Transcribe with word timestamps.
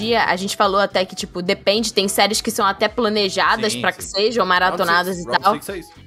dia, 0.00 0.24
a 0.24 0.36
gente 0.36 0.56
falou 0.56 0.80
até 0.80 1.04
que, 1.04 1.14
tipo, 1.14 1.42
depende, 1.42 1.92
tem 1.92 2.08
séries 2.08 2.40
que 2.40 2.50
são 2.50 2.66
até 2.66 2.88
planejadas 2.88 3.74
para 3.76 3.92
que 3.92 4.02
sejam 4.02 4.44
maratonadas 4.46 5.16
Six, 5.16 5.34
e 5.34 5.38
tal. 5.38 5.54
Six 5.60 5.68
é. 5.68 6.00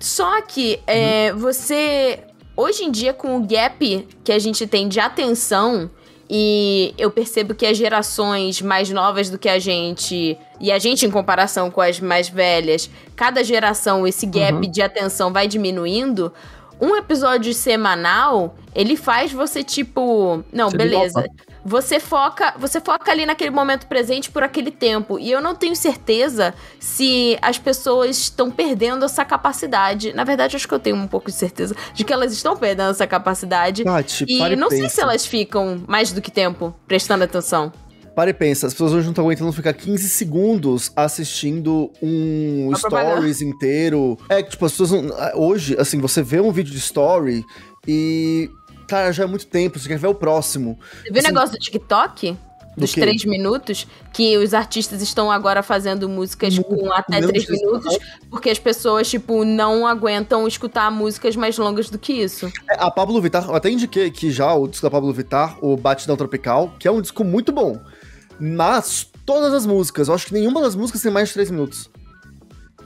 Só 0.00 0.40
que 0.42 0.80
é, 0.86 1.32
você. 1.32 2.20
Hoje 2.56 2.84
em 2.84 2.90
dia, 2.90 3.12
com 3.12 3.36
o 3.36 3.46
gap 3.46 4.08
que 4.24 4.32
a 4.32 4.38
gente 4.38 4.66
tem 4.66 4.88
de 4.88 4.98
atenção, 4.98 5.90
e 6.28 6.92
eu 6.98 7.10
percebo 7.10 7.54
que 7.54 7.64
as 7.64 7.76
gerações 7.76 8.60
mais 8.60 8.90
novas 8.90 9.30
do 9.30 9.38
que 9.38 9.48
a 9.48 9.58
gente, 9.58 10.36
e 10.60 10.70
a 10.70 10.78
gente 10.78 11.06
em 11.06 11.10
comparação 11.10 11.70
com 11.70 11.80
as 11.80 12.00
mais 12.00 12.28
velhas, 12.28 12.90
cada 13.16 13.42
geração 13.42 14.06
esse 14.06 14.26
gap 14.26 14.66
de 14.66 14.82
atenção 14.82 15.32
vai 15.32 15.48
diminuindo. 15.48 16.32
Um 16.80 16.94
episódio 16.96 17.52
semanal, 17.54 18.56
ele 18.74 18.96
faz 18.96 19.32
você 19.32 19.64
tipo, 19.64 20.44
não, 20.52 20.70
Você 20.70 20.76
beleza. 20.76 21.24
Você 21.64 21.98
foca, 22.00 22.54
você 22.58 22.80
foca 22.80 23.10
ali 23.10 23.26
naquele 23.26 23.50
momento 23.50 23.86
presente 23.86 24.30
por 24.30 24.42
aquele 24.42 24.70
tempo. 24.70 25.18
E 25.18 25.30
eu 25.30 25.40
não 25.40 25.54
tenho 25.54 25.74
certeza 25.76 26.54
se 26.78 27.36
as 27.42 27.58
pessoas 27.58 28.16
estão 28.16 28.50
perdendo 28.50 29.04
essa 29.04 29.24
capacidade. 29.24 30.12
Na 30.12 30.24
verdade, 30.24 30.56
acho 30.56 30.66
que 30.68 30.74
eu 30.74 30.78
tenho 30.78 30.96
um 30.96 31.06
pouco 31.08 31.26
de 31.30 31.36
certeza 31.36 31.74
de 31.92 32.04
que 32.04 32.12
elas 32.12 32.32
estão 32.32 32.56
perdendo 32.56 32.90
essa 32.90 33.06
capacidade. 33.06 33.84
Tati, 33.84 34.24
e 34.28 34.38
para 34.38 34.52
e 34.52 34.56
não 34.56 34.70
sei 34.70 34.82
pensa. 34.82 34.94
se 34.94 35.00
elas 35.00 35.26
ficam 35.26 35.82
mais 35.86 36.12
do 36.12 36.22
que 36.22 36.30
tempo 36.30 36.74
prestando 36.86 37.24
atenção. 37.24 37.72
Para 38.14 38.30
e 38.30 38.34
pensa, 38.34 38.66
as 38.66 38.72
pessoas 38.72 38.92
hoje 38.94 39.04
não 39.04 39.12
estão 39.12 39.24
aguentando 39.24 39.52
ficar 39.52 39.72
15 39.72 40.08
segundos 40.08 40.90
assistindo 40.96 41.88
um 42.02 42.72
stories 42.74 43.40
inteiro. 43.40 44.18
É 44.28 44.42
que, 44.42 44.50
tipo, 44.50 44.64
as 44.66 44.72
pessoas 44.72 44.90
não- 44.90 45.14
Hoje, 45.36 45.76
assim, 45.78 46.00
você 46.00 46.20
vê 46.22 46.40
um 46.40 46.50
vídeo 46.50 46.72
de 46.72 46.78
story 46.78 47.44
e. 47.86 48.50
Cara, 48.88 49.12
já 49.12 49.22
é 49.24 49.26
muito 49.26 49.46
tempo, 49.46 49.78
você 49.78 49.86
quer 49.88 49.98
ver 49.98 50.08
o 50.08 50.14
próximo. 50.14 50.78
Você 51.02 51.04
viu 51.04 51.14
o 51.14 51.18
Assim, 51.18 51.28
negócio 51.28 51.50
do 51.52 51.58
TikTok? 51.58 52.36
Dos 52.76 52.94
quê? 52.94 53.00
três 53.00 53.24
minutos, 53.24 53.88
que 54.12 54.38
os 54.38 54.54
artistas 54.54 55.02
estão 55.02 55.32
agora 55.32 55.64
fazendo 55.64 56.08
músicas 56.08 56.54
Muito, 56.54 56.76
com 56.76 56.92
até 56.92 57.20
três 57.20 57.44
três 57.44 57.60
minutos, 57.60 57.98
porque 58.30 58.48
as 58.50 58.58
pessoas, 58.60 59.10
tipo, 59.10 59.44
não 59.44 59.84
aguentam 59.84 60.46
escutar 60.46 60.88
músicas 60.88 61.34
mais 61.34 61.58
longas 61.58 61.90
do 61.90 61.98
que 61.98 62.12
isso. 62.12 62.46
É, 62.70 62.76
A 62.78 62.88
Pablo 62.88 63.20
Vittar, 63.20 63.44
eu 63.48 63.54
até 63.56 63.68
indiquei 63.68 64.06
aqui 64.06 64.30
já 64.30 64.54
o 64.54 64.68
disco 64.68 64.86
da 64.86 64.90
Pablo 64.92 65.12
Vittar, 65.12 65.58
o 65.60 65.76
Batidão 65.76 66.16
Tropical, 66.16 66.72
que 66.78 66.86
é 66.86 66.90
um 66.92 67.00
disco 67.02 67.24
muito 67.24 67.50
bom. 67.50 67.80
Mas 68.38 69.08
todas 69.26 69.52
as 69.52 69.66
músicas, 69.66 70.06
eu 70.06 70.14
acho 70.14 70.26
que 70.26 70.32
nenhuma 70.34 70.60
das 70.60 70.76
músicas 70.76 71.02
tem 71.02 71.10
mais 71.10 71.28
de 71.28 71.34
3 71.34 71.50
minutos. 71.50 71.90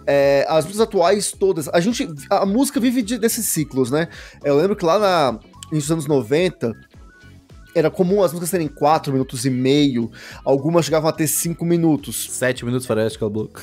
É, 0.06 0.44
as 0.48 0.64
músicas 0.64 0.80
atuais 0.80 1.32
todas, 1.32 1.68
a 1.68 1.78
gente, 1.80 2.08
a 2.30 2.44
música 2.46 2.80
vive 2.80 3.02
de- 3.02 3.18
desses 3.18 3.46
ciclos, 3.46 3.90
né? 3.90 4.08
Eu 4.42 4.56
lembro 4.56 4.74
que 4.74 4.84
lá 4.84 4.98
na, 4.98 5.38
nos 5.72 5.90
anos 5.90 6.06
90, 6.06 6.72
era 7.74 7.90
comum 7.90 8.22
as 8.22 8.32
músicas 8.32 8.50
terem 8.50 8.68
4 8.68 9.12
minutos 9.12 9.44
e 9.44 9.50
meio, 9.50 10.10
algumas 10.44 10.84
chegavam 10.84 11.08
a 11.08 11.12
ter 11.12 11.26
5 11.26 11.64
minutos. 11.64 12.28
Sete 12.30 12.64
minutos 12.64 12.86
parece 12.86 13.16
que 13.16 13.24
é 13.24 13.26
o 13.26 13.30
bloco. 13.30 13.62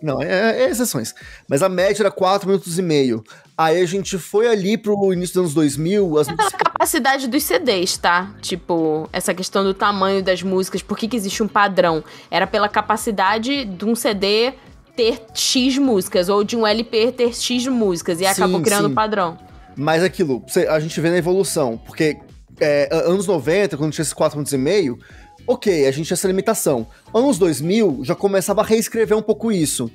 Não, 0.00 0.22
é, 0.22 0.62
é 0.62 0.70
exceções. 0.70 1.12
Mas 1.48 1.60
a 1.60 1.68
média 1.68 2.02
era 2.02 2.10
4 2.10 2.48
minutos 2.48 2.78
e 2.78 2.82
meio. 2.82 3.24
Aí 3.56 3.82
a 3.82 3.86
gente 3.86 4.16
foi 4.16 4.46
ali 4.46 4.78
pro 4.78 5.12
início 5.12 5.34
dos 5.34 5.40
anos 5.40 5.54
2000, 5.54 6.18
as 6.18 6.28
É 6.28 6.36
pela 6.36 6.50
capacidade 6.50 7.26
dos 7.26 7.42
CDs, 7.42 7.96
tá? 7.96 8.32
Tipo, 8.40 9.08
essa 9.12 9.34
questão 9.34 9.64
do 9.64 9.74
tamanho 9.74 10.22
das 10.22 10.42
músicas, 10.42 10.80
por 10.82 10.96
que, 10.96 11.08
que 11.08 11.16
existe 11.16 11.42
um 11.42 11.48
padrão? 11.48 12.04
Era 12.30 12.46
pela 12.46 12.68
capacidade 12.68 13.64
de 13.64 13.84
um 13.84 13.96
CD 13.96 14.54
ter 14.94 15.20
X 15.34 15.78
músicas, 15.78 16.28
ou 16.28 16.44
de 16.44 16.56
um 16.56 16.66
LP 16.66 17.12
ter 17.12 17.34
X 17.34 17.66
músicas, 17.66 18.20
e 18.20 18.24
Sim, 18.24 18.30
acabou 18.30 18.60
criando 18.60 18.86
sim. 18.86 18.92
um 18.92 18.94
padrão. 18.94 19.47
Mas 19.78 20.02
aquilo, 20.02 20.44
a 20.68 20.80
gente 20.80 21.00
vê 21.00 21.08
na 21.08 21.18
evolução, 21.18 21.78
porque 21.86 22.18
é, 22.60 22.88
anos 22.92 23.28
90, 23.28 23.76
quando 23.76 23.92
tinha 23.92 24.02
esses 24.02 24.12
4 24.12 24.36
minutos 24.36 24.52
e 24.52 24.58
meio, 24.58 24.98
ok, 25.46 25.86
a 25.86 25.90
gente 25.92 26.08
tinha 26.08 26.16
essa 26.16 26.26
limitação. 26.26 26.88
Anos 27.14 27.38
2000, 27.38 28.00
já 28.02 28.16
começava 28.16 28.60
a 28.60 28.64
reescrever 28.64 29.16
um 29.16 29.22
pouco 29.22 29.52
isso. 29.52 29.88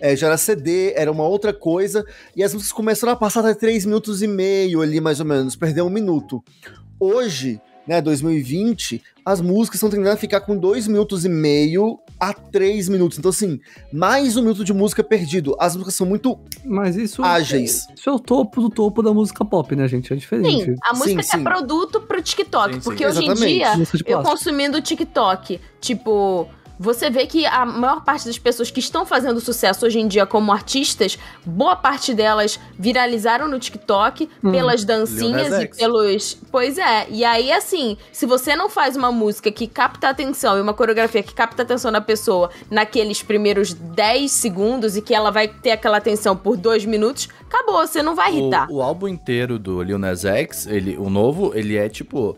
É, 0.00 0.16
já 0.16 0.26
era 0.26 0.36
CD, 0.36 0.92
era 0.96 1.12
uma 1.12 1.22
outra 1.22 1.52
coisa, 1.52 2.04
e 2.34 2.42
as 2.42 2.52
músicas 2.52 2.72
começaram 2.72 3.12
a 3.12 3.16
passar 3.16 3.40
até 3.40 3.54
3 3.54 3.86
minutos 3.86 4.22
e 4.22 4.26
meio 4.26 4.82
ali, 4.82 5.00
mais 5.00 5.20
ou 5.20 5.26
menos, 5.26 5.54
perder 5.54 5.82
um 5.82 5.90
minuto. 5.90 6.42
Hoje, 6.98 7.60
né, 7.86 8.02
2020, 8.02 9.00
as 9.24 9.40
músicas 9.40 9.76
estão 9.76 9.88
tendendo 9.88 10.10
a 10.10 10.16
ficar 10.16 10.40
com 10.40 10.56
2 10.56 10.88
minutos 10.88 11.24
e 11.24 11.28
meio 11.28 12.00
a 12.18 12.32
3 12.32 12.88
minutos. 12.88 13.18
Então, 13.18 13.30
assim, 13.30 13.60
mais 13.92 14.36
um 14.36 14.42
minuto 14.42 14.64
de 14.64 14.72
música 14.72 15.02
perdido. 15.04 15.56
As 15.58 15.74
músicas 15.74 15.94
são 15.94 16.06
muito 16.06 16.38
Mas 16.64 16.96
isso. 16.96 17.22
ágeis. 17.22 17.86
Isso 17.94 18.08
é 18.08 18.12
o 18.12 18.18
topo 18.18 18.60
do 18.60 18.70
topo 18.70 19.02
da 19.02 19.12
música 19.12 19.44
pop, 19.44 19.74
né, 19.76 19.86
gente? 19.88 20.12
É 20.12 20.16
diferente. 20.16 20.64
Sim, 20.64 20.76
a 20.82 20.92
música 20.94 21.22
Sim, 21.22 21.34
é 21.34 21.38
sim. 21.38 21.44
produto 21.44 22.00
pro 22.00 22.20
TikTok, 22.20 22.74
Sim, 22.74 22.80
sim. 22.80 22.84
porque 22.84 23.06
hoje 23.06 23.24
em 23.24 23.34
dia, 23.34 23.72
eu 24.06 24.22
consumindo 24.22 24.78
o 24.78 24.80
TikTok, 24.80 25.60
tipo, 25.80 26.48
você 26.78 27.10
vê 27.10 27.26
que 27.26 27.44
a 27.46 27.64
maior 27.66 28.04
parte 28.04 28.26
das 28.26 28.38
pessoas 28.38 28.70
que 28.70 28.80
estão 28.80 29.04
fazendo 29.04 29.40
sucesso 29.40 29.84
hoje 29.86 29.98
em 29.98 30.06
dia 30.06 30.24
como 30.26 30.52
artistas, 30.52 31.18
boa 31.44 31.74
parte 31.76 32.14
delas 32.14 32.58
viralizaram 32.78 33.48
no 33.48 33.58
TikTok 33.58 34.28
Hum. 34.42 34.52
pelas 34.52 34.84
dancinhas 34.84 35.62
e 35.62 35.68
pelos. 35.68 36.38
Pois 36.50 36.78
é. 36.78 37.06
E 37.10 37.24
aí, 37.24 37.50
assim, 37.52 37.96
se 38.12 38.26
você 38.26 38.54
não 38.54 38.68
faz 38.68 38.96
uma 38.96 39.10
música 39.10 39.50
que 39.50 39.66
capta 39.66 40.06
a 40.08 40.10
atenção 40.10 40.56
e 40.58 40.60
uma 40.60 40.74
coreografia 40.74 41.22
que 41.22 41.34
capta 41.34 41.62
a 41.62 41.64
atenção 41.64 41.90
da 41.90 42.00
pessoa 42.00 42.50
naqueles 42.70 43.22
primeiros 43.22 43.72
10 43.72 44.30
segundos 44.30 44.96
e 44.96 45.02
que 45.02 45.14
ela 45.14 45.30
vai 45.30 45.48
ter 45.48 45.72
aquela 45.72 45.96
atenção 45.96 46.36
por 46.36 46.56
dois 46.56 46.84
minutos, 46.84 47.28
acabou, 47.48 47.86
você 47.86 48.02
não 48.02 48.14
vai 48.14 48.32
irritar. 48.34 48.70
O, 48.70 48.76
o 48.76 48.82
álbum 48.82 49.08
inteiro 49.08 49.58
do 49.58 49.82
Lil 49.82 49.98
Nas 49.98 50.24
X, 50.24 50.66
ele, 50.66 50.96
o 50.96 51.08
novo, 51.10 51.52
ele 51.54 51.76
é 51.76 51.88
tipo. 51.88 52.36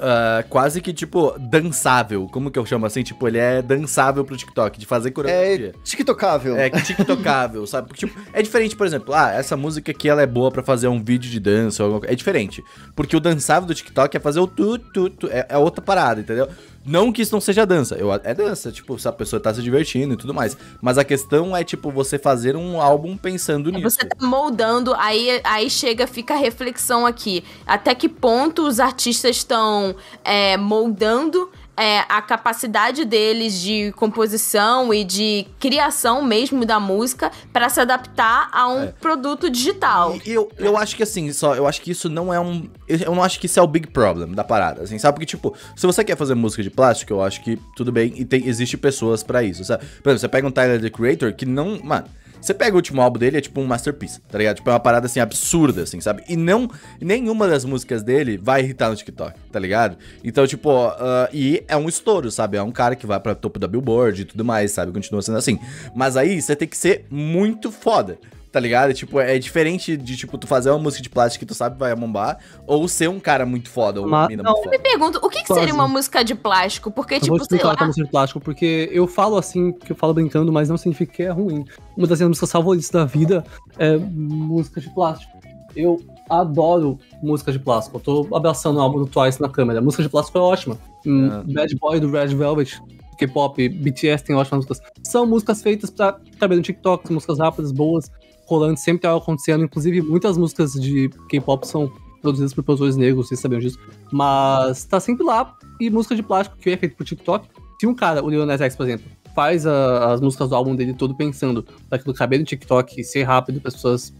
Ah, 0.00 0.44
quase 0.48 0.80
que 0.80 0.92
tipo 0.92 1.38
dançável. 1.38 2.26
Como 2.32 2.50
que 2.50 2.58
eu 2.58 2.64
chamo 2.64 2.86
assim? 2.86 3.02
Tipo, 3.02 3.28
ele 3.28 3.38
é 3.38 3.60
dançável 3.60 4.24
pro 4.24 4.36
TikTok, 4.36 4.78
de 4.78 4.86
fazer 4.86 5.10
coreografia. 5.10 5.74
É 5.76 5.84
TikTokável. 5.84 6.56
É, 6.56 6.70
tiktocável, 6.70 7.66
sabe? 7.66 7.88
Porque, 7.88 8.06
tipo, 8.06 8.18
é 8.32 8.42
diferente, 8.42 8.74
por 8.74 8.86
exemplo, 8.86 9.14
ah, 9.14 9.30
essa 9.32 9.56
música 9.56 9.90
aqui 9.92 10.08
ela 10.08 10.22
é 10.22 10.26
boa 10.26 10.50
pra 10.50 10.62
fazer 10.62 10.88
um 10.88 11.02
vídeo 11.02 11.30
de 11.30 11.38
dança 11.38 11.82
ou 11.82 11.86
alguma 11.86 12.00
coisa. 12.00 12.12
É 12.12 12.16
diferente. 12.16 12.64
Porque 12.96 13.16
o 13.16 13.20
dançável 13.20 13.66
do 13.66 13.74
TikTok 13.74 14.16
é 14.16 14.20
fazer 14.20 14.40
o 14.40 14.46
tu, 14.46 14.78
tu, 14.78 15.10
tu. 15.10 15.28
É, 15.28 15.46
é 15.50 15.58
outra 15.58 15.82
parada, 15.82 16.20
entendeu? 16.20 16.48
Não 16.84 17.12
que 17.12 17.22
isso 17.22 17.32
não 17.34 17.40
seja 17.40 17.66
dança. 17.66 17.94
Eu, 17.94 18.12
é 18.12 18.34
dança, 18.34 18.72
tipo, 18.72 18.98
se 18.98 19.06
a 19.06 19.12
pessoa 19.12 19.38
tá 19.38 19.52
se 19.52 19.62
divertindo 19.62 20.14
e 20.14 20.16
tudo 20.16 20.32
mais. 20.32 20.56
Mas 20.80 20.96
a 20.96 21.04
questão 21.04 21.56
é, 21.56 21.62
tipo, 21.62 21.90
você 21.90 22.18
fazer 22.18 22.56
um 22.56 22.80
álbum 22.80 23.16
pensando 23.16 23.68
É, 23.68 23.72
nisso. 23.72 23.90
Você 23.90 24.06
tá 24.06 24.26
moldando, 24.26 24.94
aí, 24.94 25.40
aí 25.44 25.68
chega, 25.68 26.06
fica 26.06 26.34
a 26.34 26.38
reflexão 26.38 27.04
aqui. 27.04 27.44
Até 27.66 27.94
que 27.94 28.08
ponto 28.08 28.66
os 28.66 28.80
artistas 28.80 29.36
estão 29.36 29.94
é, 30.24 30.56
moldando 30.56 31.50
é, 31.80 32.00
a 32.08 32.20
capacidade 32.20 33.04
deles 33.06 33.58
de 33.60 33.92
composição 33.96 34.92
e 34.92 35.02
de 35.02 35.46
criação 35.58 36.22
mesmo 36.22 36.64
da 36.66 36.78
música 36.78 37.30
para 37.52 37.68
se 37.70 37.80
adaptar 37.80 38.48
a 38.52 38.68
um 38.68 38.82
É. 38.84 38.86
produto 39.00 39.48
digital. 39.48 40.18
E 40.26 40.30
eu, 40.30 40.50
eu 40.58 40.76
acho 40.76 40.94
que 40.94 41.02
assim, 41.02 41.32
só, 41.32 41.54
eu 41.54 41.66
acho 41.66 41.80
que 41.80 41.90
isso 41.90 42.08
não 42.08 42.32
é 42.32 42.38
um. 42.38 42.68
Eu 42.86 43.14
não 43.14 43.22
acho 43.22 43.40
que 43.40 43.46
isso 43.46 43.58
é 43.58 43.62
o 43.62 43.66
big 43.66 43.86
problem 43.88 44.32
da 44.32 44.44
parada, 44.44 44.82
assim, 44.82 44.98
sabe? 44.98 45.14
Porque, 45.14 45.26
tipo, 45.26 45.54
se 45.74 45.86
você 45.86 46.04
quer 46.04 46.16
fazer 46.16 46.34
música 46.34 46.62
de 46.62 46.70
plástico, 46.70 47.12
eu 47.14 47.22
acho 47.22 47.42
que 47.42 47.56
tudo 47.74 47.90
bem 47.90 48.12
e 48.16 48.24
tem, 48.24 48.46
existe 48.46 48.76
pessoas 48.76 49.22
pra 49.22 49.42
isso, 49.42 49.64
sabe? 49.64 49.84
Por 50.02 50.10
exemplo, 50.10 50.18
você 50.20 50.28
pega 50.28 50.46
um 50.46 50.50
Tyler 50.50 50.80
the 50.80 50.90
Creator 50.90 51.32
que 51.34 51.46
não. 51.46 51.80
Mano. 51.82 52.06
Você 52.40 52.54
pega 52.54 52.72
o 52.72 52.76
último 52.76 53.02
álbum 53.02 53.18
dele, 53.18 53.38
é 53.38 53.40
tipo 53.40 53.60
um 53.60 53.66
masterpiece, 53.66 54.20
tá 54.20 54.38
ligado? 54.38 54.56
Tipo, 54.56 54.70
é 54.70 54.72
uma 54.72 54.80
parada 54.80 55.06
assim 55.06 55.20
absurda, 55.20 55.82
assim, 55.82 56.00
sabe? 56.00 56.22
E 56.28 56.36
não. 56.36 56.70
Nenhuma 57.00 57.46
das 57.46 57.64
músicas 57.64 58.02
dele 58.02 58.38
vai 58.38 58.62
irritar 58.62 58.88
no 58.88 58.96
TikTok, 58.96 59.38
tá 59.52 59.58
ligado? 59.58 59.98
Então, 60.24 60.46
tipo, 60.46 60.70
ah, 60.70 61.28
e 61.32 61.62
é 61.68 61.76
um 61.76 61.88
estouro, 61.88 62.30
sabe? 62.30 62.56
É 62.56 62.62
um 62.62 62.72
cara 62.72 62.96
que 62.96 63.06
vai 63.06 63.20
pra 63.20 63.34
topo 63.34 63.58
da 63.58 63.68
Billboard 63.68 64.22
e 64.22 64.24
tudo 64.24 64.44
mais, 64.44 64.72
sabe? 64.72 64.92
Continua 64.92 65.22
sendo 65.22 65.38
assim. 65.38 65.58
Mas 65.94 66.16
aí 66.16 66.40
você 66.40 66.56
tem 66.56 66.66
que 66.66 66.76
ser 66.76 67.04
muito 67.10 67.70
foda. 67.70 68.18
Tá 68.52 68.58
ligado? 68.58 68.92
Tipo, 68.92 69.20
é 69.20 69.38
diferente 69.38 69.96
de, 69.96 70.16
tipo, 70.16 70.36
tu 70.36 70.46
fazer 70.48 70.70
uma 70.70 70.78
música 70.80 71.00
de 71.02 71.08
plástico 71.08 71.44
que 71.44 71.46
tu 71.46 71.54
sabe 71.54 71.74
que 71.76 71.78
vai 71.80 71.94
bombar, 71.94 72.38
ou 72.66 72.88
ser 72.88 73.08
um 73.08 73.20
cara 73.20 73.46
muito 73.46 73.68
foda, 73.70 74.00
ou 74.00 74.06
uma 74.08 74.26
mina 74.26 74.42
não. 74.42 74.52
muito 74.52 74.68
Me 74.68 74.76
foda. 74.76 74.82
pergunto, 74.90 75.18
o 75.22 75.28
que, 75.28 75.42
que 75.44 75.54
seria 75.54 75.72
uma 75.72 75.86
música 75.86 76.24
de 76.24 76.34
plástico? 76.34 76.90
Porque, 76.90 77.14
Eu 77.14 77.20
tipo, 77.20 77.28
vou 77.36 77.38
sei 77.38 77.44
explicar 77.58 77.68
lá. 77.78 77.84
é 77.84 77.86
música 77.86 78.04
de 78.04 78.10
plástico, 78.10 78.40
porque 78.40 78.88
eu 78.92 79.06
falo 79.06 79.36
assim, 79.36 79.70
que 79.72 79.92
eu 79.92 79.96
falo 79.96 80.12
brincando, 80.14 80.52
mas 80.52 80.68
não 80.68 80.76
significa 80.76 81.12
que 81.12 81.22
é 81.22 81.30
ruim. 81.30 81.64
Uma 81.96 82.08
das 82.08 82.18
minhas 82.18 82.30
músicas 82.30 82.50
favoritas 82.50 82.90
da 82.90 83.04
vida 83.04 83.44
é 83.78 83.96
música 83.96 84.80
de 84.80 84.92
plástico. 84.92 85.38
Eu 85.76 86.00
adoro 86.28 86.98
música 87.22 87.52
de 87.52 87.58
plástico. 87.60 87.98
Eu 87.98 88.00
tô 88.00 88.34
abraçando 88.36 88.78
o 88.78 88.80
álbum 88.80 88.98
do 88.98 89.06
Twice 89.06 89.40
na 89.40 89.48
câmera. 89.48 89.80
Música 89.80 90.02
de 90.02 90.08
plástico 90.08 90.38
é 90.38 90.40
ótima. 90.40 90.76
Ah. 91.06 91.44
Bad 91.46 91.76
Boy 91.76 92.00
do 92.00 92.10
Red 92.10 92.34
Velvet, 92.34 92.80
K-pop, 93.16 93.68
BTS 93.68 94.24
tem 94.24 94.34
ótimas 94.34 94.66
músicas. 94.66 94.80
São 95.06 95.24
músicas 95.24 95.62
feitas 95.62 95.88
pra 95.90 96.18
caber 96.40 96.56
no 96.56 96.62
TikTok, 96.62 97.06
são 97.06 97.14
músicas 97.14 97.38
rápidas, 97.38 97.70
boas, 97.70 98.10
rolantes, 98.50 98.82
sempre 98.82 99.02
tem 99.02 99.10
algo 99.10 99.22
acontecendo. 99.22 99.64
Inclusive, 99.64 100.02
muitas 100.02 100.36
músicas 100.36 100.72
de 100.72 101.08
K-pop 101.28 101.66
são 101.66 101.90
produzidas 102.20 102.52
por 102.52 102.62
produtores 102.62 102.96
negros, 102.96 103.28
vocês 103.28 103.40
sabiam 103.40 103.60
disso. 103.60 103.78
Mas 104.12 104.84
tá 104.84 105.00
sempre 105.00 105.24
lá. 105.24 105.56
E 105.80 105.88
música 105.88 106.14
de 106.14 106.22
plástico, 106.22 106.56
que 106.58 106.70
é 106.70 106.76
feito 106.76 106.96
pro 106.96 107.04
TikTok. 107.04 107.48
Se 107.80 107.86
um 107.86 107.94
cara, 107.94 108.22
o 108.22 108.28
Lil 108.28 108.44
Nas 108.44 108.60
X, 108.60 108.76
por 108.76 108.84
exemplo, 108.84 109.06
faz 109.34 109.66
a- 109.66 110.12
as 110.12 110.20
músicas 110.20 110.50
do 110.50 110.54
álbum 110.54 110.76
dele 110.76 110.92
todo 110.92 111.14
pensando 111.14 111.62
pra 111.88 111.96
aquilo 111.96 112.12
caber 112.14 112.38
no 112.38 112.44
TikTok, 112.44 113.02
ser 113.04 113.22
rápido, 113.22 113.60
para 113.60 113.68
as 113.68 113.74
pessoas 113.74 114.12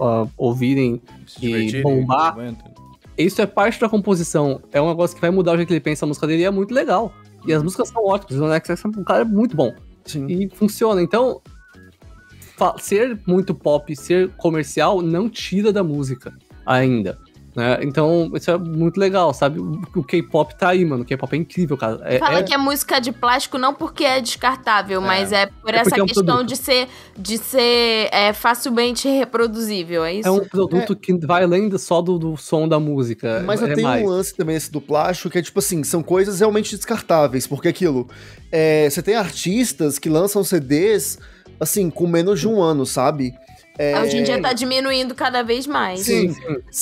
ah, 0.00 0.26
ouvirem, 0.36 1.02
e 1.42 1.82
bombar. 1.82 2.36
isso 3.16 3.42
é 3.42 3.46
parte 3.46 3.80
da 3.80 3.88
composição. 3.88 4.60
É 4.70 4.80
um 4.80 4.88
negócio 4.88 5.16
que 5.16 5.20
vai 5.20 5.30
mudar 5.30 5.52
o 5.52 5.56
jeito 5.56 5.66
que 5.66 5.74
ele 5.74 5.80
pensa 5.80 6.04
a 6.04 6.08
música 6.08 6.26
dele 6.26 6.42
e 6.42 6.44
é 6.44 6.50
muito 6.50 6.72
legal. 6.72 7.12
E 7.44 7.52
as 7.52 7.62
músicas 7.62 7.88
são 7.88 8.04
ótimas. 8.04 8.40
O 8.40 8.44
Alex 8.44 8.70
é 8.70 8.74
um 8.86 9.02
cara 9.02 9.24
muito 9.24 9.56
bom. 9.56 9.72
Sim. 10.04 10.26
E 10.28 10.48
funciona. 10.54 11.02
Então, 11.02 11.40
ser 12.78 13.18
muito 13.26 13.54
pop, 13.54 13.94
ser 13.96 14.30
comercial, 14.36 15.02
não 15.02 15.28
tira 15.28 15.72
da 15.72 15.82
música 15.82 16.32
ainda. 16.66 17.18
Né? 17.58 17.80
Então, 17.82 18.30
isso 18.34 18.48
é 18.52 18.56
muito 18.56 19.00
legal, 19.00 19.34
sabe? 19.34 19.58
O 19.58 20.04
K-pop 20.04 20.56
tá 20.56 20.68
aí, 20.68 20.84
mano. 20.84 21.02
O 21.02 21.04
K-pop 21.04 21.34
é 21.34 21.38
incrível, 21.40 21.76
cara. 21.76 22.00
É, 22.04 22.16
Fala 22.16 22.38
é- 22.38 22.42
que 22.44 22.54
é 22.54 22.56
música 22.56 23.00
de 23.00 23.10
plástico 23.10 23.58
não 23.58 23.74
porque 23.74 24.04
é 24.04 24.20
descartável, 24.20 25.00
mas 25.00 25.32
é 25.32 25.46
por 25.46 25.74
É 25.74 25.78
essa 25.78 25.98
é 25.98 26.02
um 26.02 26.06
questão 26.06 26.24
produto. 26.24 26.46
de 26.46 26.56
ser, 26.56 26.86
de 27.18 27.36
ser 27.36 28.10
é, 28.12 28.32
facilmente 28.32 29.08
reproduzível, 29.08 30.04
é 30.04 30.14
isso? 30.14 30.28
é 30.28 30.30
um 30.30 30.44
produto 30.44 30.94
que 30.94 31.12
vai 31.26 31.42
além 31.42 31.76
só 31.78 32.00
do, 32.00 32.16
do 32.16 32.36
som 32.36 32.68
da 32.68 32.78
música. 32.78 33.42
Mas 33.44 33.60
é 33.60 33.64
eu 33.64 33.74
tenho 33.74 33.88
mais. 33.88 34.04
um 34.04 34.08
lance 34.08 34.36
também 34.36 34.54
esse 34.54 34.70
do 34.70 34.80
plástico, 34.80 35.28
que 35.28 35.38
é 35.38 35.42
tipo 35.42 35.58
assim, 35.58 35.82
são 35.82 36.00
coisas 36.00 36.38
realmente 36.38 36.76
descartáveis, 36.76 37.44
porque 37.44 37.66
aquilo, 37.66 38.08
é, 38.52 38.88
você 38.88 39.02
tem 39.02 39.16
artistas 39.16 39.98
que 39.98 40.08
lançam 40.08 40.44
CDs, 40.44 41.18
assim, 41.60 41.90
com 41.90 42.06
menos 42.06 42.40
de 42.40 42.48
um 42.48 42.60
ano, 42.62 42.84
sabe? 42.86 43.34
É, 43.78 44.00
Hoje 44.00 44.16
em 44.16 44.24
dia 44.24 44.42
tá 44.42 44.52
diminuindo 44.52 45.14
cada 45.14 45.42
vez 45.42 45.66
mais. 45.66 46.00
Sim, 46.00 46.34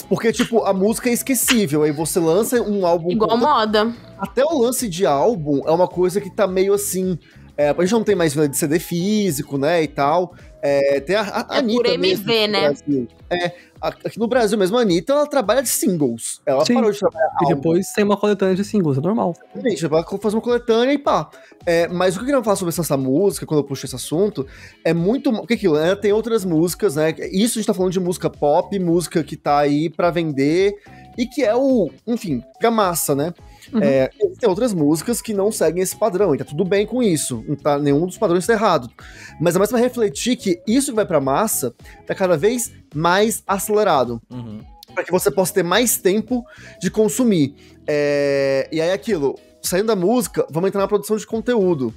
porque, 0.09 0.33
tipo, 0.33 0.65
a 0.65 0.73
música 0.73 1.11
é 1.11 1.13
esquecível, 1.13 1.83
aí 1.83 1.93
você 1.93 2.19
lança 2.19 2.61
um 2.63 2.87
álbum... 2.87 3.11
Igual 3.11 3.37
moda. 3.37 3.93
Até 4.19 4.43
o 4.43 4.59
lance 4.59 4.89
de 4.89 5.05
álbum 5.05 5.61
é 5.67 5.71
uma 5.71 5.87
coisa 5.87 6.21
que 6.21 6.31
tá 6.31 6.47
meio 6.47 6.73
assim... 6.73 7.19
É, 7.59 7.71
a 7.71 7.81
gente 7.81 7.93
não 7.93 8.05
tem 8.05 8.15
mais 8.15 8.35
venda 8.35 8.49
de 8.49 8.57
CD 8.57 8.79
físico, 8.79 9.57
né, 9.57 9.83
e 9.83 9.89
tal. 9.89 10.35
É, 10.63 11.01
tem 11.01 11.15
a, 11.17 11.23
a, 11.23 11.55
a 11.55 11.57
É 11.57 11.59
Anitta 11.61 11.83
por 11.85 11.87
MV, 11.93 11.99
mesmo, 12.25 12.53
né? 12.53 12.61
Brasil. 12.61 13.09
É, 13.31 13.47
a- 13.81 13.89
aqui 13.89 14.19
no 14.19 14.27
Brasil 14.27 14.59
mesmo, 14.59 14.77
a 14.77 14.83
Anitta, 14.83 15.13
ela 15.13 15.27
trabalha 15.27 15.63
de 15.63 15.69
singles. 15.69 16.41
Ela 16.45 16.65
Sim. 16.67 16.75
parou 16.75 16.91
de 16.91 16.99
trabalhar 16.99 17.31
E 17.43 17.47
depois 17.47 17.93
tem 17.93 18.05
uma 18.05 18.17
coletânea 18.17 18.55
de 18.55 18.65
singles, 18.65 18.99
é 18.99 19.01
normal. 19.01 19.35
Gente, 19.65 19.87
vai 19.87 20.03
fazer 20.21 20.37
uma 20.37 20.43
coletânea 20.43 20.93
e 20.93 20.99
pá. 20.99 21.31
É, 21.65 21.87
mas 21.89 22.15
o 22.15 22.19
que 22.19 22.25
eu 22.25 22.27
queria 22.27 22.43
falar 22.45 22.57
sobre 22.57 22.71
essa, 22.73 22.83
essa 22.83 22.97
música, 22.97 23.47
quando 23.47 23.61
eu 23.61 23.65
puxo 23.65 23.87
esse 23.87 23.95
assunto, 23.95 24.47
é 24.85 24.93
muito. 24.93 25.31
O 25.31 25.47
que 25.47 25.55
é 25.55 25.57
aquilo? 25.57 25.77
Ela 25.77 25.97
tem 25.97 26.13
outras 26.13 26.45
músicas, 26.45 26.97
né? 26.97 27.15
Isso 27.33 27.59
a 27.59 27.61
gente 27.63 27.67
tá 27.67 27.75
falando 27.75 27.93
de 27.93 28.01
música 28.01 28.29
pop, 28.29 28.77
música 28.79 29.23
que 29.23 29.37
tá 29.37 29.59
aí 29.59 29.89
pra 29.89 30.11
vender 30.11 30.75
e 31.17 31.27
que 31.27 31.43
é 31.45 31.55
o. 31.55 31.91
Enfim, 32.07 32.43
fica 32.55 32.71
massa, 32.71 33.15
né? 33.15 33.33
Uhum. 33.73 33.81
É, 33.83 34.09
tem 34.39 34.49
outras 34.49 34.73
músicas 34.73 35.21
que 35.21 35.35
não 35.35 35.51
seguem 35.51 35.83
esse 35.83 35.97
padrão, 35.97 36.35
e 36.35 36.39
tá 36.39 36.45
tudo 36.45 36.65
bem 36.65 36.87
com 36.87 37.03
isso. 37.03 37.45
Não 37.49 37.57
tá, 37.57 37.79
nenhum 37.79 38.07
dos 38.07 38.19
padrões 38.19 38.47
tá 38.47 38.53
errado. 38.53 38.89
Mas 39.41 39.55
é 39.57 39.59
mais 39.59 39.71
pra 39.71 39.79
refletir 39.79 40.37
que 40.37 40.61
isso 40.67 40.91
que 40.93 40.97
vai 40.97 41.07
pra 41.07 41.21
massa 41.21 41.75
tá 42.07 42.15
cada 42.15 42.37
vez 42.37 42.73
mais 42.95 43.43
acelerado 43.47 44.21
Uhum. 44.31 44.61
para 44.95 45.05
que 45.05 45.11
você 45.13 45.31
possa 45.31 45.53
ter 45.55 45.63
mais 45.63 45.99
tempo 45.99 46.45
de 46.81 46.91
consumir. 46.91 47.55
É, 47.87 48.69
E 48.73 48.81
aí 48.81 48.91
aquilo, 48.93 49.39
saindo 49.63 49.87
da 49.89 49.97
música, 49.97 50.47
vamos 50.51 50.69
entrar 50.69 50.81
na 50.81 50.89
produção 50.89 51.17
de 51.17 51.27
conteúdo. 51.27 51.93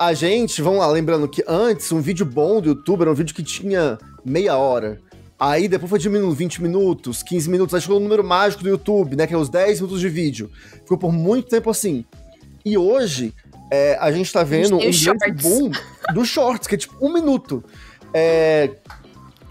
A 0.00 0.12
gente, 0.12 0.60
vamos 0.60 0.80
lá, 0.80 0.88
lembrando 0.88 1.28
que 1.28 1.42
antes 1.46 1.90
um 1.92 2.00
vídeo 2.00 2.26
bom 2.26 2.60
do 2.60 2.68
YouTube 2.70 3.02
era 3.02 3.10
um 3.10 3.14
vídeo 3.14 3.34
que 3.34 3.42
tinha 3.42 3.96
meia 4.24 4.56
hora. 4.56 5.00
Aí 5.38 5.68
depois 5.68 5.90
foi 5.90 5.98
diminuindo 5.98 6.32
20 6.32 6.62
minutos, 6.62 7.22
15 7.22 7.50
minutos, 7.50 7.74
aí 7.74 7.80
chegou 7.80 7.96
o 7.96 8.00
número 8.00 8.22
mágico 8.22 8.62
do 8.62 8.68
YouTube, 8.68 9.16
né? 9.16 9.26
Que 9.26 9.34
é 9.34 9.36
os 9.36 9.48
10 9.48 9.80
minutos 9.80 10.00
de 10.00 10.08
vídeo. 10.08 10.50
Ficou 10.82 10.96
por 10.96 11.12
muito 11.12 11.48
tempo 11.48 11.70
assim. 11.70 12.04
E 12.64 12.78
hoje, 12.78 13.34
é, 13.70 13.96
a 14.00 14.10
gente 14.12 14.32
tá 14.32 14.42
vendo 14.42 14.76
um 14.76 14.78
tem 14.78 14.90
os 14.90 15.04
grande 15.04 15.42
boom 15.42 15.70
dos 16.14 16.28
shorts, 16.28 16.68
que 16.68 16.76
é 16.76 16.78
tipo 16.78 16.94
um 17.04 17.12
minuto. 17.12 17.64
É, 18.12 18.70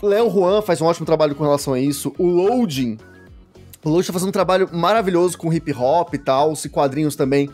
Léo 0.01 0.29
Juan 0.31 0.61
faz 0.61 0.81
um 0.81 0.85
ótimo 0.85 1.05
trabalho 1.05 1.35
com 1.35 1.43
relação 1.43 1.73
a 1.73 1.79
isso. 1.79 2.13
O 2.17 2.25
Loading. 2.25 2.97
O 3.83 3.89
Loading 3.89 4.07
tá 4.07 4.13
fazendo 4.13 4.29
um 4.29 4.33
trabalho 4.33 4.69
maravilhoso 4.73 5.37
com 5.37 5.51
hip 5.51 5.73
hop 5.73 6.13
e 6.13 6.17
tal, 6.17 6.53
e 6.53 6.69
quadrinhos 6.69 7.15
também, 7.15 7.49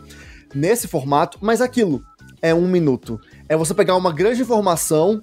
nesse 0.54 0.86
formato, 0.86 1.38
mas 1.40 1.60
aquilo 1.60 2.02
é 2.40 2.54
um 2.54 2.68
minuto. 2.68 3.20
É 3.48 3.56
você 3.56 3.74
pegar 3.74 3.96
uma 3.96 4.12
grande 4.12 4.42
informação, 4.42 5.22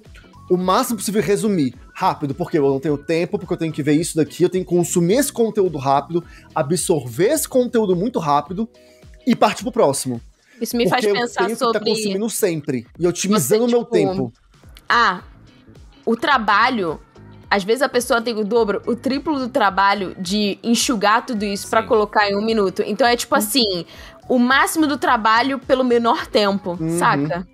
o 0.50 0.56
máximo 0.56 0.98
possível 0.98 1.22
resumir. 1.22 1.74
Rápido, 1.98 2.32
porque 2.32 2.56
eu 2.56 2.62
não 2.70 2.78
tenho 2.78 2.96
tempo, 2.96 3.40
porque 3.40 3.52
eu 3.52 3.56
tenho 3.56 3.72
que 3.72 3.82
ver 3.82 3.94
isso 3.94 4.16
daqui, 4.16 4.44
eu 4.44 4.48
tenho 4.48 4.64
que 4.64 4.70
consumir 4.70 5.14
esse 5.14 5.32
conteúdo 5.32 5.78
rápido, 5.78 6.22
absorver 6.54 7.32
esse 7.32 7.48
conteúdo 7.48 7.96
muito 7.96 8.20
rápido 8.20 8.68
e 9.26 9.34
partir 9.34 9.64
pro 9.64 9.72
próximo. 9.72 10.20
Isso 10.60 10.76
me 10.76 10.88
faz 10.88 11.04
porque 11.04 11.20
pensar 11.20 11.40
eu 11.42 11.46
tenho 11.46 11.58
que 11.58 11.64
sobre. 11.64 11.78
estar 11.78 11.90
consumindo 11.90 12.30
sempre 12.30 12.86
e 12.96 13.04
otimizando 13.04 13.64
o 13.64 13.68
meu 13.68 13.80
tipo, 13.80 13.90
tempo. 13.90 14.32
Ah, 14.88 15.22
o 16.06 16.14
trabalho. 16.14 17.00
Às 17.50 17.64
vezes 17.64 17.82
a 17.82 17.88
pessoa 17.88 18.22
tem 18.22 18.38
o 18.38 18.44
dobro, 18.44 18.80
o 18.86 18.94
triplo 18.94 19.36
do 19.36 19.48
trabalho 19.48 20.14
de 20.20 20.56
enxugar 20.62 21.26
tudo 21.26 21.44
isso 21.44 21.68
pra 21.68 21.82
Sim. 21.82 21.88
colocar 21.88 22.30
em 22.30 22.36
um 22.36 22.44
minuto. 22.44 22.80
Então 22.86 23.08
é 23.08 23.16
tipo 23.16 23.34
assim, 23.34 23.84
o 24.28 24.38
máximo 24.38 24.86
do 24.86 24.98
trabalho 24.98 25.58
pelo 25.58 25.82
menor 25.82 26.28
tempo, 26.28 26.76
Uhum. 26.78 26.96
saca? 26.96 27.44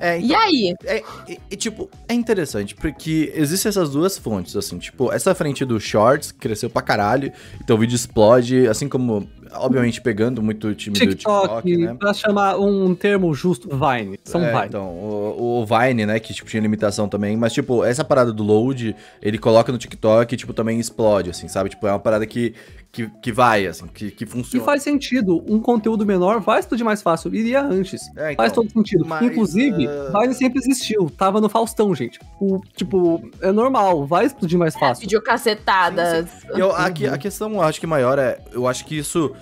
É, 0.00 0.18
E 0.18 0.34
aí? 0.34 0.74
É, 0.84 1.02
e, 1.50 1.56
tipo, 1.56 1.88
é 2.08 2.14
interessante, 2.14 2.74
porque 2.74 3.30
existem 3.34 3.68
essas 3.68 3.90
duas 3.90 4.16
fontes, 4.16 4.56
assim, 4.56 4.78
tipo, 4.78 5.12
essa 5.12 5.34
frente 5.34 5.64
do 5.64 5.78
Shorts 5.78 6.32
cresceu 6.32 6.70
pra 6.70 6.80
caralho, 6.80 7.30
então 7.62 7.76
o 7.76 7.78
vídeo 7.78 7.94
explode, 7.94 8.66
assim 8.66 8.88
como, 8.88 9.28
obviamente, 9.54 10.00
pegando 10.00 10.42
muito 10.42 10.68
o 10.68 10.74
time 10.74 10.98
do 10.98 11.06
TikTok, 11.06 11.46
TikTok, 11.46 11.76
né? 11.76 11.96
pra 11.98 12.12
chamar 12.12 12.58
um 12.58 12.94
termo 12.94 13.32
justo, 13.34 13.68
Vine. 13.68 14.18
São 14.24 14.42
É, 14.42 14.52
Vine. 14.52 14.66
Então, 14.66 14.88
o, 14.88 15.62
o 15.62 15.66
Vine, 15.66 16.06
né, 16.06 16.18
que 16.20 16.32
tipo, 16.34 16.48
tinha 16.48 16.60
limitação 16.60 17.08
também, 17.08 17.36
mas 17.36 17.52
tipo, 17.52 17.84
essa 17.84 18.04
parada 18.04 18.32
do 18.32 18.42
load, 18.42 18.94
ele 19.22 19.38
coloca 19.38 19.70
no 19.72 19.78
TikTok 19.78 20.34
e 20.34 20.36
tipo, 20.36 20.52
também 20.52 20.78
explode, 20.78 21.30
assim, 21.30 21.48
sabe? 21.48 21.70
Tipo, 21.70 21.86
é 21.86 21.92
uma 21.92 21.98
parada 21.98 22.26
que, 22.26 22.54
que, 22.92 23.08
que 23.22 23.32
vai, 23.32 23.66
assim, 23.66 23.86
que, 23.86 24.10
que 24.10 24.24
E 24.24 24.26
funciona. 24.26 24.64
faz 24.64 24.82
sentido, 24.82 25.44
um 25.48 25.60
conteúdo 25.60 26.04
menor 26.04 26.40
vai 26.40 26.60
explodir 26.60 26.84
mais 26.84 27.02
fácil, 27.02 27.34
iria 27.34 27.62
antes. 27.62 28.02
É, 28.16 28.32
então, 28.32 28.44
faz 28.44 28.52
todo 28.52 28.70
sentido. 28.70 29.04
mas, 29.06 29.22
Inclusive, 29.22 29.86
uh, 29.86 30.20
Vine 30.20 30.34
sempre 30.34 30.58
existiu, 30.58 31.10
tava 31.10 31.40
no 31.40 31.48
Faustão, 31.48 31.94
gente. 31.94 32.18
O, 32.40 32.60
tipo, 32.76 33.22
é 33.40 33.52
normal, 33.52 34.06
vai 34.06 34.26
explodir 34.26 34.58
mais 34.58 34.74
fácil. 34.74 35.02
Vídeo 35.02 35.22
cacetada. 35.22 36.28
Eu, 36.50 36.72
aqui, 36.72 37.06
a 37.06 37.16
questão, 37.18 37.52
eu 37.52 37.62
acho 37.62 37.80
que 37.80 37.86
maior 37.86 38.18
é. 38.18 38.38
Eu 38.52 38.66
acho 38.66 38.84
que 38.84 38.96
isso. 38.96 39.32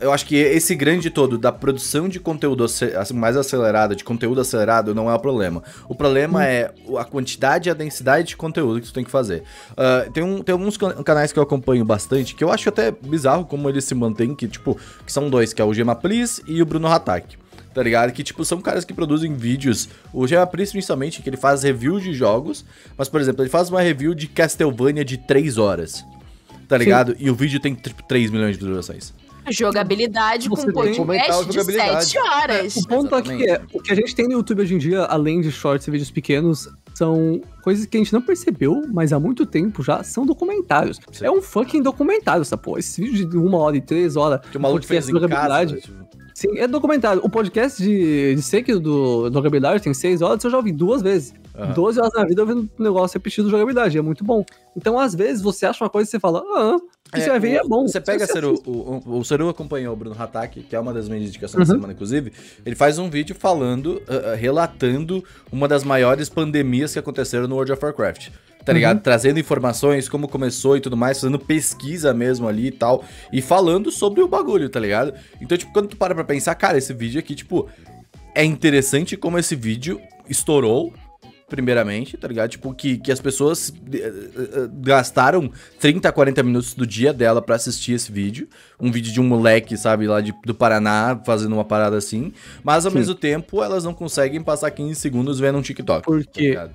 Eu 0.00 0.12
acho 0.12 0.26
que 0.26 0.36
esse 0.36 0.74
grande 0.74 1.08
todo 1.08 1.38
da 1.38 1.50
produção 1.50 2.06
de 2.08 2.20
conteúdo 2.20 2.66
mais 3.14 3.36
acelerada, 3.36 3.96
de 3.96 4.04
conteúdo 4.04 4.40
acelerado, 4.40 4.94
não 4.94 5.10
é 5.10 5.14
o 5.14 5.18
problema. 5.18 5.62
O 5.88 5.94
problema 5.94 6.44
é 6.46 6.70
o- 6.86 6.98
a 6.98 7.04
quantidade 7.04 7.68
e 7.68 7.70
a 7.70 7.74
densidade 7.74 8.28
de 8.28 8.36
conteúdo 8.36 8.80
que 8.80 8.86
tu 8.88 8.92
tem 8.92 9.04
que 9.04 9.10
fazer. 9.10 9.42
Ah, 9.76 10.06
tem, 10.12 10.22
um, 10.22 10.42
tem 10.42 10.52
alguns 10.52 10.76
can- 10.76 11.02
canais 11.02 11.32
que 11.32 11.38
eu 11.38 11.42
acompanho 11.42 11.82
bastante, 11.84 12.34
que 12.34 12.44
eu 12.44 12.50
acho 12.52 12.68
até 12.68 12.90
bizarro 12.90 13.46
como 13.46 13.68
eles 13.70 13.84
se 13.84 13.94
mantêm, 13.94 14.34
que, 14.34 14.46
tipo, 14.46 14.76
que 15.06 15.10
são 15.12 15.30
dois, 15.30 15.52
que 15.54 15.62
é 15.62 15.64
o 15.64 15.72
Gema 15.72 15.96
Please 15.96 16.42
e 16.46 16.60
o 16.60 16.66
Bruno 16.66 16.86
Hatak. 16.86 17.38
Tá 17.72 17.82
ligado? 17.82 18.12
Que, 18.12 18.22
tipo, 18.24 18.44
são 18.44 18.60
caras 18.60 18.84
que 18.84 18.92
produzem 18.92 19.32
vídeos. 19.34 19.88
O 20.12 20.26
Gema 20.26 20.46
principalmente, 20.46 21.22
que 21.22 21.30
ele 21.30 21.36
faz 21.38 21.62
review 21.62 21.98
de 22.00 22.12
jogos. 22.12 22.64
Mas, 22.98 23.08
por 23.08 23.20
exemplo, 23.20 23.42
ele 23.42 23.48
faz 23.50 23.70
uma 23.70 23.80
review 23.80 24.12
de 24.12 24.26
Castlevania 24.26 25.04
de 25.04 25.16
3 25.16 25.56
horas 25.56 26.04
tá 26.68 26.76
ligado? 26.78 27.16
E 27.18 27.28
o 27.28 27.34
vídeo 27.34 27.58
tem 27.58 27.74
tipo 27.74 28.00
3 28.04 28.30
milhões 28.30 28.52
de 28.52 28.58
visualizações. 28.58 29.12
Jogabilidade 29.48 30.48
Você 30.48 30.66
com 30.66 30.72
podcast 30.72 31.46
de 31.46 31.54
jogabilidade. 31.54 32.04
7 32.04 32.18
horas. 32.18 32.76
O 32.76 32.86
ponto 32.86 33.14
aqui 33.14 33.48
é, 33.48 33.60
o 33.72 33.80
que 33.80 33.92
a 33.92 33.94
gente 33.94 34.14
tem 34.14 34.26
no 34.26 34.32
YouTube 34.32 34.62
hoje 34.62 34.74
em 34.74 34.78
dia, 34.78 35.02
além 35.04 35.40
de 35.40 35.50
shorts 35.50 35.86
e 35.86 35.90
vídeos 35.90 36.10
pequenos, 36.10 36.68
são 36.94 37.40
coisas 37.62 37.86
que 37.86 37.96
a 37.96 38.00
gente 38.00 38.12
não 38.12 38.20
percebeu, 38.20 38.82
mas 38.92 39.12
há 39.12 39.18
muito 39.18 39.46
tempo 39.46 39.82
já 39.82 40.02
são 40.02 40.26
documentários. 40.26 40.98
Sim. 41.10 41.24
É 41.24 41.30
um 41.30 41.40
fucking 41.40 41.82
documentário 41.82 42.42
essa 42.42 42.56
porra. 42.56 42.80
Esse 42.80 43.00
vídeo 43.00 43.26
de 43.26 43.36
uma 43.36 43.58
hora 43.58 43.76
e 43.76 43.80
três 43.80 44.16
horas. 44.16 44.40
Que 44.50 44.56
o 44.56 44.60
maluco 44.60 44.84
fez 44.84 45.08
em 45.08 45.14
de 45.14 45.20
casa. 45.20 45.28
jogabilidade. 45.28 45.74
né, 45.74 45.80
tipo, 45.80 46.10
Sim, 46.34 46.58
é 46.58 46.66
documentário. 46.66 47.20
O 47.22 47.28
podcast 47.28 47.82
de, 47.82 48.34
de 48.34 48.62
do, 48.80 49.28
do 49.28 49.34
jogabilidade 49.34 49.82
tem 49.82 49.92
seis 49.92 50.22
horas, 50.22 50.42
eu 50.42 50.50
já 50.50 50.56
ouvi 50.56 50.72
duas 50.72 51.02
vezes. 51.02 51.34
Aham. 51.60 51.72
12 51.72 52.00
horas 52.00 52.12
na 52.14 52.24
vida 52.24 52.40
eu 52.42 52.46
vendo 52.46 52.70
um 52.78 52.82
negócio 52.82 53.16
repetido 53.18 53.46
de 53.46 53.50
jogabilidade, 53.52 53.96
é 53.98 54.02
muito 54.02 54.24
bom. 54.24 54.44
Então, 54.76 54.98
às 54.98 55.14
vezes, 55.14 55.42
você 55.42 55.66
acha 55.66 55.82
uma 55.84 55.90
coisa 55.90 56.08
e 56.08 56.10
você 56.10 56.18
fala, 56.20 56.42
ah, 56.54 56.78
e 57.16 57.20
você 57.20 57.28
vai 57.28 57.40
ver 57.40 57.50
e 57.52 57.56
é 57.56 57.64
bom. 57.64 57.86
Você 57.88 58.00
pega 58.00 58.24
Você 58.26 58.32
Seru, 58.32 58.60
o, 58.66 59.02
o, 59.06 59.18
o 59.18 59.24
Seru 59.24 59.48
acompanhou 59.48 59.92
o 59.92 59.96
Bruno 59.96 60.14
Hatak, 60.18 60.62
que 60.62 60.76
é 60.76 60.80
uma 60.80 60.92
das 60.94 61.08
minhas 61.08 61.28
indicações 61.28 61.66
da 61.66 61.74
Uhum. 61.74 61.78
semana, 61.80 61.92
inclusive. 61.92 62.32
Ele 62.64 62.76
faz 62.76 62.98
um 62.98 63.10
vídeo 63.10 63.34
falando, 63.34 64.00
ah, 64.08 64.34
relatando 64.36 65.24
uma 65.50 65.66
das 65.66 65.82
maiores 65.84 66.28
pandemias 66.28 66.92
que 66.92 66.98
aconteceram 66.98 67.48
no 67.48 67.56
World 67.56 67.72
of 67.72 67.84
Warcraft. 67.84 68.28
Tá 68.64 68.74
ligado? 68.74 68.98
Uhum. 68.98 69.02
Trazendo 69.02 69.40
informações, 69.40 70.06
como 70.06 70.28
começou 70.28 70.76
e 70.76 70.80
tudo 70.80 70.94
mais, 70.96 71.18
fazendo 71.18 71.38
pesquisa 71.38 72.12
mesmo 72.12 72.46
ali 72.46 72.66
e 72.66 72.70
tal. 72.70 73.02
E 73.32 73.40
falando 73.40 73.90
sobre 73.90 74.20
o 74.22 74.28
bagulho, 74.28 74.68
tá 74.68 74.78
ligado? 74.78 75.14
Então, 75.40 75.56
tipo, 75.56 75.72
quando 75.72 75.88
tu 75.88 75.96
para 75.96 76.14
pra 76.14 76.22
pensar, 76.24 76.54
cara, 76.56 76.76
esse 76.76 76.92
vídeo 76.92 77.18
aqui, 77.18 77.34
tipo, 77.34 77.66
é 78.34 78.44
interessante 78.44 79.16
como 79.16 79.38
esse 79.38 79.56
vídeo 79.56 79.98
estourou, 80.28 80.92
primeiramente, 81.50 82.16
tá 82.16 82.26
ligado? 82.28 82.48
Tipo, 82.50 82.72
que, 82.72 82.96
que 82.96 83.12
as 83.12 83.20
pessoas 83.20 83.70
eh, 83.92 83.98
eh, 83.98 84.68
gastaram 84.80 85.50
30, 85.78 86.10
40 86.10 86.42
minutos 86.42 86.72
do 86.72 86.86
dia 86.86 87.12
dela 87.12 87.42
pra 87.42 87.56
assistir 87.56 87.92
esse 87.92 88.10
vídeo. 88.10 88.48
Um 88.80 88.90
vídeo 88.90 89.12
de 89.12 89.20
um 89.20 89.24
moleque, 89.24 89.76
sabe, 89.76 90.06
lá 90.06 90.20
de, 90.22 90.32
do 90.46 90.54
Paraná, 90.54 91.20
fazendo 91.26 91.52
uma 91.52 91.64
parada 91.64 91.96
assim. 91.98 92.32
Mas 92.64 92.86
ao 92.86 92.92
Sim. 92.92 92.98
mesmo 92.98 93.14
tempo, 93.14 93.62
elas 93.62 93.84
não 93.84 93.92
conseguem 93.92 94.40
passar 94.42 94.70
15 94.70 94.94
segundos 94.98 95.38
vendo 95.38 95.58
um 95.58 95.62
TikTok. 95.62 96.00
tá 96.00 96.04
Porque, 96.10 96.40
ligado? 96.50 96.70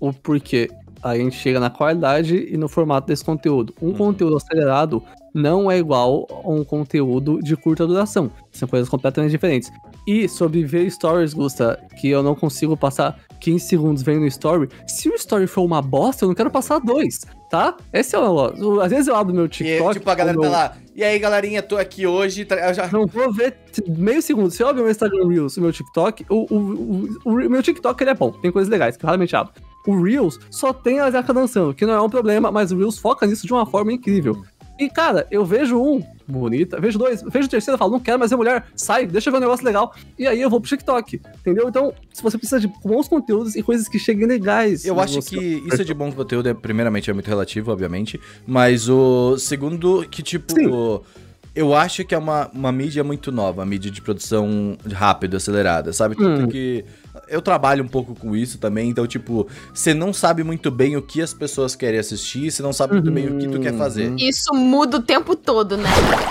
o 0.00 0.12
porquê 0.12 0.70
a 1.02 1.16
gente 1.16 1.36
chega 1.36 1.60
na 1.60 1.68
qualidade 1.68 2.34
e 2.50 2.56
no 2.56 2.68
formato 2.68 3.08
desse 3.08 3.22
conteúdo. 3.24 3.74
Um 3.82 3.88
Uhum. 3.88 3.94
conteúdo 3.94 4.36
acelerado 4.38 5.02
não 5.34 5.70
é 5.70 5.76
igual 5.76 6.26
a 6.30 6.48
um 6.48 6.64
conteúdo 6.64 7.40
de 7.42 7.56
curta 7.56 7.86
duração. 7.86 8.30
São 8.52 8.66
coisas 8.68 8.88
completamente 8.88 9.32
diferentes. 9.32 9.70
E 10.06 10.28
sobre 10.28 10.64
ver 10.64 10.90
stories, 10.90 11.32
Gusta, 11.32 11.80
que 12.00 12.10
eu 12.10 12.22
não 12.22 12.34
consigo 12.34 12.76
passar 12.76 13.18
15 13.40 13.66
segundos 13.66 14.02
vendo 14.02 14.26
story. 14.26 14.68
Se 14.86 15.08
o 15.08 15.14
story 15.14 15.46
for 15.46 15.62
uma 15.62 15.80
bosta, 15.80 16.24
eu 16.24 16.28
não 16.28 16.34
quero 16.34 16.50
passar 16.50 16.78
dois, 16.78 17.20
tá? 17.50 17.74
Esse 17.92 18.14
é 18.14 18.18
o. 18.18 18.80
Às 18.80 18.90
vezes 18.90 19.06
eu 19.08 19.16
abro 19.16 19.34
meu 19.34 19.46
E, 19.46 19.48
TikTok. 19.48 19.94
tipo, 19.94 20.10
a 20.10 20.14
galera 20.14 20.36
tá 20.36 20.42
meu- 20.42 20.50
lá. 20.50 20.76
E 20.94 21.02
aí, 21.02 21.18
galerinha, 21.18 21.62
tô 21.62 21.76
aqui 21.76 22.06
hoje. 22.06 22.44
tá- 22.44 22.56
eu 22.56 22.74
já... 22.74 22.86
Não 22.88 23.06
vou 23.06 23.32
ver 23.32 23.56
meio 23.88 24.20
segundo. 24.22 24.50
Se 24.50 24.62
eu 24.62 24.68
abrir 24.68 24.82
meu 24.82 24.90
Instagram 24.90 25.26
Reels, 25.28 25.56
meu 25.58 25.72
TikTok, 25.72 26.24
o, 26.28 26.46
o, 26.54 27.08
o, 27.24 27.30
o 27.30 27.32
meu 27.50 27.62
TikTok 27.62 28.02
ele 28.02 28.10
é 28.10 28.14
bom, 28.14 28.30
tem 28.30 28.52
coisas 28.52 28.70
legais 28.70 28.96
que 28.96 29.04
eu 29.04 29.06
raramente 29.06 29.34
abro. 29.34 29.52
O 29.86 30.02
Reels 30.02 30.38
só 30.50 30.72
tem 30.72 31.00
a 31.00 31.10
Zaka 31.10 31.32
dançando, 31.34 31.74
que 31.74 31.84
não 31.84 31.94
é 31.94 32.00
um 32.00 32.08
problema, 32.08 32.50
mas 32.52 32.72
o 32.72 32.76
Reels 32.76 32.98
foca 32.98 33.26
nisso 33.26 33.46
de 33.46 33.52
uma 33.52 33.66
forma 33.66 33.92
incrível. 33.92 34.42
E, 34.78 34.88
cara, 34.88 35.26
eu 35.30 35.44
vejo 35.44 35.78
um, 35.80 36.02
bonita, 36.26 36.80
vejo 36.80 36.98
dois, 36.98 37.22
vejo 37.22 37.46
o 37.46 37.50
terceiro, 37.50 37.76
falo, 37.78 37.92
não 37.92 38.00
quero 38.00 38.18
mais 38.18 38.30
ver 38.30 38.36
mulher, 38.36 38.66
sai, 38.74 39.06
deixa 39.06 39.28
eu 39.28 39.32
ver 39.32 39.38
um 39.38 39.42
negócio 39.42 39.64
legal. 39.64 39.94
E 40.18 40.26
aí 40.26 40.40
eu 40.40 40.48
vou 40.50 40.60
pro 40.60 40.68
TikTok, 40.68 41.20
entendeu? 41.40 41.68
Então, 41.68 41.92
se 42.12 42.22
você 42.22 42.38
precisa 42.38 42.60
de 42.60 42.70
bons 42.84 43.08
conteúdos 43.08 43.54
e 43.56 43.62
coisas 43.62 43.88
que 43.88 43.98
cheguem 43.98 44.26
legais. 44.26 44.84
Eu 44.84 44.98
acho 45.00 45.20
que 45.22 45.36
isso 45.66 45.84
de 45.84 45.94
bom 45.94 46.10
conteúdo, 46.12 46.48
é, 46.48 46.54
primeiramente, 46.54 47.10
é 47.10 47.12
muito 47.12 47.28
relativo, 47.28 47.70
obviamente. 47.70 48.20
Mas 48.46 48.88
o 48.88 49.36
segundo, 49.38 50.06
que 50.10 50.22
tipo. 50.22 50.54
Sim. 50.54 51.24
Eu 51.54 51.72
acho 51.72 52.04
que 52.04 52.12
é 52.12 52.18
uma, 52.18 52.50
uma 52.52 52.72
mídia 52.72 53.04
muito 53.04 53.30
nova, 53.30 53.62
a 53.62 53.66
mídia 53.66 53.88
de 53.88 54.02
produção 54.02 54.76
rápida, 54.92 55.36
acelerada, 55.36 55.92
sabe? 55.92 56.16
Tanto 56.16 56.42
Hum. 56.42 56.48
que 56.48 56.84
eu 57.28 57.42
trabalho 57.42 57.84
um 57.84 57.88
pouco 57.88 58.14
com 58.14 58.34
isso 58.34 58.58
também, 58.58 58.88
então, 58.88 59.06
tipo, 59.06 59.46
você 59.72 59.94
não 59.94 60.12
sabe 60.12 60.42
muito 60.44 60.70
bem 60.70 60.96
o 60.96 61.02
que 61.02 61.22
as 61.22 61.34
pessoas 61.34 61.74
querem 61.74 61.98
assistir, 61.98 62.50
você 62.50 62.62
não 62.62 62.72
sabe 62.72 62.94
muito 62.94 63.10
bem 63.10 63.28
o 63.28 63.38
que 63.38 63.48
tu 63.48 63.60
quer 63.60 63.74
fazer. 63.74 64.14
Isso 64.18 64.54
muda 64.54 64.98
o 64.98 65.02
tempo 65.02 65.34
todo, 65.34 65.76
né? 65.76 65.88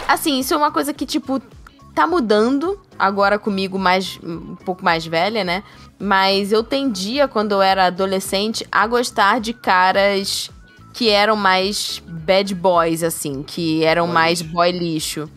Assim, 0.08 0.40
isso 0.40 0.54
é 0.54 0.58
uma 0.58 0.72
coisa 0.72 0.94
que, 0.94 1.06
tipo, 1.06 1.42
tá 1.94 2.08
mudando 2.08 2.80
agora 2.98 3.38
comigo 3.38 3.78
mais 3.78 4.20
um 4.24 4.56
pouco 4.56 4.84
mais 4.84 5.06
velha, 5.06 5.44
né? 5.44 5.64
Mas 6.00 6.52
eu 6.52 6.64
tendia, 6.64 7.28
quando 7.28 7.54
eu 7.54 7.62
era 7.62 7.86
adolescente, 7.86 8.66
a 8.72 8.86
gostar 8.88 9.40
de 9.40 9.54
caras 9.54 10.50
que 10.94 11.10
eram 11.10 11.36
mais 11.36 12.02
bad 12.08 12.54
boys, 12.54 13.04
assim, 13.04 13.42
que 13.44 13.84
eram 13.84 14.08
mais 14.08 14.42
boy 14.42 14.72
lixo. 14.72 15.30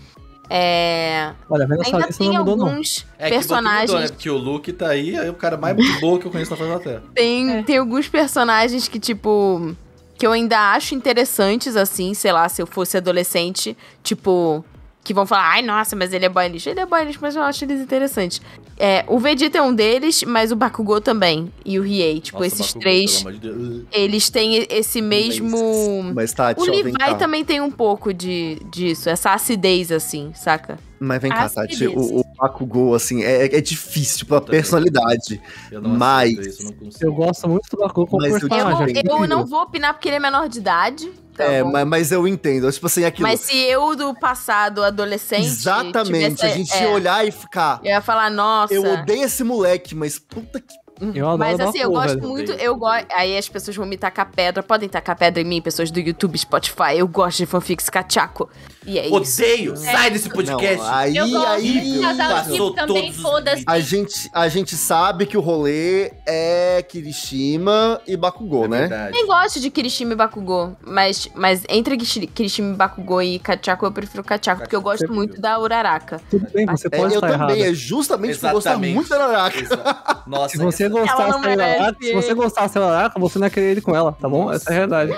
É. 0.48 1.32
Olha, 1.50 1.66
vendo 1.66 1.82
Ainda 1.84 2.08
tem 2.08 2.28
não 2.32 2.38
mudou, 2.38 2.56
não. 2.56 2.66
alguns 2.68 3.06
É 3.18 3.24
que 3.28 3.30
personagens. 3.36 3.90
mudou, 3.90 4.00
né? 4.00 4.08
Porque 4.08 4.30
o 4.30 4.36
Luke 4.36 4.72
tá 4.72 4.88
aí, 4.88 5.16
aí 5.18 5.28
o 5.28 5.34
cara 5.34 5.56
mais 5.56 5.76
boa 6.00 6.18
que 6.18 6.26
eu 6.26 6.30
conheço 6.30 6.50
na 6.52 6.56
face 6.56 6.70
da 6.70 6.78
Terra. 6.78 7.02
Tem, 7.14 7.50
É. 7.58 7.62
tem 7.62 7.78
alguns 7.78 8.08
personagens 8.08 8.88
que, 8.88 8.98
tipo. 8.98 9.74
Que 10.18 10.26
eu 10.26 10.32
ainda 10.32 10.72
acho 10.72 10.94
interessantes, 10.94 11.76
assim, 11.76 12.14
sei 12.14 12.32
lá, 12.32 12.48
se 12.48 12.62
eu 12.62 12.66
fosse 12.66 12.96
adolescente, 12.96 13.76
tipo. 14.02 14.64
Que 15.06 15.14
vão 15.14 15.24
falar, 15.24 15.52
ai, 15.52 15.62
nossa, 15.62 15.94
mas 15.94 16.12
ele 16.12 16.24
é 16.26 16.28
boy 16.28 16.48
lixo. 16.48 16.68
Ele 16.68 16.80
é 16.80 16.84
boy 16.84 17.04
lixo, 17.04 17.20
mas 17.22 17.36
eu 17.36 17.42
acho 17.42 17.64
eles 17.64 17.80
interessantes. 17.80 18.42
É, 18.76 19.04
o 19.06 19.20
Vegeta 19.20 19.58
é 19.58 19.62
um 19.62 19.72
deles, 19.72 20.24
mas 20.24 20.50
o 20.50 20.56
Bakugou 20.56 21.00
também. 21.00 21.52
E 21.64 21.78
o 21.78 21.82
Riei. 21.82 22.18
Tipo, 22.18 22.40
Nossa, 22.40 22.48
esses 22.48 22.74
Bakugou, 22.74 22.82
três, 22.82 23.24
de 23.40 23.86
eles 23.92 24.28
têm 24.28 24.66
esse 24.68 25.00
mesmo. 25.00 26.02
Mas 26.12 26.32
Tati, 26.32 26.60
O 26.60 26.64
Levi 26.64 26.92
também 27.20 27.44
tem 27.44 27.60
um 27.60 27.70
pouco 27.70 28.12
de, 28.12 28.60
disso, 28.68 29.08
essa 29.08 29.32
acidez, 29.32 29.92
assim, 29.92 30.32
saca? 30.34 30.76
Mas 30.98 31.20
vem 31.20 31.30
cá, 31.30 31.48
Tati, 31.48 31.86
o, 31.86 32.20
o 32.20 32.24
Bakugou, 32.38 32.94
assim, 32.94 33.22
é, 33.22 33.44
é 33.56 33.60
difícil 33.60 34.26
Também. 34.26 34.46
personalidade. 34.46 35.40
Eu 35.70 35.80
não 35.82 35.90
Mas- 35.90 36.30
isso, 36.38 36.62
eu. 37.00 37.08
Eu 37.08 37.14
gosto 37.14 37.48
muito 37.48 37.68
do 37.70 37.78
Bakugou 37.78 38.06
como 38.06 38.22
Mas 38.22 38.30
eu 38.32 38.36
Eu, 38.38 38.48
personagem. 38.48 38.72
não, 38.74 38.80
é 38.86 38.86
eu 38.86 38.90
incrível. 38.90 39.26
não 39.28 39.46
vou 39.46 39.62
opinar 39.62 39.92
porque 39.92 40.08
ele 40.08 40.16
é 40.16 40.20
menor 40.20 40.48
de 40.48 40.58
idade. 40.58 41.12
tá 41.36 41.44
é, 41.44 41.62
mas, 41.62 41.86
mas 41.86 42.12
eu 42.12 42.26
entendo. 42.26 42.70
Tipo 42.72 42.86
assim, 42.86 43.04
aquilo. 43.04 43.28
Mas 43.28 43.40
se 43.40 43.56
eu 43.56 43.94
do 43.94 44.14
passado, 44.14 44.82
adolescente. 44.82 45.44
Exatamente, 45.46 46.36
tivesse- 46.36 46.46
a 46.46 46.48
gente 46.48 46.72
é, 46.72 46.82
ia 46.84 46.88
olhar 46.90 47.26
e 47.26 47.30
ficar. 47.30 47.78
Eu 47.84 47.90
ia 47.90 48.00
falar, 48.00 48.30
nossa. 48.30 48.72
Eu 48.72 48.82
odeio 48.84 49.24
esse 49.24 49.44
moleque, 49.44 49.94
mas 49.94 50.18
puta 50.18 50.60
que. 50.60 50.74
Eu 51.14 51.26
adoro 51.26 51.38
Mas 51.38 51.60
assim, 51.60 51.78
eu 51.78 51.90
Bakugou, 51.92 52.14
gosto 52.16 52.28
muito, 52.28 52.52
eu 52.52 52.76
gosto. 52.76 53.06
Aí 53.14 53.36
as 53.36 53.48
pessoas 53.48 53.76
vão 53.76 53.86
me 53.86 53.96
tacar 53.96 54.30
pedra. 54.30 54.62
Podem 54.62 54.88
tacar 54.88 55.16
pedra 55.16 55.40
em 55.42 55.44
mim, 55.44 55.60
pessoas 55.60 55.90
do 55.90 56.00
YouTube, 56.00 56.36
Spotify. 56.38 56.96
Eu 56.96 57.06
gosto 57.08 57.38
de 57.38 57.46
fanfics 57.46 57.88
cachaco. 57.90 58.48
E 58.86 58.98
é 58.98 59.06
isso. 59.06 59.14
Odeio! 59.42 59.76
Sai 59.76 60.10
desse 60.10 60.28
podcast! 60.30 60.76
Não, 60.78 60.94
aí, 60.94 61.16
Eu 61.16 61.28
gosto 61.28 61.46
aí. 61.48 62.00
passou 62.16 62.72
também, 62.72 63.12
todos. 63.12 63.62
A 63.66 63.80
gente, 63.80 64.30
a 64.32 64.48
gente 64.48 64.76
sabe 64.76 65.26
que 65.26 65.36
o 65.36 65.40
rolê 65.40 66.12
é 66.24 66.82
Kirishima 67.26 68.00
e 68.06 68.16
Bakugou, 68.16 68.64
É 68.66 68.68
né? 68.68 68.78
verdade. 68.80 69.12
Nem 69.12 69.26
gosto 69.26 69.60
de 69.60 69.70
Kirishima 69.70 70.12
e 70.12 70.16
Bakugou, 70.16 70.76
mas, 70.86 71.28
mas 71.34 71.64
entre 71.68 71.96
Kirishima 71.96 72.72
e 72.74 72.76
Bakugou 72.76 73.22
e 73.22 73.38
Kachaku, 73.38 73.86
eu 73.86 73.92
prefiro 73.92 74.22
Kachaku, 74.22 74.60
porque 74.62 74.76
eu 74.76 74.80
gosto 74.82 75.12
muito 75.12 75.40
da 75.40 75.58
Uraraka. 75.58 76.20
Tudo 76.30 76.46
bem, 76.52 76.66
você 76.66 76.86
É, 76.86 76.96
pode 76.96 77.14
eu 77.14 77.18
estar 77.20 77.38
também, 77.38 77.58
errado. 77.58 77.70
é 77.70 77.74
justamente 77.74 78.34
porque 78.38 78.46
eu 78.46 78.52
gosto 78.52 78.78
muito 78.78 79.08
da. 79.08 79.50
Exa- 79.54 80.22
Nossa, 80.26 80.48
Se 80.50 80.58
você 80.58 80.85
Ela 80.86 81.28
não 81.28 81.40
da 81.40 81.48
merece. 81.48 81.96
se 82.00 82.12
você 82.14 82.34
gostasse 82.34 82.74
da 82.74 82.80
Uraraka, 82.86 83.18
você 83.20 83.38
não 83.38 83.46
ia 83.46 83.50
querer 83.50 83.78
ir 83.78 83.80
com 83.80 83.94
ela, 83.94 84.12
tá 84.12 84.28
bom? 84.28 84.52
Essa 84.52 84.70
é 84.70 84.72
a 84.72 84.74
realidade. 84.76 85.12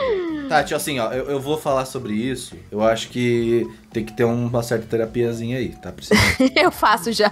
Tati, 0.49 0.75
assim, 0.75 0.99
ó, 0.99 1.13
eu, 1.13 1.27
eu 1.31 1.41
vou 1.41 1.59
falar 1.59 1.85
sobre 1.85 2.15
isso. 2.15 2.57
Eu 2.71 2.83
acho 2.83 3.09
que 3.11 3.69
tem 3.93 4.03
que 4.05 4.13
ter 4.15 4.25
uma 4.25 4.63
certa 4.63 4.87
terapiazinha 4.87 5.59
aí, 5.59 5.75
tá 5.83 5.93
eu 6.57 6.71
faço 6.71 7.13
já. 7.13 7.31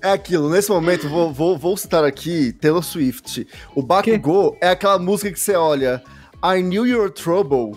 É 0.00 0.12
aquilo, 0.12 0.48
nesse 0.48 0.70
momento, 0.70 1.08
vou, 1.08 1.32
vou, 1.32 1.58
vou 1.58 1.76
citar 1.76 2.02
aqui 2.04 2.52
Taylor 2.52 2.82
Swift. 2.82 3.46
O 3.74 3.82
Bakugou 3.82 4.56
é 4.60 4.68
aquela 4.70 4.98
música 4.98 5.30
que 5.30 5.38
você 5.38 5.54
olha. 5.54 6.02
I 6.42 6.62
knew 6.62 6.86
you 6.86 6.98
were 7.00 7.10
trouble. 7.10 7.72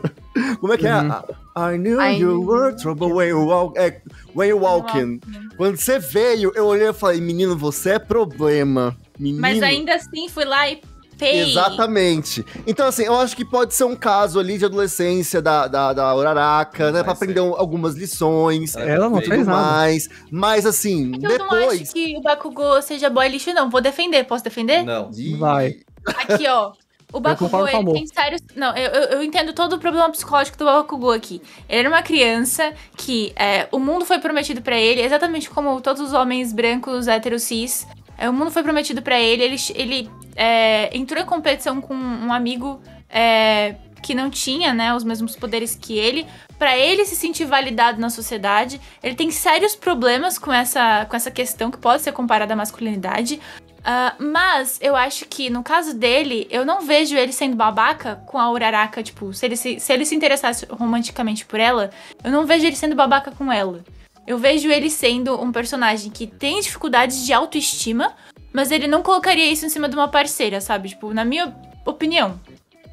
Como 0.60 0.72
é 0.72 0.76
que 0.78 0.86
Uhum. 0.86 1.12
é? 1.12 1.43
I 1.56 1.76
knew 1.78 2.00
I 2.00 2.16
you 2.18 2.28
knew 2.38 2.46
were 2.46 2.74
trouble 2.76 3.12
when 3.12 3.28
you, 3.28 3.46
walk, 3.46 3.78
é, 3.78 4.00
when 4.34 4.48
you 4.48 4.58
walking. 4.58 5.20
Quando 5.56 5.76
você 5.76 5.98
veio, 5.98 6.52
eu 6.54 6.66
olhei 6.66 6.88
e 6.88 6.92
falei, 6.92 7.20
menino, 7.20 7.56
você 7.56 7.90
é 7.90 7.98
problema. 7.98 8.96
Menino. 9.18 9.40
Mas 9.40 9.62
ainda 9.62 9.94
assim, 9.94 10.28
fui 10.28 10.44
lá 10.44 10.68
e 10.68 10.80
pei. 11.16 11.42
Exatamente. 11.52 12.44
Então, 12.66 12.88
assim, 12.88 13.04
eu 13.04 13.14
acho 13.14 13.36
que 13.36 13.44
pode 13.44 13.72
ser 13.72 13.84
um 13.84 13.94
caso 13.94 14.40
ali 14.40 14.58
de 14.58 14.64
adolescência 14.64 15.40
da, 15.40 15.68
da, 15.68 15.92
da 15.92 16.14
Uraraka, 16.16 16.86
né? 16.86 16.92
Vai 16.94 17.04
Pra 17.04 17.12
aprender 17.12 17.34
ser. 17.34 17.40
um- 17.42 17.54
algumas 17.54 17.94
lições. 17.94 18.74
Ela 18.76 19.08
não 19.08 19.20
fez 19.20 19.46
nada. 19.46 19.60
mais. 19.60 20.08
Mas, 20.32 20.66
assim, 20.66 21.12
É 21.14 21.18
que 21.18 21.26
eu 21.26 21.38
não 21.38 21.46
acho 21.46 21.56
depois. 21.60 21.92
que 21.92 22.16
o 22.16 22.20
Bakugou 22.20 22.82
seja 22.82 23.08
boy 23.08 23.28
lixo, 23.28 23.52
não. 23.54 23.70
Vou 23.70 23.80
defender. 23.80 24.24
Posso 24.24 24.42
defender? 24.42 24.82
Não. 24.82 25.10
Vai. 25.38 25.76
Aqui, 26.04 26.48
ó. 26.48 26.72
O 27.14 27.20
Bakugou, 27.20 27.68
ele 27.68 27.92
tem 27.92 28.06
sérios... 28.06 28.42
Não, 28.56 28.76
eu, 28.76 28.90
eu, 28.90 29.22
entendo 29.22 29.52
todo 29.52 29.74
o 29.74 29.78
problema 29.78 30.10
psicológico 30.10 30.58
do 30.58 30.64
Bakugou 30.64 31.12
aqui. 31.12 31.40
Ele 31.68 31.80
era 31.80 31.88
uma 31.88 32.02
criança 32.02 32.74
que 32.96 33.32
é, 33.36 33.68
o 33.70 33.78
mundo 33.78 34.04
foi 34.04 34.18
prometido 34.18 34.60
pra 34.60 34.76
ele, 34.76 35.00
exatamente 35.00 35.48
como 35.48 35.80
todos 35.80 36.02
os 36.02 36.12
homens 36.12 36.52
brancos, 36.52 37.06
héteros, 37.06 37.42
cis. 37.44 37.86
É, 38.18 38.28
o 38.28 38.32
mundo 38.32 38.50
foi 38.50 38.62
prometido 38.62 39.00
pra 39.00 39.20
ele, 39.20 39.42
ele, 39.44 39.56
ele 39.74 40.10
é, 40.34 40.96
entrou 40.96 41.22
em 41.22 41.26
competição 41.26 41.80
com 41.80 41.94
um 41.94 42.32
amigo 42.32 42.80
é, 43.08 43.76
que 44.02 44.14
não 44.14 44.28
tinha, 44.28 44.74
né, 44.74 44.94
os 44.94 45.04
mesmos 45.04 45.36
poderes 45.36 45.74
que 45.74 45.96
ele, 45.96 46.26
Pra 46.58 46.78
ele 46.78 47.04
se 47.04 47.16
sentir 47.16 47.44
validado 47.44 48.00
na 48.00 48.08
sociedade. 48.08 48.80
Ele 49.02 49.14
tem 49.14 49.30
sérios 49.30 49.74
problemas 49.74 50.38
com 50.38 50.52
essa, 50.52 51.04
com 51.06 51.16
essa 51.16 51.30
questão 51.30 51.70
que 51.70 51.78
pode 51.78 52.02
ser 52.02 52.12
comparada 52.12 52.52
à 52.52 52.56
masculinidade. 52.56 53.40
Ah, 53.84 54.14
mas 54.18 54.78
eu 54.80 54.96
acho 54.96 55.26
que 55.26 55.50
no 55.50 55.62
caso 55.62 55.92
dele, 55.94 56.46
eu 56.50 56.64
não 56.64 56.80
vejo 56.80 57.16
ele 57.16 57.32
sendo 57.32 57.54
babaca 57.54 58.16
com 58.26 58.38
a 58.38 58.50
Uraraka. 58.50 59.02
Tipo, 59.02 59.32
se 59.34 59.44
ele 59.44 59.56
se, 59.56 59.78
se 59.78 59.92
ele 59.92 60.06
se 60.06 60.14
interessasse 60.14 60.66
romanticamente 60.70 61.44
por 61.44 61.60
ela, 61.60 61.90
eu 62.24 62.30
não 62.30 62.46
vejo 62.46 62.66
ele 62.66 62.76
sendo 62.76 62.94
babaca 62.94 63.30
com 63.30 63.52
ela. 63.52 63.84
Eu 64.26 64.38
vejo 64.38 64.70
ele 64.70 64.88
sendo 64.88 65.38
um 65.38 65.52
personagem 65.52 66.10
que 66.10 66.26
tem 66.26 66.60
dificuldades 66.60 67.26
de 67.26 67.32
autoestima, 67.34 68.14
mas 68.54 68.70
ele 68.70 68.86
não 68.86 69.02
colocaria 69.02 69.52
isso 69.52 69.66
em 69.66 69.68
cima 69.68 69.86
de 69.86 69.94
uma 69.94 70.08
parceira, 70.08 70.62
sabe? 70.62 70.88
Tipo, 70.88 71.12
na 71.12 71.24
minha 71.26 71.54
opinião. 71.84 72.40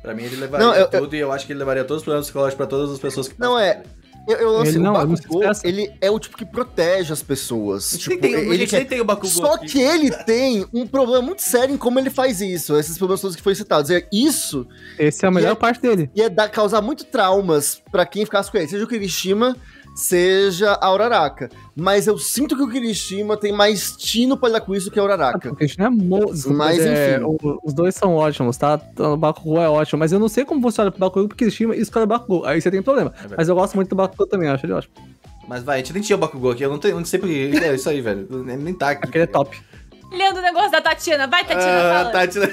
Pra 0.01 0.13
mim, 0.13 0.23
ele 0.23 0.35
levaria 0.35 0.65
Não, 0.67 0.73
eu- 0.75 0.89
tudo 0.89 1.15
e 1.15 1.19
eu 1.19 1.31
acho 1.31 1.45
que 1.45 1.53
ele 1.53 1.59
levaria 1.59 1.83
todos 1.85 2.01
os 2.01 2.03
problemas 2.03 2.25
psicológicos 2.25 2.57
pra 2.57 2.67
todas 2.67 2.91
as 2.91 2.99
pessoas 2.99 3.29
que 3.29 3.39
Não, 3.39 3.53
passam 3.53 3.59
é. 3.59 3.83
Eu, 4.27 4.37
eu 4.37 4.65
Ele 4.65 4.77
o 4.77 4.81
não, 4.81 4.93
ele 4.95 5.05
não 5.07 5.15
Bakugou, 5.15 5.41
expressa. 5.41 5.67
ele 5.67 5.93
é 5.99 6.09
o 6.11 6.19
tipo 6.19 6.37
que 6.37 6.45
protege 6.45 7.11
as 7.11 7.23
pessoas. 7.23 7.89
Tipo, 7.97 8.17
tem, 8.21 8.33
ele 8.33 8.57
gente 8.59 8.69
quer 8.69 8.77
nem 8.77 8.85
tem 8.85 9.01
o 9.01 9.05
Bakugou 9.05 9.29
Só 9.31 9.55
aqui. 9.55 9.65
que 9.67 9.79
ele 9.81 10.11
tem 10.11 10.65
um 10.73 10.85
problema 10.85 11.21
muito 11.23 11.41
sério 11.41 11.73
em 11.73 11.77
como 11.77 11.97
ele 11.99 12.09
faz 12.09 12.39
isso, 12.39 12.77
esses 12.77 12.97
problemas 12.97 13.19
todos 13.21 13.35
que 13.35 13.41
foram 13.41 13.55
citados. 13.55 13.89
É 13.89 14.07
isso 14.11 14.67
Essa 14.97 15.25
é 15.25 15.27
a 15.27 15.31
melhor 15.31 15.49
E 15.49 15.51
é- 15.53 15.55
parte 15.55 15.81
dele. 15.81 16.09
ia 16.15 16.29
dar, 16.29 16.49
causar 16.49 16.81
muito 16.81 17.03
traumas 17.05 17.81
pra 17.91 18.05
quem 18.05 18.23
ficasse 18.23 18.51
com 18.51 18.57
ele, 18.57 18.67
seja 18.67 18.83
o 18.83 18.87
Kirishima, 18.87 19.57
seja 19.95 20.77
a 20.81 20.91
Uraraka. 20.93 21.49
Mas 21.75 22.07
eu 22.07 22.17
sinto 22.17 22.55
que 22.55 22.63
o 22.63 22.69
Kirishima 22.69 23.37
tem 23.37 23.51
mais 23.51 23.95
tino 23.95 24.37
pra 24.37 24.49
lidar 24.49 24.61
com 24.61 24.73
isso 24.75 24.89
que 24.91 24.99
a 24.99 25.03
Uraraka. 25.03 25.49
Porque 25.49 25.63
a 25.63 25.67
gente 25.67 25.79
não 25.79 25.85
é 25.85 25.89
mo... 25.89 26.25
Desculpa, 26.33 26.57
Mas, 26.57 26.79
é, 26.79 27.15
enfim. 27.15 27.23
o- 27.25 27.59
os 27.63 27.73
dois 27.73 27.95
são 27.95 28.15
ótimos, 28.15 28.57
tá? 28.57 28.79
O 28.97 29.17
Bakugou 29.17 29.61
é 29.61 29.69
ótimo, 29.69 29.99
mas 29.99 30.11
eu 30.11 30.19
não 30.19 30.27
sei 30.29 30.45
como 30.45 30.61
você 30.61 30.81
olha 30.81 30.91
pro 30.91 30.99
Bakugou 30.99 31.27
porque 31.27 31.45
estima 31.45 31.75
e 31.75 31.81
escolhe 31.81 32.05
o 32.05 32.07
Bakugou. 32.07 32.45
Aí 32.45 32.61
você 32.61 32.71
tem 32.71 32.81
problema. 32.81 33.09
verdade. 33.11 33.35
mas 33.37 33.49
eu 33.49 33.55
gosto 33.55 33.75
muito 33.75 33.89
do 33.89 33.95
Bakugou 33.95 34.27
também, 34.27 34.49
acho 34.49 34.65
ele 34.65 34.73
ótimo. 34.73 34.93
Mas 35.47 35.63
vai, 35.63 35.75
a 35.75 35.77
gente 35.79 35.93
nem 35.93 36.01
tinha 36.01 36.15
o 36.15 36.19
Bakugou 36.19 36.51
aqui, 36.51 36.63
eu 36.63 36.69
não, 36.69 36.77
tenho, 36.79 36.95
não 36.97 37.05
sei 37.05 37.19
porque. 37.19 37.51
É 37.61 37.75
isso 37.75 37.89
aí, 37.89 37.99
velho. 37.99 38.27
Nem 38.43 38.73
tá 38.73 38.91
aqui. 38.91 39.05
Aquele 39.07 39.23
é 39.25 39.27
top. 39.27 39.59
Lendo 40.11 40.37
o 40.39 40.41
negócio 40.41 40.71
da 40.71 40.81
Tatiana. 40.81 41.25
Vai, 41.27 41.43
Tatiana, 41.45 41.79
Ah, 41.79 41.97
fala. 41.97 42.11
Tati, 42.11 42.39
né? 42.39 42.47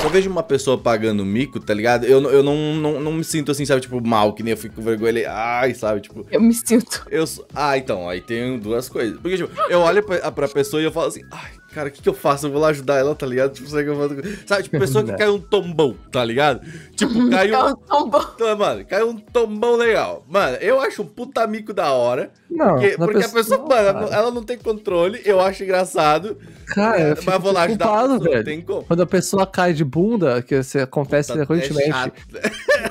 Se 0.00 0.04
eu 0.04 0.10
vejo 0.10 0.28
uma 0.28 0.42
pessoa 0.42 0.76
pagando 0.76 1.24
mico, 1.24 1.60
tá 1.60 1.72
ligado? 1.72 2.04
Eu, 2.04 2.20
eu 2.30 2.42
não, 2.42 2.74
não, 2.74 3.00
não 3.00 3.12
me 3.12 3.22
sinto 3.22 3.52
assim, 3.52 3.64
sabe, 3.64 3.80
tipo, 3.80 4.04
mal, 4.06 4.32
que 4.32 4.42
nem 4.42 4.52
eu 4.52 4.56
fico 4.56 4.74
com 4.74 4.82
vergonha. 4.82 5.30
Ai, 5.30 5.72
sabe, 5.74 6.00
tipo. 6.00 6.26
Eu 6.30 6.40
me 6.40 6.52
sinto. 6.52 7.06
Eu, 7.10 7.24
ah, 7.54 7.78
então, 7.78 8.08
aí 8.08 8.20
tem 8.20 8.58
duas 8.58 8.88
coisas. 8.88 9.18
Porque, 9.20 9.36
tipo, 9.36 9.50
eu 9.70 9.80
olho 9.80 10.02
pra, 10.02 10.32
pra 10.32 10.48
pessoa 10.48 10.82
e 10.82 10.84
eu 10.84 10.92
falo 10.92 11.06
assim, 11.06 11.22
ai, 11.30 11.52
cara, 11.76 11.88
o 11.90 11.92
que, 11.92 12.00
que 12.02 12.08
eu 12.08 12.14
faço? 12.14 12.46
Eu 12.46 12.50
vou 12.52 12.60
lá 12.60 12.68
ajudar 12.68 12.96
ela, 12.96 13.14
tá 13.14 13.26
ligado? 13.26 13.52
Tipo, 13.52 13.68
sabe, 13.68 13.84
que 13.84 13.90
eu 13.90 13.96
faço... 13.96 14.14
sabe 14.46 14.62
tipo, 14.64 14.78
pessoa 14.78 15.04
que 15.04 15.12
caiu 15.14 15.34
um 15.34 15.40
tombão, 15.40 15.94
tá 16.10 16.24
ligado? 16.24 16.60
Tipo, 16.96 17.12
caiu. 17.30 17.54
É 17.54 17.64
um 17.94 18.08
bom. 18.08 18.24
Então, 18.34 18.56
mano, 18.56 18.84
caiu 18.86 19.10
um 19.10 19.16
tombão 19.18 19.76
legal. 19.76 20.24
Mano, 20.28 20.56
eu 20.60 20.80
acho 20.80 21.02
um 21.02 21.06
puta 21.06 21.46
mico 21.46 21.74
da 21.74 21.92
hora. 21.92 22.30
Não, 22.50 22.76
Porque, 22.76 22.96
porque 22.96 23.24
a 23.24 23.28
pessoa, 23.28 23.58
não, 23.58 23.68
mano, 23.68 23.80
ela 23.80 23.92
cara. 23.92 24.06
não- 24.06 24.12
ela 24.16 24.30
não 24.30 24.42
tem 24.42 24.56
controle, 24.56 25.20
eu 25.24 25.40
acho 25.40 25.62
engraçado. 25.64 26.36
Cara, 26.68 27.00
eu 27.00 27.08
mas 27.10 27.18
fico 27.20 27.30
eu 27.32 27.40
vou 27.40 27.52
lá 27.52 27.62
ajudar 27.64 27.84
a 27.84 27.88
culpado, 27.88 28.12
pessoa, 28.14 28.30
velho. 28.30 28.44
tem 28.44 28.60
como. 28.62 28.82
Quando 28.84 29.02
a 29.02 29.06
pessoa 29.06 29.46
cai 29.46 29.72
de 29.72 29.84
bunda, 29.84 30.40
que 30.42 30.54
isso 30.54 30.78
acontece 30.78 31.32
Tá- 31.32 31.40
é 31.42 31.46
frequentemente. 31.46 31.90
chato. 31.90 32.12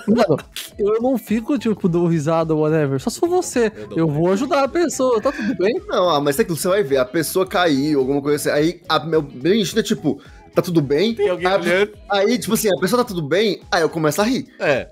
Mano, 0.07 0.37
eu 0.77 1.01
não 1.01 1.17
fico, 1.17 1.57
tipo, 1.57 1.87
dou 1.89 2.05
risada 2.07 2.53
ou 2.53 2.61
whatever. 2.61 2.99
Só 2.99 3.09
se 3.09 3.19
for 3.19 3.27
você. 3.29 3.71
Eu 3.91 4.05
Eu, 4.05 4.07
vou 4.07 4.31
ajudar 4.31 4.63
a 4.63 4.67
pessoa, 4.67 5.19
tá 5.19 5.31
tudo 5.31 5.55
bem? 5.57 5.81
Não, 5.87 6.09
ah, 6.09 6.21
mas 6.21 6.37
é 6.39 6.43
que 6.43 6.51
você 6.51 6.67
vai 6.67 6.83
ver, 6.83 6.97
a 6.97 7.05
pessoa 7.05 7.45
caiu, 7.47 7.99
alguma 7.99 8.21
coisa 8.21 8.51
assim. 8.51 8.59
Aí, 8.59 8.74
a 8.87 8.99
meu 9.05 9.21
meu 9.21 9.53
instinto 9.55 9.79
é 9.79 9.83
tipo, 9.83 10.21
tá 10.53 10.61
tudo 10.61 10.81
bem? 10.81 11.13
Tem 11.15 11.29
alguém 11.29 11.47
aí, 11.47 11.53
olhando. 11.55 11.91
aí, 12.09 12.37
tipo 12.37 12.53
assim, 12.53 12.69
a 12.69 12.79
pessoa 12.79 13.03
tá 13.03 13.07
tudo 13.07 13.21
bem, 13.21 13.61
aí 13.71 13.81
eu 13.81 13.89
começo 13.89 14.21
a 14.21 14.25
rir. 14.25 14.47
É. 14.59 14.87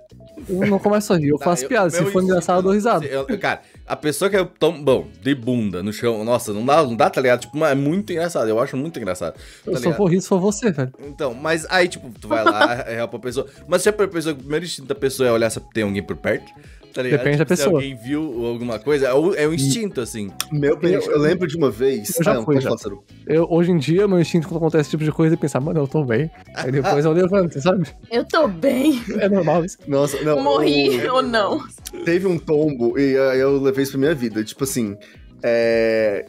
Eu 0.49 0.65
não 0.65 0.79
começo 0.79 1.13
a 1.13 1.17
rir, 1.17 1.29
eu 1.29 1.37
Tá, 1.37 1.45
faço 1.45 1.63
eu- 1.65 1.69
piada. 1.69 1.89
Se 1.91 2.03
for 2.05 2.23
engraçado, 2.23 2.57
eu 2.57 2.63
dou 2.63 2.71
risada. 2.73 3.05
eu- 3.05 3.25
cara, 3.39 3.61
a 3.85 3.95
pessoa 3.95 4.29
que 4.29 4.35
é 4.35 4.43
tão 4.59 4.83
bom, 4.83 5.07
de 5.21 5.33
bunda 5.35 5.83
no 5.83 5.93
chão, 5.93 6.23
nossa, 6.25 6.51
não 6.51 6.65
dá, 6.65 6.81
não 6.83 6.95
dá, 6.95 7.07
tá 7.09 7.21
ligado? 7.21 7.41
Tipo, 7.41 7.63
é 7.63 7.75
muito 7.75 8.11
engraçado, 8.11 8.49
eu 8.49 8.59
acho 8.59 8.75
muito 8.75 8.99
engraçado. 8.99 9.35
Tá 9.35 9.71
Eu 9.71 9.77
só 9.77 9.91
vou 9.91 10.07
rir 10.07 10.19
se 10.21 10.27
for 10.27 10.39
você, 10.39 10.71
velho. 10.71 10.91
Então, 11.05 11.33
mas 11.35 11.65
aí, 11.69 11.87
tipo, 11.87 12.09
tu 12.19 12.27
vai 12.27 12.43
lá, 12.43 12.83
helpa 12.91 13.17
a 13.17 13.19
pessoa. 13.19 13.45
Mas 13.67 13.83
se 13.83 13.89
a 13.89 13.93
pessoa, 13.93 14.33
o 14.33 14.37
primeiro 14.37 14.65
instinto 14.65 14.87
da 14.87 14.95
pessoa 14.95 15.29
é 15.29 15.31
olhar 15.31 15.49
se 15.51 15.59
tem 15.71 15.83
alguém 15.83 16.01
por 16.03 16.17
perto, 16.17 16.51
tá 16.93 17.01
ligado? 17.01 17.19
Depende 17.19 17.37
da 17.37 17.43
Tipo, 17.45 17.55
Se 17.55 17.63
pessoa. 17.63 17.75
alguém 17.77 17.95
viu 17.95 18.45
alguma 18.45 18.79
coisa, 18.79 19.07
é 19.07 19.13
o, 19.13 19.33
é 19.33 19.47
o 19.47 19.53
instinto, 19.53 19.99
assim. 20.01 20.29
Meu, 20.51 20.77
eu, 20.81 21.01
eu 21.01 21.19
lembro 21.19 21.47
de 21.47 21.57
uma 21.57 21.69
vez. 21.71 22.15
Eu 22.17 22.23
já 22.23 22.31
ah, 22.31 22.35
não, 22.35 22.45
fui, 22.45 22.55
pode 22.61 22.65
já. 22.65 22.91
Eu, 23.27 23.47
hoje 23.49 23.71
em 23.71 23.77
dia, 23.77 24.07
meu 24.07 24.19
instinto 24.19 24.47
quando 24.47 24.57
acontece 24.57 24.81
esse 24.81 24.89
tipo 24.91 25.03
de 25.03 25.11
coisa 25.11 25.35
é 25.35 25.37
pensar, 25.37 25.59
mano, 25.59 25.79
eu 25.79 25.87
tô 25.87 26.03
bem. 26.05 26.29
Aí 26.55 26.71
depois 26.71 27.03
eu 27.03 27.11
levanto, 27.11 27.59
sabe? 27.61 27.87
Eu 28.11 28.23
tô 28.25 28.47
bem. 28.47 29.01
É 29.19 29.27
normal 29.27 29.65
isso. 29.65 29.77
Nossa, 29.87 30.21
não. 30.23 30.41
Morri 30.41 31.05
o- 31.07 31.15
ou 31.15 31.21
não. 31.23 31.61
Teve 32.05 32.27
um 32.27 32.37
tombo 32.37 32.97
e 32.99 33.17
aí 33.17 33.39
eu 33.39 33.59
levei 33.61 33.83
isso 33.83 33.93
pra 33.93 33.99
minha 33.99 34.15
vida. 34.15 34.43
Tipo 34.43 34.63
assim, 34.63 34.95
é. 35.41 36.25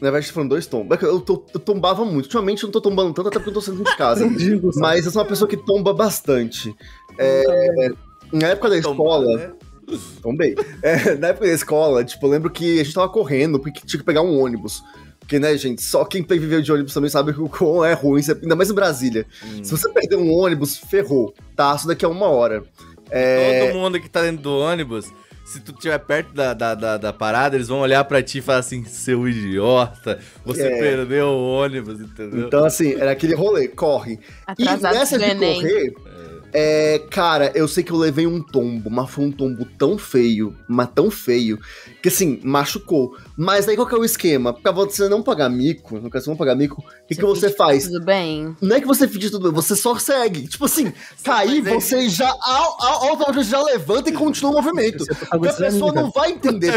Na 0.00 0.10
verdade, 0.10 0.32
foram 0.32 0.48
dois 0.48 0.66
tombos. 0.66 0.96
É 0.96 0.98
que 0.98 1.04
Eu, 1.04 1.24
eu 1.54 1.60
tombava 1.60 2.04
muito. 2.04 2.24
Ultimamente 2.24 2.64
eu 2.64 2.66
não 2.66 2.72
tô 2.72 2.80
tombando 2.80 3.12
tanto, 3.14 3.28
até 3.28 3.38
porque 3.38 3.50
eu 3.50 3.54
tô 3.54 3.60
saindo 3.60 3.84
de 3.84 3.96
casa. 3.96 4.28
Mas 4.76 5.06
eu 5.06 5.12
sou 5.12 5.22
uma 5.22 5.28
pessoa 5.28 5.48
que 5.48 5.56
tomba 5.56 5.94
bastante. 5.94 6.74
É, 7.16 7.88
na 8.32 8.48
época 8.48 8.70
da 8.70 8.78
escola. 8.78 9.36
Né? 9.36 9.52
Tombei. 10.22 10.54
É, 10.82 11.14
na 11.16 11.28
época 11.28 11.46
da 11.46 11.52
escola, 11.52 12.04
tipo, 12.04 12.26
eu 12.26 12.30
lembro 12.30 12.50
que 12.50 12.80
a 12.80 12.84
gente 12.84 12.94
tava 12.94 13.08
correndo 13.08 13.58
porque 13.60 13.80
tinha 13.86 14.00
que 14.00 14.06
pegar 14.06 14.22
um 14.22 14.40
ônibus. 14.40 14.82
Porque, 15.20 15.38
né, 15.38 15.56
gente, 15.56 15.80
só 15.82 16.04
quem 16.04 16.24
viveu 16.24 16.60
de 16.60 16.72
ônibus 16.72 16.92
também 16.92 17.08
sabe 17.08 17.32
que 17.32 17.40
o 17.40 17.48
quão 17.48 17.84
é 17.84 17.92
ruim, 17.92 18.20
ainda 18.42 18.56
mais 18.56 18.70
em 18.70 18.74
Brasília. 18.74 19.24
Hum. 19.44 19.62
Se 19.62 19.70
você 19.70 19.88
perder 19.90 20.16
um 20.16 20.32
ônibus, 20.32 20.76
ferrou. 20.76 21.32
Tá, 21.54 21.74
isso 21.76 21.86
daqui 21.86 22.04
a 22.04 22.08
uma 22.08 22.26
hora. 22.26 22.64
É, 23.10 23.66
Todo 23.66 23.78
mundo 23.78 24.00
que 24.00 24.10
tá 24.10 24.22
dentro 24.22 24.42
do 24.42 24.58
ônibus, 24.58 25.12
se 25.44 25.60
tu 25.60 25.72
estiver 25.72 25.98
perto 25.98 26.32
da, 26.34 26.54
da, 26.54 26.74
da, 26.74 26.96
da 26.96 27.12
parada, 27.12 27.56
eles 27.56 27.68
vão 27.68 27.80
olhar 27.80 28.02
pra 28.04 28.22
ti 28.22 28.38
e 28.38 28.40
falar 28.40 28.58
assim, 28.58 28.84
seu 28.84 29.28
idiota, 29.28 30.18
você 30.44 30.62
É. 30.62 30.78
perdeu 30.78 31.26
o 31.28 31.52
ônibus, 31.54 32.00
entendeu? 32.00 32.46
Então, 32.46 32.64
assim, 32.64 32.94
era 32.94 33.12
aquele 33.12 33.34
rolê, 33.34 33.68
corre. 33.68 34.18
E 34.58 34.62
Atrasado 34.66 34.94
nessa 34.94 35.18
do 35.18 35.24
de 35.24 35.34
correr, 35.34 35.94
é, 36.06 36.31
cara, 37.10 37.50
eu 37.54 37.66
sei 37.66 37.82
que 37.82 37.90
eu 37.92 37.96
levei 37.96 38.26
um 38.26 38.42
tombo, 38.42 38.90
mas 38.90 39.08
foi 39.10 39.24
um 39.24 39.32
tombo 39.32 39.64
tão 39.78 39.96
feio, 39.96 40.54
mas 40.68 40.88
tão 40.94 41.10
feio, 41.10 41.58
que 42.02 42.08
assim, 42.08 42.40
machucou. 42.44 43.16
Mas 43.36 43.66
aí 43.68 43.74
qual 43.76 43.86
que 43.88 43.94
é 43.94 43.98
o 43.98 44.04
esquema? 44.04 44.52
Pra 44.52 44.70
você 44.70 45.08
não 45.08 45.22
pagar 45.22 45.48
mico, 45.48 45.98
no 45.98 46.10
caso, 46.10 46.24
você 46.26 46.30
não 46.30 46.36
pagar 46.36 46.54
mico, 46.54 46.80
o 46.82 47.06
que, 47.08 47.14
que 47.14 47.24
você 47.24 47.46
finge 47.46 47.56
faz? 47.56 47.84
Tudo 47.88 48.04
bem. 48.04 48.54
Não 48.60 48.76
é 48.76 48.80
que 48.80 48.86
você 48.86 49.08
finge 49.08 49.30
tudo 49.30 49.44
bem, 49.44 49.52
você 49.52 49.74
só 49.74 49.98
segue. 49.98 50.46
Tipo 50.46 50.66
assim, 50.66 50.92
cair, 51.24 51.62
faz 51.64 51.84
você 51.84 52.08
já, 52.08 52.28
au- 52.28 52.76
au- 52.80 53.08
automaticamente 53.08 53.50
já 53.50 53.62
levanta 53.62 54.10
e 54.10 54.12
continua 54.12 54.50
o 54.50 54.54
movimento. 54.54 55.04
É 55.10 55.14
Porque 55.30 55.48
a 55.48 55.52
pessoa 55.54 55.92
não 55.92 56.10
vai 56.10 56.32
entender, 56.32 56.72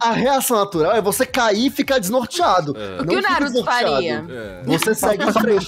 a, 0.00 0.06
a 0.10 0.12
reação 0.12 0.56
natural 0.58 0.92
é 0.92 1.00
você 1.00 1.24
cair 1.24 1.66
e 1.66 1.70
ficar 1.70 1.98
desnorteado. 1.98 2.76
É. 2.76 3.00
O 3.02 3.06
que 3.06 3.14
o 3.14 3.16
fica 3.18 3.30
Naruto 3.30 3.52
desnorteado. 3.52 3.94
faria? 3.94 4.26
É. 4.28 4.62
Você 4.66 4.94
segue 4.94 5.24
em 5.24 5.32
frente. 5.32 5.66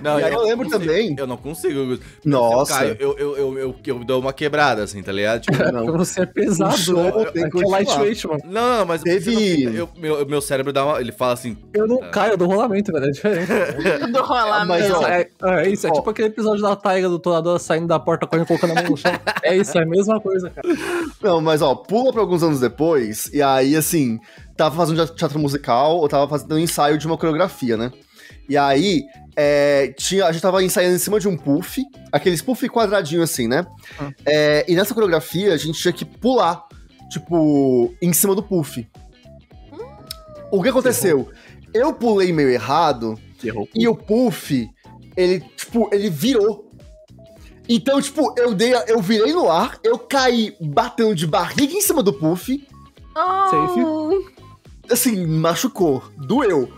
Não, 0.00 0.18
E 0.20 0.24
aí 0.24 0.32
eu 0.32 0.42
lembro 0.42 0.66
consigo- 0.70 0.84
também- 0.84 1.14
Eu 1.18 1.26
não 1.26 1.36
consigo. 1.36 1.98
Nossa. 2.24 2.72
Eu, 2.72 2.76
caio, 2.78 2.96
eu, 3.00 3.18
eu, 3.18 3.36
eu, 3.36 3.58
eu, 3.58 3.74
eu 3.84 4.04
dou 4.04 4.20
uma 4.20 4.32
quebrada, 4.32 4.82
assim, 4.84 5.02
tá 5.02 5.10
ligado? 5.12 5.40
Tipo, 5.42 5.56
Não. 5.72 5.84
Porque 5.86 5.98
você 5.98 6.20
é 6.22 6.26
pesado, 6.26 6.74
O 6.74 6.78
show 6.78 7.18
né? 7.18 7.24
tem 7.32 7.50
que 7.50 7.58
é 7.64 7.66
lightweight, 7.68 8.26
mano. 8.26 8.40
não, 8.46 8.78
não, 8.78 8.86
mas 8.86 9.02
Teve- 9.02 9.64
não 9.64 9.72
eu- 9.72 9.88
meu, 9.98 10.26
meu 10.26 10.40
cérebro 10.40 10.72
dá 10.72 10.84
uma. 10.84 11.00
Ele 11.00 11.12
fala 11.12 11.32
assim. 11.32 11.56
Eu 11.74 11.86
não 11.86 11.98
caio, 12.10 12.32
eu 12.32 12.36
dou 12.36 12.48
rolamento, 12.48 12.92
velho. 12.92 13.06
É 13.06 13.10
diferente. 13.10 13.48
Do 14.12 14.22
rolamento. 14.22 14.68
Mas, 14.68 14.90
ó, 14.90 15.06
É, 15.08 15.28
é 15.64 15.68
isso, 15.68 15.86
é 15.86 15.90
Ó. 15.90 15.94
tipo 15.94 16.10
aquele 16.10 16.28
episódio 16.28 16.62
da 16.62 16.76
Taiga 16.76 17.08
do 17.08 17.18
Torador 17.18 17.58
saindo 17.58 17.86
da 17.86 17.98
porta 17.98 18.26
correndo 18.26 18.44
e 18.44 18.46
colocando 18.48 18.70
a 18.72 18.82
mão 18.82 18.90
no 18.90 18.96
chão. 18.96 19.12
É 19.42 19.56
isso, 19.56 19.76
é 19.78 19.82
a 19.82 19.86
mesma 19.86 20.20
coisa, 20.20 20.50
cara. 20.50 20.68
Não, 21.22 21.40
mas 21.40 21.60
ó, 21.62 21.74
pula 21.74 22.12
pra 22.12 22.20
alguns 22.20 22.42
anos 22.42 22.60
depois, 22.60 23.30
e 23.32 23.42
aí, 23.42 23.74
assim, 23.76 24.18
tava 24.56 24.76
fazendo 24.76 25.06
teatro 25.08 25.38
musical, 25.38 26.02
eu 26.02 26.08
tava 26.08 26.28
fazendo 26.28 26.54
um 26.54 26.58
ensaio 26.58 26.98
de 26.98 27.06
uma 27.06 27.16
coreografia, 27.16 27.76
né? 27.76 27.92
E 28.48 28.56
aí, 28.56 29.02
é, 29.40 29.94
tinha, 29.96 30.26
a 30.26 30.32
gente 30.32 30.42
tava 30.42 30.64
ensaiando 30.64 30.96
em 30.96 30.98
cima 30.98 31.20
de 31.20 31.28
um 31.28 31.36
puff, 31.36 31.80
aqueles 32.10 32.42
puff 32.42 32.68
quadradinho 32.68 33.22
assim, 33.22 33.46
né? 33.46 33.64
Ah. 33.96 34.10
É, 34.26 34.64
e 34.66 34.74
nessa 34.74 34.92
coreografia, 34.92 35.54
a 35.54 35.56
gente 35.56 35.78
tinha 35.80 35.92
que 35.92 36.04
pular, 36.04 36.66
tipo, 37.08 37.94
em 38.02 38.12
cima 38.12 38.34
do 38.34 38.42
puff. 38.42 38.84
O 40.50 40.60
que 40.60 40.68
aconteceu? 40.70 41.30
Eu 41.72 41.92
pulei 41.94 42.32
meio 42.32 42.48
errado, 42.50 43.16
Errou. 43.44 43.68
e 43.72 43.86
o 43.86 43.94
puff, 43.94 44.68
ele, 45.16 45.38
tipo, 45.56 45.88
ele 45.92 46.10
virou. 46.10 46.68
Então, 47.68 48.00
tipo, 48.02 48.34
eu 48.36 48.54
dei, 48.54 48.72
eu 48.88 49.00
virei 49.00 49.32
no 49.32 49.48
ar, 49.48 49.78
eu 49.84 49.98
caí 50.00 50.56
batendo 50.60 51.14
de 51.14 51.26
barriga 51.28 51.74
em 51.74 51.80
cima 51.80 52.02
do 52.02 52.12
puff, 52.12 52.66
Oh. 53.14 54.10
assim, 54.90 55.26
machucou, 55.26 56.02
doeu. 56.16 56.72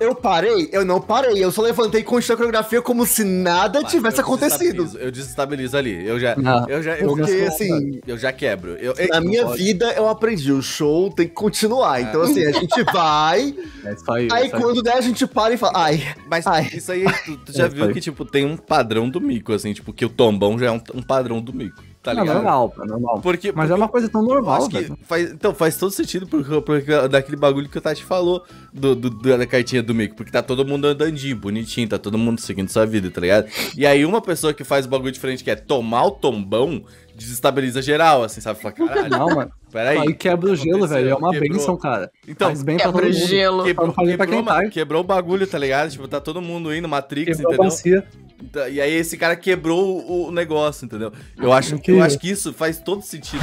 Eu 0.00 0.14
parei, 0.14 0.68
eu 0.72 0.82
não 0.82 0.98
parei, 0.98 1.44
eu 1.44 1.52
só 1.52 1.60
levantei 1.60 2.00
e 2.00 2.04
continuei 2.04 2.34
a 2.34 2.36
coreografia 2.38 2.80
como 2.80 3.04
se 3.04 3.22
nada 3.22 3.82
"Pá, 3.82 3.88
tivesse 3.88 4.16
eu 4.18 4.24
acontecido. 4.24 4.98
Eu 4.98 5.10
desestabilizo 5.10 5.76
ali. 5.76 6.06
Eu 6.06 6.18
já. 6.18 6.34
Não. 6.36 6.66
Eu 6.68 6.82
já. 6.82 6.96
Eu, 6.96 7.08
Porque, 7.08 7.30
eu- 7.30 7.46
assim, 7.48 8.00
eu 8.06 8.16
já 8.16 8.32
quebro. 8.32 8.76
Eu, 8.76 8.94
na 9.10 9.20
minha 9.20 9.44
pode. 9.44 9.62
vida 9.62 9.92
eu 9.92 10.08
aprendi, 10.08 10.50
o 10.52 10.62
show 10.62 11.10
tem 11.10 11.28
que 11.28 11.34
continuar. 11.34 12.00
Então, 12.00 12.22
assim, 12.22 12.46
a 12.46 12.50
gente 12.52 12.82
vai, 12.92 13.54
É 13.84 13.94
aí. 14.08 14.28
aí 14.32 14.42
aí. 14.44 14.50
quando 14.50 14.82
der 14.82 14.94
a 14.94 15.00
gente 15.02 15.26
para 15.26 15.52
e 15.52 15.58
fala, 15.58 15.72
ai, 15.76 16.02
Mas 16.30 16.46
Ai. 16.46 16.70
isso 16.72 16.90
aí, 16.92 17.04
tu, 17.26 17.36
tu 17.36 17.52
já 17.52 17.66
É, 17.66 17.68
viu 17.68 17.92
que, 17.92 18.00
tipo, 18.00 18.24
tem 18.24 18.46
um 18.46 18.56
padrão 18.56 19.06
do 19.08 19.20
mico, 19.20 19.52
assim, 19.52 19.74
tipo, 19.74 19.92
que 19.92 20.04
o 20.06 20.08
tombão 20.08 20.58
já 20.58 20.66
é 20.66 20.70
um, 20.70 20.80
um 20.94 21.02
padrão 21.02 21.42
do 21.42 21.52
mico, 21.52 21.82
tá 22.02 22.14
Não, 22.14 22.22
ligado? 22.22 22.36
normal, 22.36 22.70
pô, 22.70 22.84
normal. 22.86 23.20
Porque, 23.20 23.52
Mas 23.52 23.68
porque 23.68 23.72
é 23.72 23.74
uma 23.76 23.88
coisa 23.88 24.08
tão 24.08 24.22
normal, 24.22 24.68
faz, 25.04 25.30
então, 25.32 25.54
faz 25.54 25.76
todo 25.76 25.90
sentido 25.90 26.26
porque, 26.26 26.60
porque 26.62 27.08
daquele 27.08 27.36
bagulho 27.36 27.68
que 27.68 27.78
o 27.78 27.80
Tati 27.80 28.04
falou 28.04 28.44
do, 28.72 28.94
do- 28.94 29.10
da 29.10 29.46
cartinha 29.46 29.82
do 29.82 29.94
mico, 29.94 30.16
porque 30.16 30.32
tá 30.32 30.42
todo 30.42 30.64
mundo 30.64 30.86
andandinho, 30.86 31.36
bonitinho, 31.36 31.88
tá 31.88 31.98
todo 31.98 32.16
mundo 32.18 32.40
seguindo 32.40 32.68
sua 32.68 32.86
vida, 32.86 33.10
tá 33.10 33.20
ligado? 33.20 33.48
E 33.76 33.86
aí 33.86 34.04
uma 34.04 34.20
pessoa 34.22 34.54
que 34.54 34.64
faz 34.64 34.86
o 34.86 34.88
bagulho 34.88 35.12
diferente, 35.12 35.44
que 35.44 35.50
é 35.50 35.56
tomar 35.56 36.04
o 36.06 36.10
tombão, 36.12 36.82
desestabiliza 37.14 37.82
geral, 37.82 38.22
assim, 38.24 38.40
sabe? 38.40 38.60
Fala, 38.60 38.74
caralho, 38.74 39.10
Não, 39.10 39.26
mano. 39.34 39.50
Peraí. 39.70 39.98
Aí 39.98 40.14
quebra 40.14 40.50
o 40.50 40.56
gelo, 40.56 40.86
velho. 40.86 41.10
É 41.10 41.14
uma 41.14 41.30
Quebrou. 41.30 41.50
benção, 41.58 41.76
cara. 41.76 42.10
Então, 42.26 42.48
Faz 42.48 42.62
bem 42.62 42.76
pra 42.76 42.86
todo 42.86 42.94
Quebra 43.02 43.10
o 43.10 43.18
mundo. 43.18 43.28
gelo. 43.28 43.64
Quebrou, 43.64 43.92
Pra 43.92 44.04
quebrou, 44.04 44.26
quem 44.28 44.44
cai. 44.44 44.68
quebrou 44.70 45.00
o 45.00 45.04
bagulho, 45.04 45.46
tá 45.46 45.58
ligado? 45.58 45.90
Tipo, 45.90 46.06
tá 46.08 46.20
todo 46.20 46.40
mundo 46.42 46.74
indo, 46.74 46.88
Matrix, 46.88 47.36
Quebrou 47.36 47.52
entendeu? 47.54 47.70
bacia. 47.70 48.04
Então, 48.42 48.66
E 48.68 48.80
aí 48.80 48.92
esse 48.94 49.18
cara 49.18 49.36
quebrou 49.36 50.02
o, 50.10 50.30
negócio, 50.32 50.86
entendeu? 50.86 51.12
Eu 51.36 51.52
acho, 51.52 51.74
eu 51.74 51.78
Incrível. 51.78 52.02
acho 52.02 52.18
que 52.18 52.30
isso 52.30 52.52
faz 52.54 52.78
todo 52.78 53.02
sentido. 53.02 53.42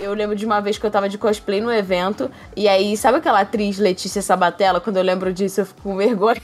Eu 0.00 0.12
lembro 0.14 0.34
de 0.34 0.44
uma 0.44 0.60
vez 0.60 0.76
que 0.78 0.84
eu 0.84 0.90
tava 0.90 1.08
de 1.08 1.16
cosplay 1.16 1.60
no 1.60 1.70
evento, 1.72 2.28
e 2.56 2.66
aí, 2.66 2.96
sabe 2.96 3.18
aquela 3.18 3.40
atriz 3.40 3.78
Letícia 3.78 4.20
Sabatella? 4.20 4.80
Quando 4.80 4.96
eu 4.96 5.02
lembro 5.04 5.32
disso, 5.32 5.60
eu 5.60 5.66
fico 5.66 5.82
com 5.82 5.96
vergonha. 5.96 6.42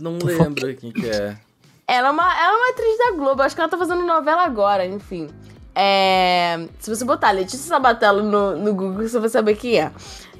Não 0.00 0.18
lembro 0.22 0.74
quem 0.76 0.92
que 0.92 1.08
é. 1.08 1.36
Ela 1.88 2.08
é 2.08 2.10
uma, 2.10 2.22
ela 2.22 2.52
é 2.52 2.56
uma 2.56 2.70
atriz 2.70 2.98
da 2.98 3.10
Globo, 3.16 3.42
acho 3.42 3.54
que 3.54 3.60
ela 3.60 3.70
tá 3.70 3.76
fazendo 3.76 4.02
novela 4.06 4.42
agora, 4.44 4.86
enfim. 4.86 5.28
É, 5.74 6.66
se 6.78 6.90
você 6.94 7.04
botar 7.04 7.30
Letícia 7.30 7.58
Sabatella 7.68 8.22
no, 8.22 8.56
no 8.58 8.74
Google, 8.74 9.08
você 9.08 9.18
vai 9.18 9.28
saber 9.28 9.56
quem 9.56 9.78
é. 9.80 9.90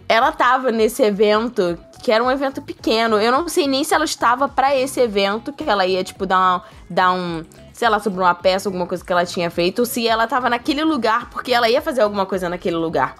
Ela 0.08 0.30
tava 0.32 0.70
nesse 0.70 1.02
evento, 1.02 1.78
que 2.02 2.12
era 2.12 2.22
um 2.22 2.30
evento 2.30 2.60
pequeno. 2.60 3.16
Eu 3.18 3.32
não 3.32 3.48
sei 3.48 3.66
nem 3.66 3.82
se 3.82 3.94
ela 3.94 4.04
estava 4.04 4.46
pra 4.48 4.76
esse 4.76 5.00
evento, 5.00 5.52
que 5.52 5.64
ela 5.68 5.86
ia, 5.86 6.04
tipo, 6.04 6.26
dar, 6.26 6.38
uma, 6.38 6.64
dar 6.90 7.12
um. 7.12 7.42
Sei 7.72 7.88
lá, 7.88 7.98
sobre 7.98 8.20
uma 8.20 8.34
peça, 8.34 8.68
alguma 8.68 8.86
coisa 8.86 9.04
que 9.04 9.10
ela 9.10 9.24
tinha 9.24 9.50
feito, 9.50 9.80
ou 9.80 9.86
se 9.86 10.06
ela 10.06 10.26
tava 10.26 10.50
naquele 10.50 10.84
lugar, 10.84 11.30
porque 11.30 11.52
ela 11.52 11.68
ia 11.68 11.80
fazer 11.80 12.02
alguma 12.02 12.26
coisa 12.26 12.48
naquele 12.48 12.76
lugar. 12.76 13.14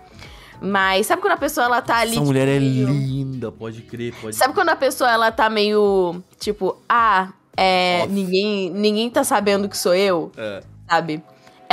Mas 0.61 1.07
sabe 1.07 1.20
quando 1.22 1.33
a 1.33 1.37
pessoa 1.38 1.64
ela 1.66 1.81
tá 1.83 1.96
ali. 1.96 2.12
Essa 2.12 2.20
mulher 2.20 2.46
é 2.46 2.61
meio- 2.61 2.87
linda, 2.88 3.51
pode 3.51 3.83
crer, 3.83 4.14
pode 4.20 4.37
Sabe 4.37 4.55
quando 4.55 4.68
a 4.68 4.77
pessoa 4.77 5.11
ela 5.11 5.33
tá 5.33 5.51
meio. 5.51 6.22
Tipo, 6.38 6.77
ah, 6.88 7.31
é. 7.57 8.03
Off. 8.05 8.12
Ninguém, 8.12 8.70
ninguém 8.70 9.11
tá 9.11 9.25
sabendo 9.25 9.68
que 9.68 9.77
sou 9.77 9.94
eu, 9.94 10.31
É. 10.37 10.62
sabe? 10.88 11.20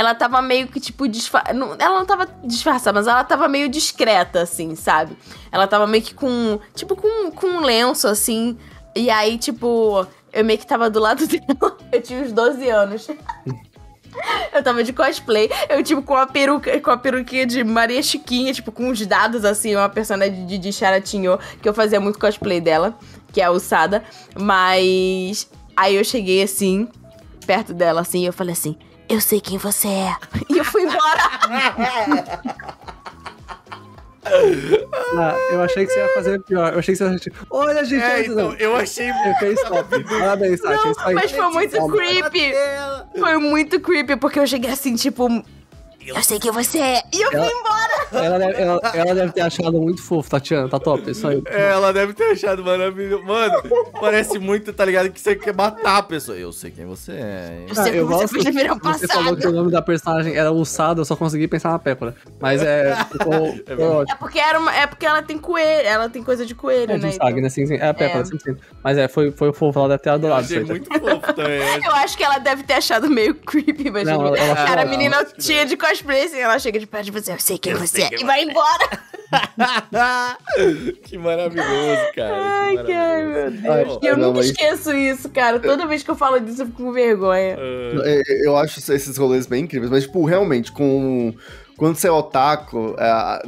Ela 0.00 0.14
tava 0.14 0.40
meio 0.40 0.66
que, 0.66 0.80
tipo, 0.80 1.06
disfarçada. 1.06 1.58
Ela 1.78 1.98
não 1.98 2.06
tava 2.06 2.26
disfarçada, 2.42 2.98
mas 2.98 3.06
ela 3.06 3.22
tava 3.22 3.46
meio 3.48 3.68
discreta, 3.68 4.40
assim, 4.40 4.74
sabe? 4.74 5.14
Ela 5.52 5.66
tava 5.66 5.86
meio 5.86 6.02
que 6.02 6.14
com. 6.14 6.58
Tipo, 6.74 6.96
com, 6.96 7.30
com 7.30 7.46
um 7.46 7.60
lenço, 7.60 8.08
assim. 8.08 8.56
E 8.96 9.10
aí, 9.10 9.36
tipo, 9.36 10.06
eu 10.32 10.42
meio 10.42 10.58
que 10.58 10.66
tava 10.66 10.88
do 10.88 10.98
lado 10.98 11.26
dela. 11.28 11.76
Eu 11.92 12.00
tinha 12.00 12.22
uns 12.22 12.32
12 12.32 12.66
anos. 12.70 13.08
Eu 14.52 14.62
tava 14.62 14.82
de 14.82 14.92
cosplay, 14.92 15.48
eu, 15.68 15.84
tipo, 15.84 16.02
com 16.02 16.16
a 16.16 16.26
peruca, 16.26 16.80
com 16.80 16.90
a 16.90 16.96
peruquinha 16.96 17.46
de 17.46 17.62
Maria 17.62 18.02
Chiquinha, 18.02 18.52
tipo, 18.52 18.72
com 18.72 18.90
os 18.90 19.06
dados, 19.06 19.44
assim, 19.44 19.76
uma 19.76 19.88
personagem 19.88 20.44
de, 20.46 20.58
de 20.58 20.72
Charatinho, 20.72 21.38
que 21.62 21.68
eu 21.68 21.72
fazia 21.72 22.00
muito 22.00 22.18
cosplay 22.18 22.60
dela, 22.60 22.98
que 23.32 23.40
é 23.40 23.44
a 23.44 23.52
Usada. 23.52 24.02
Mas 24.36 25.48
aí 25.76 25.94
eu 25.94 26.04
cheguei 26.04 26.42
assim, 26.42 26.88
perto 27.46 27.72
dela, 27.72 28.00
assim, 28.00 28.22
e 28.22 28.26
eu 28.26 28.32
falei 28.32 28.52
assim, 28.52 28.76
eu 29.10 29.20
sei 29.20 29.40
quem 29.40 29.58
você 29.58 29.88
é. 29.88 30.16
E 30.48 30.56
eu 30.58 30.64
fui 30.64 30.82
embora. 30.82 31.20
Ah, 34.24 35.34
eu 35.50 35.62
achei 35.62 35.84
que 35.84 35.92
você 35.92 35.98
ia 35.98 36.14
fazer 36.14 36.40
pior. 36.42 36.72
Eu 36.72 36.78
achei 36.78 36.94
que 36.94 36.98
você 36.98 37.10
ia 37.10 37.18
tipo, 37.18 37.46
olha, 37.50 37.84
gente, 37.84 38.02
É, 38.02 38.14
olha, 38.14 38.26
então, 38.26 38.54
eu 38.54 38.76
achei 38.76 39.10
Eu 39.10 39.34
fez 39.40 39.60
top. 39.62 40.04
Parabéns, 40.04 40.60
Tati. 40.60 40.90
Isso 40.90 41.00
mas 41.12 41.32
foi 41.32 41.48
muito 41.48 41.76
Toma. 41.76 41.96
creepy. 41.96 42.52
Foi 43.18 43.38
muito 43.38 43.80
creepy, 43.80 44.16
porque 44.16 44.38
eu 44.38 44.46
cheguei 44.46 44.70
assim, 44.70 44.94
tipo, 44.94 45.28
eu 46.14 46.22
sei 46.22 46.38
quem 46.38 46.50
você 46.50 46.78
é. 46.78 47.02
E 47.12 47.20
eu 47.22 47.30
fui 47.30 47.38
Ela- 47.40 47.46
embora. 47.52 48.24
Ela 48.24 48.38
deve, 48.38 48.60
ela, 48.62 48.80
ela 48.94 49.14
deve 49.14 49.32
ter 49.32 49.40
achado 49.42 49.80
muito 49.80 50.02
fofo, 50.02 50.28
Tatiana. 50.30 50.68
Tá 50.68 50.78
top, 50.78 51.10
isso 51.10 51.26
aí. 51.28 51.42
É, 51.46 51.70
ela 51.70 51.92
deve 51.92 52.12
ter 52.12 52.32
achado 52.32 52.64
maravilhoso. 52.64 53.22
Mano, 53.24 53.62
parece 54.00 54.38
muito, 54.38 54.72
tá 54.72 54.84
ligado? 54.84 55.10
Que 55.10 55.20
você 55.20 55.36
quer 55.36 55.54
matar 55.54 55.98
a 55.98 56.02
pessoa. 56.02 56.36
Eu 56.36 56.52
sei 56.52 56.70
quem 56.70 56.84
você 56.86 57.12
é. 57.12 57.64
Eu 57.68 57.74
sei 57.74 57.84
Ah, 57.84 57.96
eu 57.96 58.06
você 58.06 58.22
gosto- 58.22 58.32
fez 58.34 58.44
no 58.46 58.52
verão 58.52 58.78
Você 58.82 59.06
falou 59.06 59.36
que 59.36 59.46
o 59.46 59.52
nome 59.52 59.70
da 59.70 59.80
personagem 59.82 60.34
era 60.36 60.50
Ussada, 60.50 61.00
eu 61.00 61.04
só 61.04 61.14
consegui 61.16 61.46
pensar 61.46 61.70
na 61.70 61.78
Pécora. 61.78 62.14
Mas 62.40 62.62
é. 62.62 62.94
Ficou, 63.10 63.52
ficou 63.52 63.92
ótimo. 63.96 64.14
É 64.14 64.18
porque, 64.18 64.38
era 64.38 64.58
uma, 64.58 64.74
é 64.74 64.86
porque 64.86 65.06
ela 65.06 65.22
tem 65.22 65.38
coelho, 65.38 65.86
ela 65.86 66.08
tem 66.08 66.22
coisa 66.22 66.44
de 66.44 66.54
coelho, 66.54 66.92
É 66.92 66.96
de 66.98 67.02
né? 67.04 67.08
Usagi, 67.10 67.40
né? 67.40 67.48
Sim, 67.48 67.66
sim. 67.66 67.74
É 67.76 67.88
a 67.88 67.94
Pécora, 67.94 68.22
É. 68.22 68.24
sim, 68.24 68.38
sim. 68.38 68.56
Mas 68.82 68.98
é, 68.98 69.08
foi, 69.08 69.30
foi 69.30 69.52
fofo, 69.52 69.78
ela 69.78 69.88
deve 69.90 70.02
ter 70.02 70.08
Eu 70.10 70.14
adorado 70.14 70.42
isso 70.42 70.52
achei 70.54 70.62
aí. 70.62 70.68
muito 70.68 70.88
fofo 71.00 71.32
também. 71.34 71.60
Eu 71.84 71.92
acho 71.92 72.16
que 72.16 72.24
ela 72.24 72.38
deve 72.38 72.62
ter 72.64 72.74
achado 72.74 73.08
meio 73.08 73.34
creepy, 73.34 73.90
mas 73.90 74.04
Não, 74.06 74.26
ela- 74.26 74.38
ela 74.38 74.54
cara, 74.56 74.82
a 74.82 74.84
menina 74.86 75.24
tinha 75.38 75.64
de 75.66 75.76
cosplay, 75.76 75.99
assim, 76.08 76.38
ela 76.38 76.58
chega 76.58 76.78
de 76.78 76.86
perto 76.86 77.04
de 77.06 77.10
você, 77.10 77.32
eu 77.32 77.38
sei 77.38 77.58
quem 77.58 77.74
você 77.74 78.02
é, 78.02 78.10
e 78.20 78.24
vai 78.24 78.42
embora. 78.44 79.00
que 81.04 81.16
maravilhoso, 81.18 82.12
cara. 82.14 82.36
Ai, 82.42 82.76
que 82.84 82.92
maravilhoso. 82.92 83.30
meu 83.32 83.50
Deus. 83.50 83.64
Ai, 84.02 84.10
eu 84.10 84.16
não, 84.16 84.28
nunca 84.28 84.38
mas- 84.38 84.46
esqueço 84.46 84.92
isso, 84.94 85.28
cara. 85.30 85.58
Toda 85.60 85.86
vez 85.86 86.02
que 86.02 86.10
eu 86.10 86.16
falo 86.16 86.40
disso, 86.40 86.62
eu 86.62 86.66
fico 86.66 86.82
com 86.84 86.92
vergonha. 86.92 87.56
Ah, 87.58 88.02
É, 88.08 88.22
Eu 88.46 88.56
acho 88.56 88.78
esses 88.92 89.16
rolês 89.16 89.46
bem 89.46 89.64
incríveis, 89.64 89.90
mas, 89.90 90.04
tipo, 90.04 90.24
realmente, 90.24 90.72
com. 90.72 91.34
Quando 91.76 91.96
você 91.96 92.08
é 92.08 92.12
otaku, 92.12 92.94
é, 92.98 93.42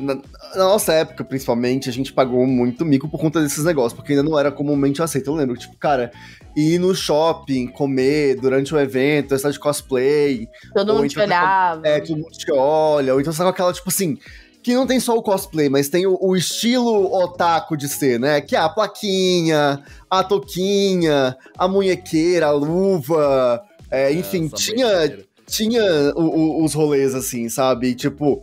na, 0.57 0.65
nossa 0.65 0.93
época, 0.93 1.25
principalmente, 1.25 1.89
a 1.89 1.93
gente 1.93 2.13
pagou 2.13 2.47
muito 2.47 2.85
mico 2.85 3.09
por 3.09 3.19
conta 3.21 3.41
desses 3.41 3.65
negócios, 3.65 3.93
porque 3.93 4.13
ainda 4.13 4.23
não 4.23 4.39
era 4.39 4.51
comumente 4.53 5.03
aceito. 5.03 5.29
Eu 5.31 5.35
lembro, 5.35 5.57
tipo, 5.57 5.77
cara, 5.77 6.11
ir 6.57 6.79
no 6.79 6.95
shopping, 6.95 7.67
comer 7.69 8.41
durante 8.41 8.75
o 8.75 8.79
evento, 8.81 9.35
estar 9.35 9.51
de 9.51 9.59
cosplay, 9.59 10.47
Todo 10.75 10.95
mundo 10.95 11.09
te 11.09 11.13
então, 11.15 11.25
olhava. 11.25 11.87
é, 11.87 12.01
todo 12.01 12.17
mundo 12.17 12.31
te 12.33 12.51
olha, 12.53 13.15
ou 13.15 13.21
então 13.21 13.33
sabe 13.33 13.51
aquela, 13.51 13.73
tipo 13.73 13.89
assim, 13.89 14.19
que 14.63 14.75
não 14.75 14.87
tem 14.87 15.01
só 15.01 15.17
o 15.17 15.23
cosplay, 15.23 15.69
mas 15.69 15.89
tem 15.89 16.07
o, 16.07 16.17
o 16.21 16.37
estilo 16.37 17.13
otaku 17.13 17.77
de 17.77 17.89
ser, 17.89 18.21
né? 18.21 18.41
Que 18.41 18.55
é 18.55 18.59
a 18.61 18.69
plaquinha, 18.69 19.83
a 20.09 20.23
touquinha, 20.23 21.37
a 21.59 21.67
munhequeira, 21.67 22.47
a 22.47 22.53
luva, 22.53 23.63
é, 23.91 24.13
enfim, 24.13 24.49
tinha, 24.49 25.19
tinha 25.47 25.83
o- 26.15 26.21
o- 26.61 26.65
os 26.65 26.75
rolês 26.75 27.15
assim, 27.15 27.49
sabe? 27.49 27.89
E, 27.89 27.95
tipo, 27.95 28.43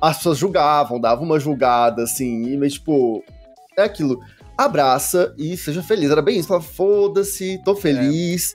as 0.00 0.16
pessoas 0.16 0.38
julgavam, 0.38 1.00
davam 1.00 1.24
uma 1.24 1.38
julgada, 1.38 2.02
assim, 2.04 2.44
e 2.44 2.56
mas, 2.56 2.74
tipo, 2.74 3.22
é 3.76 3.82
aquilo. 3.82 4.20
Abraça 4.56 5.34
e 5.38 5.56
seja 5.56 5.82
feliz. 5.82 6.10
Era 6.10 6.20
bem 6.20 6.38
isso. 6.38 6.48
Falava, 6.48 6.66
foda-se, 6.66 7.58
tô 7.64 7.74
feliz. 7.74 8.54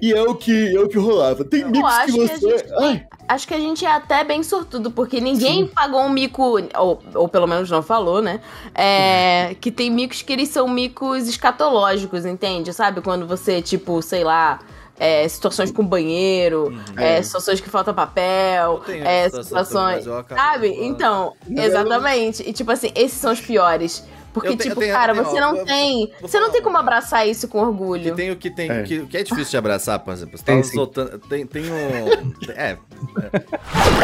E 0.00 0.12
é 0.12 0.22
o 0.22 0.36
que, 0.36 0.76
é 0.76 0.78
o 0.78 0.88
que 0.88 0.98
rolava. 0.98 1.44
Tem 1.44 1.62
Eu 1.62 1.70
mix 1.70 1.80
que 1.80 1.92
acho 1.92 2.12
que 2.12 2.20
a 2.20 2.26
você. 2.38 2.58
gente 2.58 2.74
Ai, 2.78 3.06
Acho 3.28 3.48
que 3.48 3.54
a 3.54 3.58
gente 3.58 3.84
é 3.84 3.90
até 3.90 4.22
bem 4.22 4.44
sortudo, 4.44 4.88
porque 4.88 5.20
ninguém 5.20 5.66
pagou 5.66 6.00
um 6.02 6.08
mico, 6.08 6.60
ou, 6.78 7.02
ou 7.14 7.28
pelo 7.28 7.48
menos 7.48 7.68
não 7.68 7.82
falou, 7.82 8.22
né? 8.22 8.40
É, 8.72 9.56
que 9.60 9.72
tem 9.72 9.90
micos 9.90 10.22
que 10.22 10.32
eles 10.32 10.48
são 10.48 10.68
micos 10.68 11.26
escatológicos, 11.26 12.24
entende? 12.24 12.72
Sabe? 12.72 13.00
Quando 13.00 13.26
você, 13.26 13.60
tipo, 13.60 14.00
sei 14.00 14.22
lá, 14.22 14.60
é, 14.98 15.26
situações 15.28 15.70
com 15.70 15.84
banheiro, 15.86 16.74
é, 16.96 17.18
É. 17.18 17.22
situações 17.22 17.60
que 17.60 17.68
falta 17.68 17.92
papel, 17.92 18.82
Eu 18.88 18.94
é, 19.04 19.28
situações. 19.30 20.06
eu 20.06 20.24
Sabe? 20.28 20.68
Então, 20.68 21.34
Não, 21.46 21.62
exatamente. 21.62 22.42
E 22.48 22.52
tipo 22.52 22.70
assim, 22.70 22.90
esses 22.94 23.18
são 23.18 23.32
os 23.32 23.40
piores. 23.40 24.04
Porque, 24.32 24.48
Eu 24.50 24.56
tipo, 24.58 24.68
eu 24.74 24.76
tenho- 24.76 24.92
cara, 24.92 25.12
eu 25.12 25.16
tenho- 25.16 25.30
você 25.30 25.38
ó, 25.38 25.40
não 25.40 25.56
vou- 25.56 25.64
tem. 25.64 26.12
vou 26.20 26.28
Você 26.28 26.38
não 26.38 26.50
tem 26.50 26.60
como 26.60 26.76
abraçar 26.76 27.26
isso 27.26 27.48
com 27.48 27.58
Que 27.58 27.64
orgulho. 27.64 28.14
tem 28.14 28.30
o 28.30 28.36
que 28.36 28.50
tem, 28.50 28.70
É. 28.70 28.82
que, 28.82 29.06
que 29.06 29.16
é 29.16 29.22
difícil 29.22 29.50
de 29.52 29.56
abraçar, 29.56 29.98
por 30.00 30.12
exemplo. 30.12 30.36
Você 30.36 30.44
Tem, 30.44 30.56
tava 30.56 30.68
sim. 30.68 30.74
soltando. 30.74 31.18
Tem, 31.20 31.46
tem 31.46 31.62
um. 31.62 31.70
É. 32.54 32.76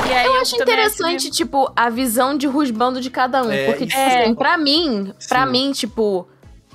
E 0.09 0.13
aí 0.13 0.27
Eu 0.27 0.41
acho 0.41 0.57
interessante, 0.57 1.31
tipo, 1.31 1.71
a 1.77 1.91
visão 1.91 2.35
de 2.37 2.47
rusbando 2.47 2.99
de 2.99 3.11
cada 3.11 3.43
um. 3.43 3.51
É, 3.51 3.67
porque, 3.67 3.87
tipo 3.87 3.99
isso. 4.01 4.19
assim, 4.19 4.35
pra 4.35 4.57
mim, 4.57 5.13
pra 5.29 5.45
Sim. 5.45 5.53
mim, 5.53 5.73
tipo, 5.73 6.27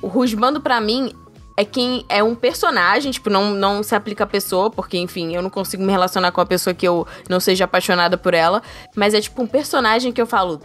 o 0.04 0.08
rusbando 0.08 0.62
pra 0.62 0.80
mim 0.80 1.12
é 1.58 1.66
quem 1.66 2.06
é 2.08 2.24
um 2.24 2.36
personagem, 2.36 3.12
tipo, 3.12 3.30
não, 3.30 3.52
não 3.56 3.82
se 3.82 3.96
aplica 3.96 4.24
a 4.24 4.28
pessoa, 4.28 4.70
porque, 4.70 4.98
enfim, 4.98 5.36
eu 5.36 5.42
não 5.42 5.50
consigo 5.50 5.84
me 5.84 5.92
relacionar 5.92 6.32
com 6.32 6.40
a 6.40 6.46
pessoa 6.46 6.74
que 6.74 6.88
eu 6.88 7.06
não 7.28 7.40
seja 7.40 7.66
apaixonada 7.66 8.16
por 8.18 8.34
ela. 8.36 8.62
Mas 8.96 9.14
é 9.16 9.20
tipo 9.20 9.42
um 9.42 9.48
personagem 9.48 10.12
que 10.14 10.22
eu 10.22 10.28
falo, 10.28 10.62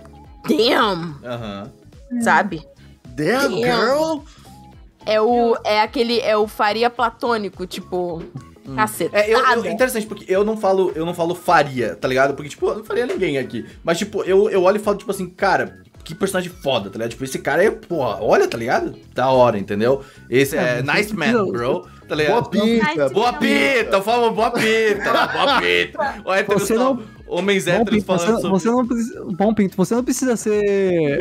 damn, 0.47 1.17
Aham. 1.25 1.73
sabe? 2.21 2.63
damn, 3.17 3.49
Damn. 3.49 3.63
girl! 3.63 4.19
É 5.05 5.21
o. 5.21 5.57
É 5.65 5.81
aquele. 5.81 6.21
É 6.21 6.37
o 6.37 6.47
faria 6.47 6.89
platônico, 6.89 7.67
tipo. 7.67 8.23
Caceta. 8.77 9.19
É, 9.19 9.29
eu, 9.35 9.41
eu- 9.41 9.67
interessante, 9.67 10.07
porque 10.07 10.25
eu 10.33 10.45
não 10.45 10.57
falo, 10.57 10.93
eu 10.95 11.05
não 11.05 11.13
falo 11.13 11.35
faria, 11.35 11.97
tá 11.97 12.07
ligado? 12.07 12.35
Porque, 12.35 12.49
tipo, 12.51 12.69
eu 12.69 12.77
não 12.77 12.85
faria 12.85 13.05
ninguém 13.07 13.37
aqui. 13.37 13.67
Mas, 13.83 13.99
tipo, 13.99 14.23
eu, 14.23 14.49
eu 14.49 14.63
olho 14.63 14.77
e 14.77 14.81
falo, 14.81 14.97
tipo 14.97 15.11
assim, 15.11 15.29
cara, 15.29 15.83
que 16.05 16.15
personagem 16.15 16.51
foda, 16.51 16.91
tá 16.91 16.95
ligado? 16.99 17.11
Tipo, 17.11 17.25
esse 17.25 17.38
cara 17.38 17.62
é, 17.65 17.71
porra, 17.71 18.19
olha, 18.23 18.49
tá 18.49 18.59
ligado? 18.59 18.95
Da 19.15 19.31
hora, 19.31 19.59
entendeu? 19.59 20.03
Esse 20.29 20.57
é, 20.57 20.79
É, 20.79 20.83
nice 20.83 21.15
man, 21.15 21.33
não- 21.33 21.49
bro. 21.51 21.87
Tá 22.09 22.17
Boa 22.17 22.23
ligado? 22.23 22.51
pita! 22.51 23.09
Boa 23.11 23.33
pita, 23.35 23.91
eu 23.97 24.03
falo 24.03 24.31
boa 24.33 24.51
pita, 24.51 25.12
boa 25.33 25.61
pita. 25.61 26.23
Ó, 26.25 26.35
héteros 26.35 26.62
Você 26.62 26.75
não- 26.75 27.01
Homens 27.27 27.65
Bom, 27.65 27.71
héteros 27.71 27.91
Pinto, 27.95 28.07
você, 28.07 28.27
falando 28.27 28.41
sobre... 28.43 28.59
você 28.61 28.69
não 28.71 28.87
precisa. 28.87 29.25
Bom, 29.25 29.55
Pinto, 29.55 29.77
você 29.79 29.95
não 29.95 30.05
precisa 30.05 30.37
ser 30.37 31.19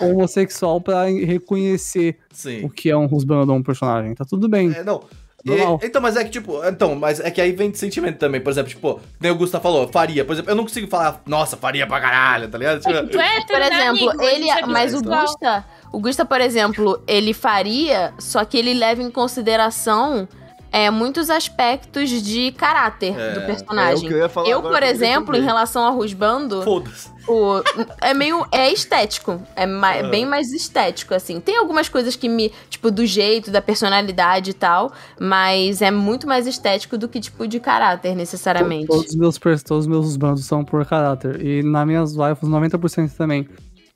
homossexual 0.00 0.80
pra 0.80 1.04
reconhecer 1.06 2.16
Sim. 2.32 2.64
o 2.64 2.70
que 2.70 2.90
é 2.90 2.96
um 2.96 3.06
husband 3.06 3.46
ou 3.48 3.56
um 3.56 3.62
personagem. 3.62 4.14
Tá 4.14 4.24
tudo 4.24 4.48
bem. 4.48 4.72
É, 4.72 4.84
não. 4.84 5.02
E- 5.46 5.86
então, 5.86 6.02
mas 6.02 6.16
é 6.16 6.24
que, 6.24 6.30
tipo, 6.30 6.62
então, 6.64 6.94
mas 6.94 7.20
é 7.20 7.30
que 7.30 7.40
aí 7.40 7.52
vem 7.52 7.70
de 7.70 7.78
sentimento 7.78 8.18
também. 8.18 8.40
Por 8.40 8.50
exemplo, 8.50 8.68
tipo, 8.70 9.00
nem 9.20 9.30
o 9.30 9.36
Gusta 9.36 9.60
falou, 9.60 9.88
faria. 9.88 10.24
Por 10.24 10.32
exemplo, 10.32 10.50
eu 10.50 10.56
não 10.56 10.64
consigo 10.64 10.88
falar, 10.88 11.22
nossa, 11.26 11.56
faria 11.56 11.86
pra 11.86 12.00
caralho, 12.00 12.48
tá 12.48 12.58
ligado? 12.58 12.80
Tipo, 12.80 12.92
Tu 12.92 12.96
é 12.98 13.02
Por 13.04 13.20
hétero, 13.20 13.58
né, 13.60 13.66
exemplo, 13.66 14.10
amigo? 14.10 14.22
Ele. 14.22 14.50
é 14.50 14.66
Mas 14.66 14.94
o 14.94 14.98
bissexual. 15.00 15.26
Gusta. 15.26 15.64
O 15.92 16.00
Gusta, 16.00 16.24
por 16.24 16.40
exemplo, 16.40 17.02
ele 17.06 17.32
faria, 17.32 18.12
só 18.18 18.44
que 18.44 18.58
ele 18.58 18.74
leva 18.74 19.00
em 19.02 19.10
consideração 19.10 20.28
é, 20.70 20.90
muitos 20.90 21.30
aspectos 21.30 22.10
de 22.10 22.52
caráter 22.52 23.18
É, 23.18 23.32
do 23.34 23.40
É 23.40 23.42
o 23.42 23.46
personagem. 23.46 24.08
que 24.08 24.14
eu 24.14 24.18
ia 24.18 24.28
falar 24.28 24.48
eu, 24.48 24.58
agora 24.58 24.74
por 24.74 24.82
exemplo, 24.82 25.36
em 25.36 25.42
relação 25.42 25.82
ao 25.84 25.94
Rusbando, 25.94 26.62
foda-se. 26.62 27.10
o, 27.28 27.62
é 28.00 28.12
meio. 28.14 28.46
É 28.52 28.72
estético. 28.72 29.40
É 29.56 29.66
ma- 29.66 29.92
Ah. 29.92 30.02
bem 30.08 30.26
mais 30.26 30.52
estético, 30.52 31.14
assim. 31.14 31.40
Tem 31.40 31.56
algumas 31.56 31.88
coisas 31.88 32.16
que 32.16 32.28
me. 32.28 32.52
Tipo, 32.70 32.90
do 32.90 33.04
jeito, 33.06 33.50
da 33.50 33.60
personalidade 33.62 34.50
e 34.50 34.54
tal. 34.54 34.92
Mas 35.18 35.80
é 35.82 35.90
muito 35.90 36.26
mais 36.26 36.46
estético 36.46 36.96
do 36.98 37.08
que, 37.08 37.20
tipo, 37.20 37.46
de 37.46 37.58
caráter, 37.60 38.14
necessariamente. 38.14 38.86
Todos 38.86 39.06
os 39.10 39.14
meus, 39.16 39.38
todos 39.38 39.84
os 39.84 39.86
meus 39.86 40.06
husbandos 40.06 40.44
são 40.44 40.64
por 40.64 40.84
caráter. 40.86 41.44
E 41.44 41.62
nas 41.62 41.86
minhas 41.86 42.14
waifus, 42.14 42.48
90% 42.48 43.10
também. 43.16 43.48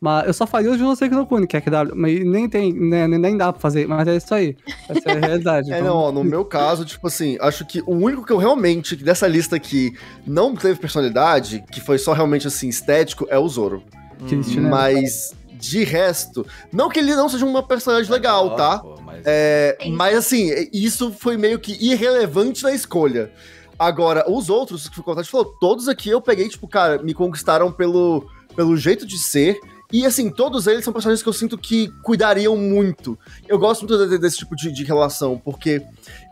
Mas 0.02 0.26
eu 0.26 0.34
só 0.34 0.48
faria 0.48 0.68
os 0.68 0.76
de 0.76 0.82
você 0.82 1.08
que 1.08 1.14
não 1.14 1.24
Kuni, 1.24 1.46
que 1.46 1.56
é 1.56 1.60
KW. 1.60 1.94
Mas 1.94 2.24
nem 2.24 2.48
tem, 2.48 2.72
né, 2.72 3.06
nem, 3.06 3.20
nem 3.20 3.36
dá 3.36 3.52
pra 3.52 3.60
fazer. 3.60 3.86
Mas 3.86 4.08
é 4.08 4.16
isso 4.16 4.34
aí. 4.34 4.56
Essa 4.88 5.10
é 5.10 5.12
a 5.12 5.20
realidade. 5.20 5.70
É, 5.72 5.78
então- 5.78 5.94
não, 5.94 5.96
ó, 5.96 6.10
no 6.10 6.24
meu 6.24 6.44
caso, 6.44 6.84
tipo 6.84 7.06
assim, 7.06 7.38
acho 7.40 7.64
que 7.64 7.80
o 7.86 7.92
único 7.92 8.26
que 8.26 8.32
eu 8.32 8.36
realmente, 8.36 8.96
que 8.96 9.04
dessa 9.04 9.28
lista 9.28 9.54
aqui, 9.54 9.96
não 10.26 10.56
teve 10.56 10.80
personalidade, 10.80 11.62
que 11.70 11.80
foi 11.80 11.98
só 11.98 12.12
realmente, 12.12 12.48
assim, 12.48 12.68
estético, 12.68 13.28
é 13.30 13.38
o 13.38 13.48
Zoro. 13.48 13.84
Triste, 14.26 14.58
né? 14.58 14.68
Mas, 14.68 15.34
de 15.52 15.84
resto, 15.84 16.44
não 16.72 16.88
que 16.88 16.98
ele 16.98 17.14
não 17.14 17.28
seja 17.28 17.46
uma 17.46 17.62
personagem 17.62 18.10
legal, 18.10 18.56
tá? 18.56 18.80
Pô, 18.80 19.00
mas... 19.04 19.22
É, 19.24 19.78
mas 19.92 20.16
assim, 20.18 20.50
isso 20.72 21.12
foi 21.12 21.36
meio 21.36 21.60
que 21.60 21.72
irrelevante 21.80 22.64
na 22.64 22.72
escolha. 22.72 23.30
Agora, 23.78 24.28
os 24.28 24.50
outros 24.50 24.88
que 24.88 24.98
o 24.98 25.02
Contato 25.04 25.28
falou, 25.30 25.46
todos 25.60 25.86
aqui 25.86 26.10
eu 26.10 26.20
peguei, 26.20 26.48
tipo, 26.48 26.66
cara, 26.66 27.00
me 27.00 27.14
conquistaram 27.14 27.70
pelo, 27.70 28.26
pelo 28.56 28.76
jeito 28.76 29.06
de 29.06 29.16
ser. 29.18 29.60
E 29.92 30.06
assim, 30.06 30.30
todos 30.30 30.66
eles 30.66 30.84
são 30.84 30.92
personagens 30.92 31.22
que 31.22 31.28
eu 31.28 31.32
sinto 31.32 31.58
que 31.58 31.88
cuidariam 32.02 32.56
muito. 32.56 33.18
Eu 33.46 33.58
gosto 33.58 33.86
muito 33.86 34.08
de- 34.08 34.18
desse 34.18 34.38
tipo 34.38 34.56
de, 34.56 34.72
de 34.72 34.84
relação, 34.84 35.38
porque 35.38 35.82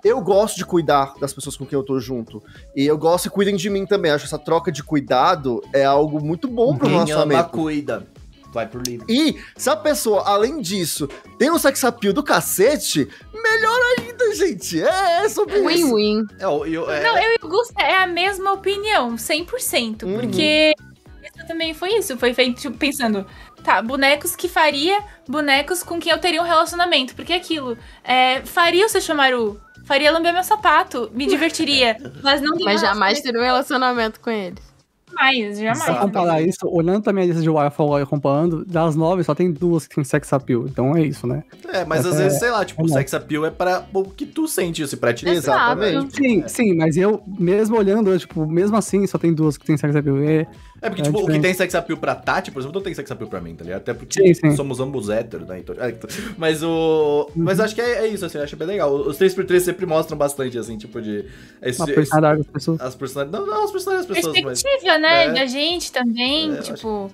eu 0.05 0.20
gosto 0.20 0.57
de 0.57 0.64
cuidar 0.64 1.14
das 1.20 1.33
pessoas 1.35 1.57
com 1.57 1.66
quem 1.66 1.77
eu 1.79 1.83
tô 1.85 2.01
junto. 2.01 2.42
E 2.75 2.87
eu 2.87 2.96
gosto 2.96 3.29
que 3.29 3.35
cuidem 3.35 3.57
de 3.57 3.68
mim 3.68 3.85
também. 3.85 4.11
Acho 4.11 4.25
que 4.25 4.29
essa 4.35 4.38
troca 4.42 4.73
de 4.73 4.83
cuidado 4.83 5.62
é 5.75 5.85
algo 5.85 6.20
muito 6.25 6.49
bom 6.49 6.77
pro 6.77 6.87
Quem 6.87 6.96
ama, 6.96 7.05
relacionamento. 7.07 7.51
cuida. 7.51 8.07
Vai 8.53 8.66
por 8.66 8.83
livre. 8.85 9.07
E 9.09 9.38
se 9.57 9.70
a 9.70 9.77
pessoa, 9.77 10.23
além 10.27 10.61
disso, 10.61 11.09
tem 11.38 11.53
um 11.53 11.59
sex 11.59 11.85
appeal 11.85 12.12
do 12.12 12.20
cacete, 12.20 13.09
melhor 13.33 13.79
ainda, 13.99 14.35
gente. 14.35 14.83
É, 14.83 15.25
é 15.25 15.29
sobre 15.29 15.57
isso. 15.59 15.66
Win-win. 15.94 16.25
É, 16.37 16.44
eu, 16.46 16.90
é, 16.90 17.01
Não, 17.05 17.16
eu 17.16 17.31
e 17.35 17.38
o 17.44 17.49
Gusta 17.49 17.81
é 17.81 18.03
a 18.03 18.09
mesma 18.09 18.53
opinião, 18.53 19.14
100%. 19.14 20.03
Uhum. 20.03 20.18
Porque 20.18 20.75
isso 21.23 21.46
também 21.46 21.73
foi 21.73 21.90
isso. 21.94 22.16
Foi 22.18 22.35
feito 22.35 22.61
tipo, 22.61 22.77
pensando, 22.77 23.25
tá, 23.61 23.81
bonecos 23.83 24.35
que 24.35 24.49
faria, 24.49 24.99
bonecos 25.29 25.83
com 25.83 25.99
quem 26.01 26.12
eu 26.12 26.18
teria 26.18 26.40
um 26.42 26.46
relacionamento. 26.46 27.14
Porque 27.14 27.33
é 27.33 27.37
aquilo, 27.37 27.77
é, 28.03 28.40
faria 28.42 28.87
o 28.87 28.88
Sesshomaru, 28.88 29.61
faria 29.85 30.11
lamber 30.11 30.33
meu 30.33 30.44
sapato, 30.44 31.11
me 31.14 31.27
divertiria. 31.27 31.96
Mas 32.23 32.40
não 32.40 32.57
Mas 32.64 32.81
jamais 32.81 33.20
ter 33.20 33.37
um 33.37 33.42
relacionamento 33.42 34.20
com 34.20 34.31
eles. 34.31 34.70
jamais, 35.12 35.59
jamais. 35.59 35.83
Se 35.83 35.94
comparar 35.99 36.40
isso, 36.40 36.59
olhando 36.64 37.03
pra 37.03 37.12
minha 37.12 37.27
lista 37.27 37.42
de 37.42 37.51
Wi-Fi 37.51 38.03
e 38.03 38.07
comparando, 38.07 38.64
das 38.64 38.94
nove 38.94 39.25
só 39.25 39.35
tem 39.35 39.51
duas 39.53 39.87
que 39.87 39.94
tem 39.96 40.05
sex 40.05 40.33
appeal. 40.33 40.66
Então 40.66 40.96
é 40.96 41.03
isso, 41.03 41.27
né? 41.27 41.42
é, 41.73 41.85
mas 41.85 42.01
às 42.07 42.12
Essa 42.14 42.16
vezes, 42.23 42.37
é- 42.37 42.38
sei 42.40 42.51
lá, 42.51 42.64
tipo, 42.64 42.83
o 42.83 42.87
é 42.87 42.88
sex 42.88 43.12
appeal 43.14 43.44
é 43.44 43.51
pra 43.51 43.85
o 43.92 44.05
que 44.05 44.25
tu 44.25 44.46
sente 44.46 44.83
isso, 44.83 44.96
pra 44.96 45.12
te 45.12 45.29
Exatamente. 45.29 46.14
Sim, 46.16 46.44
sim, 46.46 46.75
mas 46.77 46.96
eu, 46.96 47.23
mesmo 47.38 47.77
olhando, 47.77 48.11
eu, 48.11 48.18
tipo, 48.18 48.46
mesmo 48.46 48.77
assim, 48.77 49.07
só 49.07 49.18
tem 49.18 49.33
duas 49.35 49.57
que 49.59 49.66
tem 49.66 49.77
sex 49.77 49.94
appeal. 49.96 50.18
É, 50.23 50.46
É 50.83 50.88
porque, 50.88 51.03
É 51.03 51.05
tipo, 51.05 51.19
o 51.19 51.21
que 51.21 51.27
diferente. 51.27 51.43
tem 51.43 51.55
sex 51.55 51.75
appeal 51.75 51.99
pra 51.99 52.14
Tati, 52.14 52.51
por 52.51 52.61
exemplo, 52.61 52.75
não 52.77 52.83
tem 52.83 52.95
sex 52.95 53.11
appeal 53.11 53.29
pra 53.29 53.40
mim, 53.40 53.55
tá 53.55 53.64
ligado? 53.64 53.81
Até 53.81 53.93
porque 53.93 54.23
Sim, 54.23 54.33
sim. 54.35 54.57
somos 54.57 54.81
ambos 54.81 55.11
héteros, 55.11 55.47
né? 55.47 55.59
Então, 55.59 55.75
é, 55.79 55.90
então- 55.90 56.09
mas 56.38 56.62
o. 56.62 57.31
Mas 57.37 57.59
Uhum. 57.59 57.64
acho 57.66 57.75
que 57.75 57.81
é, 57.83 58.05
é 58.05 58.07
isso, 58.07 58.25
assim, 58.25 58.38
eu 58.38 58.45
acho 58.45 58.57
bem 58.57 58.66
legal. 58.69 58.93
Os 58.95 59.19
3x3 59.19 59.61
sempre 59.61 59.85
mostram 59.87 60.16
bastante, 60.16 60.57
assim, 60.59 60.79
tipo, 60.79 61.01
de. 61.03 61.25
Esse, 61.62 61.85
personalidade 61.85 62.38
das 62.38 62.47
pessoas. 62.47 62.81
as 62.81 62.95
personalidades. 62.95 63.47
Não, 63.47 63.55
não, 63.55 63.64
as 63.64 63.71
personalidades 63.73 64.09
das 64.09 64.16
pessoas, 64.16 64.43
mas. 64.45 64.62
perspectiva, 64.62 64.99
né, 64.99 65.27
É. 65.27 65.33
da 65.33 65.47
gente 65.47 65.93
também, 65.93 66.55
É, 66.57 66.62
tipo... 66.62 67.11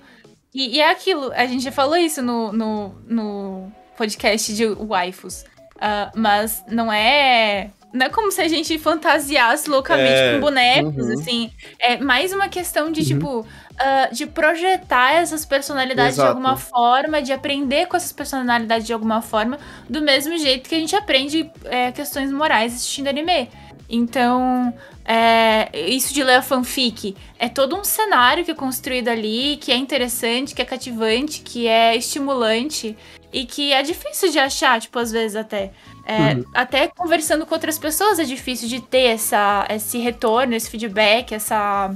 E, 0.55 0.77
e 0.77 0.79
é 0.79 0.89
aquilo, 0.89 1.31
a 1.33 1.45
gente 1.45 1.63
já 1.63 1.71
falou 1.71 1.97
isso 1.97 2.21
no, 2.21 2.51
no, 2.51 2.95
no 3.07 3.71
podcast 3.97 4.55
de 4.55 4.65
waifus, 4.65 5.43
ah, 5.79 6.11
mas 6.15 6.63
não 6.71 6.91
é... 6.91 7.69
Não 7.93 8.05
é 8.07 8.09
como 8.09 8.31
se 8.31 8.41
a 8.41 8.47
gente 8.47 8.77
fantasiasse 8.77 9.69
loucamente 9.69 10.11
É. 10.13 10.33
com 10.33 10.41
bonecos, 10.41 11.05
Uhum. 11.07 11.13
assim. 11.13 11.51
É 11.79 11.97
mais 11.97 12.33
uma 12.33 12.49
questão 12.49 12.91
de, 12.91 12.99
Uhum. 13.01 13.07
tipo, 13.07 13.47
ah, 13.79 14.09
de 14.11 14.25
projetar 14.27 15.13
essas 15.13 15.45
personalidades 15.45 16.13
Exato. 16.15 16.27
de 16.27 16.29
alguma 16.35 16.57
forma, 16.57 17.21
de 17.21 17.31
aprender 17.31 17.85
com 17.87 17.95
essas 17.95 18.11
personalidades 18.11 18.85
de 18.85 18.93
alguma 18.93 19.21
forma, 19.21 19.57
do 19.89 20.01
mesmo 20.01 20.37
jeito 20.37 20.67
que 20.69 20.75
a 20.75 20.79
gente 20.79 20.95
aprende 20.95 21.49
é, 21.65 21.91
questões 21.91 22.31
morais 22.31 22.73
assistindo 22.75 23.07
anime. 23.07 23.49
Então, 23.89 24.73
é, 25.05 25.69
isso 25.89 26.13
de 26.13 26.21
ler 26.21 26.35
a 26.35 26.41
fanfic 26.41 27.15
é 27.39 27.47
todo 27.47 27.73
um 27.77 27.85
cenário 27.85 28.43
que 28.43 28.51
é 28.51 28.53
construído 28.53 29.07
ali, 29.07 29.55
que 29.61 29.71
é 29.71 29.77
interessante, 29.77 30.53
que 30.53 30.61
é 30.61 30.65
cativante, 30.65 31.39
que 31.41 31.67
é 31.67 31.95
estimulante 31.95 32.97
e 33.31 33.45
que 33.45 33.71
é 33.71 33.81
difícil 33.81 34.29
de 34.29 34.39
achar, 34.39 34.81
tipo, 34.81 34.99
às 34.99 35.09
vezes 35.11 35.37
até. 35.37 35.71
É, 36.07 36.35
Uhum. 36.35 36.45
Até 36.53 36.87
conversando 36.87 37.45
com 37.45 37.53
outras 37.53 37.77
pessoas 37.77 38.17
é 38.17 38.23
difícil 38.23 38.69
de 38.69 38.79
ter 38.79 39.07
essa, 39.07 39.67
esse 39.69 39.97
retorno, 39.99 40.55
esse 40.55 40.69
feedback, 40.69 41.33
essa. 41.35 41.93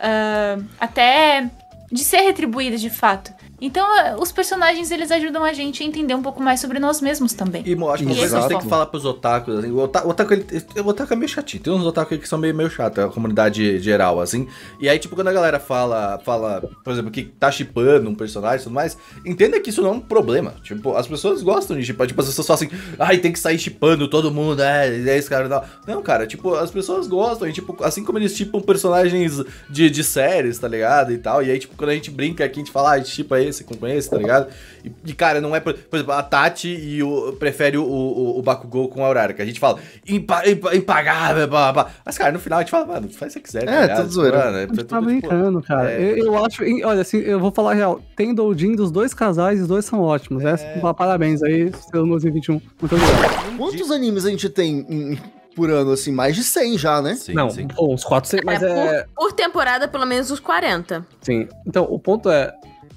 ah, 0.00 0.58
até 0.80 1.50
de 1.90 2.02
ser 2.02 2.22
retribuída 2.22 2.78
de 2.78 2.88
fato. 2.88 3.30
Então, 3.64 3.86
ah, 3.86 4.16
os 4.18 4.32
personagens 4.32 4.90
eles 4.90 5.08
ajudam 5.12 5.44
a 5.44 5.52
gente 5.52 5.84
a 5.84 5.86
entender 5.86 6.14
um 6.14 6.20
pouco 6.22 6.42
mais 6.42 6.58
sobre 6.58 6.80
nós 6.80 7.00
mesmos 7.00 7.32
também. 7.32 7.62
E, 7.64 7.76
mo, 7.76 7.88
acho 7.90 8.02
que 8.02 8.08
uma 8.10 8.16
coisa 8.18 8.40
que 8.42 8.48
tem 8.48 8.58
que 8.58 8.66
falar 8.68 8.86
pros 8.86 9.04
otakus, 9.04 9.56
assim, 9.58 9.70
o, 9.70 9.78
ota- 9.78 10.04
o 10.04 10.10
otaku, 10.10 10.32
ele, 10.34 10.46
o 10.84 10.88
otaku 10.88 11.12
é 11.12 11.16
meio 11.16 11.28
chatinho, 11.28 11.62
tem 11.62 11.72
uns 11.72 11.86
otaku 11.86 12.18
que 12.18 12.28
são 12.28 12.38
meio, 12.40 12.52
meio 12.54 12.68
chato, 12.68 13.00
é 13.00 13.04
a 13.04 13.08
comunidade 13.08 13.78
geral, 13.78 14.20
assim, 14.20 14.48
e 14.80 14.88
aí, 14.88 14.98
tipo, 14.98 15.14
quando 15.14 15.28
a 15.28 15.32
galera 15.32 15.60
fala, 15.60 16.18
fala, 16.24 16.68
por 16.82 16.92
exemplo, 16.92 17.10
que 17.12 17.22
tá 17.22 17.52
chipando 17.52 18.10
um 18.10 18.14
personagem 18.16 18.60
e 18.60 18.64
tudo 18.64 18.72
mais, 18.74 18.98
entenda 19.24 19.60
que 19.60 19.70
isso 19.70 19.80
não 19.80 19.90
é 19.90 19.92
um 19.92 20.00
problema, 20.00 20.54
tipo, 20.64 20.96
as 20.96 21.06
pessoas 21.06 21.40
gostam 21.40 21.78
de 21.78 21.84
chipar, 21.84 22.08
tipo, 22.08 22.20
as 22.20 22.26
pessoas 22.26 22.46
falam 22.46 22.62
assim, 22.64 22.70
ai, 22.98 23.18
tem 23.18 23.30
que 23.32 23.38
sair 23.38 23.60
chipando 23.60 24.08
todo 24.08 24.30
mundo, 24.32 24.60
é, 24.60 24.88
é 24.88 25.16
esse 25.16 25.28
cara 25.30 25.46
e 25.46 25.48
tal. 25.48 25.64
Não, 25.86 26.02
cara, 26.02 26.26
tipo, 26.26 26.52
as 26.54 26.70
pessoas 26.72 27.06
gostam, 27.06 27.48
e, 27.48 27.52
tipo, 27.52 27.76
assim 27.84 28.02
como 28.02 28.18
eles 28.18 28.34
chipam 28.36 28.60
personagens 28.60 29.40
de, 29.70 29.88
de 29.88 30.02
séries, 30.02 30.58
tá 30.58 30.66
ligado, 30.66 31.12
e 31.12 31.18
tal, 31.18 31.42
e 31.44 31.50
aí, 31.52 31.58
tipo, 31.60 31.76
quando 31.76 31.90
a 31.90 31.94
gente 31.94 32.10
brinca 32.10 32.44
aqui, 32.44 32.58
a 32.60 32.64
gente 32.64 32.72
fala, 32.72 32.90
ah, 32.90 32.92
a 32.94 32.98
gente 32.98 33.10
chipa 33.10 33.40
esse 33.40 33.51
com 33.62 33.86
esse, 33.86 34.08
tá 34.10 34.16
ligado? 34.16 34.48
E, 34.84 34.92
e, 35.06 35.12
cara, 35.14 35.40
não 35.40 35.54
é, 35.54 35.60
por, 35.60 35.74
por 35.74 35.96
exemplo, 35.96 36.12
a 36.14 36.22
Tati 36.22 36.68
e 36.68 37.02
o, 37.02 37.32
prefere 37.38 37.76
o, 37.76 37.84
o, 37.84 38.38
o 38.38 38.42
Bakugou 38.42 38.88
com 38.88 39.02
a 39.04 39.06
Aurora, 39.06 39.32
que 39.32 39.42
a 39.42 39.44
gente 39.46 39.60
fala, 39.60 39.78
impa, 40.08 40.48
impa, 40.48 40.74
impagável, 40.76 41.46
blá, 41.48 41.72
blá, 41.72 41.90
mas, 42.04 42.16
cara, 42.16 42.32
no 42.32 42.38
final 42.38 42.58
a 42.58 42.62
gente 42.62 42.70
fala, 42.70 42.86
mano, 42.86 43.08
faz 43.10 43.34
o 43.36 43.40
que 43.40 43.50
você 43.50 43.58
quiser, 43.60 43.64
tá 43.66 43.72
É, 43.72 43.82
ligado? 43.82 44.00
tudo 44.02 44.12
zoeira. 44.12 44.38
Mano, 44.38 44.56
é 44.56 44.62
A 44.64 44.66
gente 44.66 44.84
tá 44.84 44.84
tudo, 44.84 45.12
tipo, 45.12 45.28
brincando, 45.28 45.62
cara. 45.62 45.92
é. 45.92 46.12
Eu, 46.12 46.26
eu 46.26 46.44
acho. 46.44 46.62
Olha, 46.84 47.00
assim, 47.02 47.18
eu 47.18 47.38
vou 47.40 47.50
falar 47.52 47.72
a 47.72 47.74
real. 47.74 48.00
Tem 48.16 48.34
doujin 48.34 48.74
dos 48.74 48.90
dois 48.90 49.12
casais 49.14 49.58
e 49.58 49.62
os 49.62 49.68
dois 49.68 49.84
são 49.84 50.00
ótimos. 50.00 50.44
É. 50.44 50.56
parabéns 50.96 51.42
aí, 51.42 51.72
seu 51.90 52.06
2021. 52.06 52.54
Muito 52.80 52.94
obrigado. 52.94 53.56
Quantos 53.56 53.90
animes 53.90 54.24
a 54.24 54.30
gente 54.30 54.48
tem 54.48 54.86
em- 54.88 55.18
por 55.54 55.70
ano, 55.70 55.92
assim? 55.92 56.10
Mais 56.12 56.34
de 56.34 56.42
100 56.42 56.78
já, 56.78 57.02
né? 57.02 57.14
Sim, 57.14 57.34
Não, 57.34 57.50
sim. 57.50 57.68
pô, 57.68 57.92
uns 57.92 58.02
400. 58.04 58.44
Mas 58.44 58.62
É, 58.62 58.66
é. 59.00 59.04
por, 59.14 59.26
por 59.28 59.32
temporada, 59.32 59.86
pelo 59.86 60.06
menos 60.06 60.30
uns 60.30 60.40
40. 60.40 61.06
Sim. 61.20 61.46
Então, 61.66 61.84
o 61.90 61.98
ponto 61.98 62.30
é, 62.30 62.54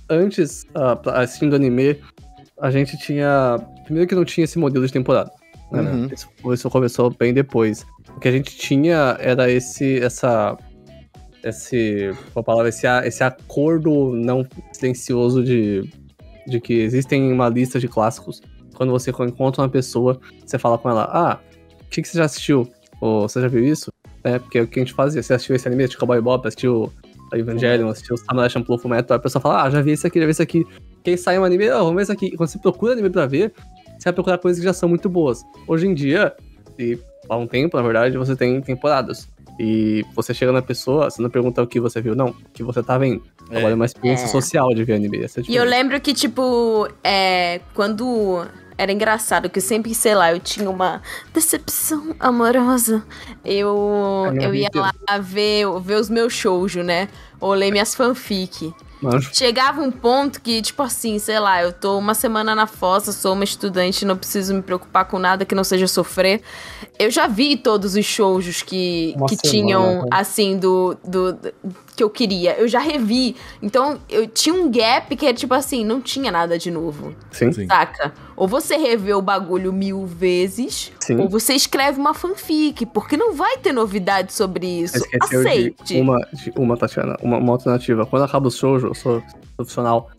antes, 0.10 0.64
uh, 0.76 1.10
assistindo 1.10 1.56
anime, 1.56 2.00
a 2.60 2.72
gente 2.72 2.98
tinha. 2.98 3.58
Primeiro 3.84 4.08
que 4.08 4.16
não 4.16 4.26
tinha 4.26 4.46
esse 4.46 4.58
modelo 4.58 4.86
de 4.86 4.94
temporada. 4.94 5.32
Né, 5.72 5.82
né? 5.82 5.92
Uhum. 5.92 6.10
Isso, 6.12 6.30
isso 6.54 6.70
começou 6.70 7.10
bem 7.10 7.34
depois. 7.34 7.86
O 8.16 8.20
que 8.20 8.28
a 8.28 8.32
gente 8.32 8.56
tinha 8.56 9.18
era 9.20 9.50
esse. 9.50 10.00
essa. 10.00 10.58
Esse. 11.44 12.12
A 12.36 12.44
palavra? 12.44 12.70
Esse, 12.70 12.88
esse 13.06 13.24
acordo 13.24 14.14
não 14.14 14.46
silencioso 14.72 15.44
de. 15.44 15.90
De 16.48 16.62
que 16.62 16.74
existem 16.74 17.32
uma 17.32 17.50
lista 17.50 17.80
de 17.80 17.88
clássicos. 17.88 18.42
Quando 18.76 18.92
você 18.92 19.10
encontra 19.10 19.64
uma 19.64 19.70
pessoa, 19.70 20.20
você 20.46 20.60
fala 20.60 20.78
com 20.78 20.90
ela: 20.90 21.10
Ah, 21.12 21.40
o 21.82 21.90
que, 21.90 22.02
que 22.02 22.08
você 22.08 22.18
já 22.18 22.26
assistiu? 22.26 22.70
Ou 23.02 23.28
você 23.28 23.42
já 23.42 23.48
viu 23.48 23.66
isso? 23.66 23.92
É, 24.24 24.40
porque 24.40 24.60
o 24.60 24.68
que 24.68 24.80
a 24.80 24.84
gente 24.84 24.94
fazia? 24.94 25.22
Você 25.22 25.34
assistiu 25.34 25.56
esse 25.56 25.68
anime, 25.68 25.84
assistiu 25.84 26.00
Cowboy 26.00 26.22
Bob, 26.22 26.48
assistiu 26.48 26.92
Evangelion, 27.38 27.90
assistiu 27.90 28.18
Samurai 28.18 28.50
Champloo 28.50 28.78
Fullmetal, 28.78 29.18
a 29.18 29.20
pessoa 29.20 29.42
fala, 29.42 29.64
ah, 29.64 29.70
já 29.70 29.82
vi 29.82 29.92
esse 29.92 30.06
aqui, 30.08 30.20
já 30.20 30.26
vi 30.26 30.32
esse 30.32 30.42
aqui. 30.42 30.66
Quem 31.04 31.16
sai 31.18 31.38
um 31.40 31.44
anime, 31.44 31.70
ah, 31.70 31.80
vamos 31.80 31.96
ver 31.96 32.02
esse 32.04 32.12
aqui. 32.12 32.36
Quando 32.36 32.50
você 32.50 32.58
procura 32.60 32.94
anime 32.94 33.10
pra 33.10 33.26
ver, 33.26 33.54
você 33.98 34.06
vai 34.06 34.14
procurar 34.14 34.38
coisas 34.38 34.60
que 34.60 34.66
já 34.66 34.74
são 34.74 34.90
muito 34.90 35.10
boas. 35.10 35.42
Hoje 35.68 35.88
em 35.88 35.94
dia, 35.94 36.34
e 36.78 36.98
há 37.30 37.38
um 37.38 37.48
tempo, 37.48 37.78
na 37.78 37.84
verdade, 37.84 38.18
você 38.18 38.36
tem 38.36 38.60
temporadas. 38.62 39.28
E 39.58 40.04
você 40.14 40.34
chega 40.34 40.52
na 40.52 40.62
pessoa, 40.62 41.10
você 41.10 41.22
não 41.22 41.30
pergunta 41.30 41.62
o 41.62 41.68
que 41.68 41.80
você 41.80 42.02
viu, 42.02 42.14
não, 42.14 42.28
o 42.28 42.36
que 42.54 42.62
você 42.62 42.84
tá 42.84 42.98
vendo. 42.98 43.24
É. 43.50 43.58
Agora 43.58 43.72
é 43.72 43.76
uma 43.76 43.86
experiência 43.86 44.26
É. 44.26 44.28
social 44.28 44.74
de 44.74 44.84
ver 44.84 44.96
anime. 44.96 45.24
É 45.24 45.28
E 45.48 45.56
eu 45.56 45.64
lembro 45.64 46.00
que, 46.02 46.14
tipo, 46.14 46.90
é, 47.02 47.62
quando 47.74 48.46
era 48.78 48.92
engraçado, 48.92 49.50
que 49.50 49.60
eu 49.60 49.64
sempre, 49.64 49.94
sei 49.96 50.14
lá, 50.16 50.32
eu 50.34 50.40
tinha 50.40 50.70
uma 50.70 51.02
decepção 51.34 52.16
amorosa. 52.20 53.04
Eu, 53.44 54.32
eu 54.42 54.54
ia 54.56 54.70
lá 54.74 54.94
ver, 55.20 55.66
ver 55.82 55.96
os 55.96 56.10
meus 56.10 56.34
shoujo, 56.34 56.84
né? 56.84 57.08
Ou 57.40 57.54
ler 57.54 57.72
minhas 57.72 57.94
fanfic. 57.96 58.74
Manjo. 59.02 59.30
Chegava 59.34 59.82
um 59.82 59.92
ponto 59.92 60.42
que, 60.42 60.62
tipo 60.62 60.82
assim, 60.82 61.20
sei 61.20 61.40
lá, 61.40 61.62
eu 61.62 61.72
tô 61.74 61.98
uma 61.98 62.14
semana 62.14 62.56
na 62.56 62.66
fossa, 62.66 63.12
sou 63.12 63.34
uma 63.34 63.44
estudante, 63.44 64.06
não 64.06 64.16
preciso 64.18 64.54
me 64.54 64.62
preocupar 64.62 65.06
com 65.06 65.20
nada 65.20 65.46
que 65.46 65.54
não 65.54 65.64
seja 65.64 65.86
sofrer. 65.88 66.42
Eu 66.98 67.12
já 67.12 67.28
vi 67.28 67.58
todos 67.58 67.96
os 67.96 68.06
shoujos 68.06 68.62
que, 68.62 69.14
Uma 69.18 69.28
que 69.28 69.36
semana, 69.36 69.52
tinham, 69.52 70.02
né? 70.04 70.08
assim, 70.12 70.58
do, 70.58 70.98
do, 71.04 71.34
do- 71.34 71.54
que 71.96 72.04
eu 72.04 72.10
queria. 72.10 72.56
Eu 72.56 72.68
já 72.68 72.80
revi. 72.80 73.36
Então, 73.62 74.00
eu 74.10 74.28
tinha 74.28 74.54
um 74.54 74.70
gap 74.70 75.16
que 75.16 75.26
era, 75.26 75.36
tipo 75.36 75.54
assim, 75.54 75.84
não 75.84 76.02
tinha 76.02 76.32
nada 76.32 76.58
de 76.58 76.70
novo. 76.70 77.16
Sim, 77.32 77.52
Sim. 77.52 77.68
Saca? 77.68 78.14
Ou 78.36 78.48
você 78.48 78.76
revê 78.76 79.14
o 79.14 79.22
bagulho 79.22 79.72
mil 79.72 80.06
vezes, 80.06 80.92
sim. 81.00 81.18
ou 81.18 81.30
você 81.30 81.54
escreve 81.54 82.00
uma 82.00 82.14
fanfic, 82.14 82.86
porque 82.88 83.16
não 83.16 83.34
vai 83.34 83.58
ter 83.58 83.72
novidade 83.72 84.34
sobre 84.34 84.68
isso. 84.82 84.98
Esqueceu 84.98 85.40
Aceite. 85.40 85.84
de 85.84 86.02
uma, 86.02 86.20
de 86.34 86.54
uma, 86.58 86.78
Tatiana, 86.78 87.18
uma, 87.22 87.38
uma 87.38 87.54
alternativa. 87.54 88.06
Quando 88.06 88.24
acaba 88.24 88.48
o 88.48 88.52
shoujo, 88.52 88.88
eu 88.88 88.94
sou 88.94 89.24
profissional, 89.56 90.10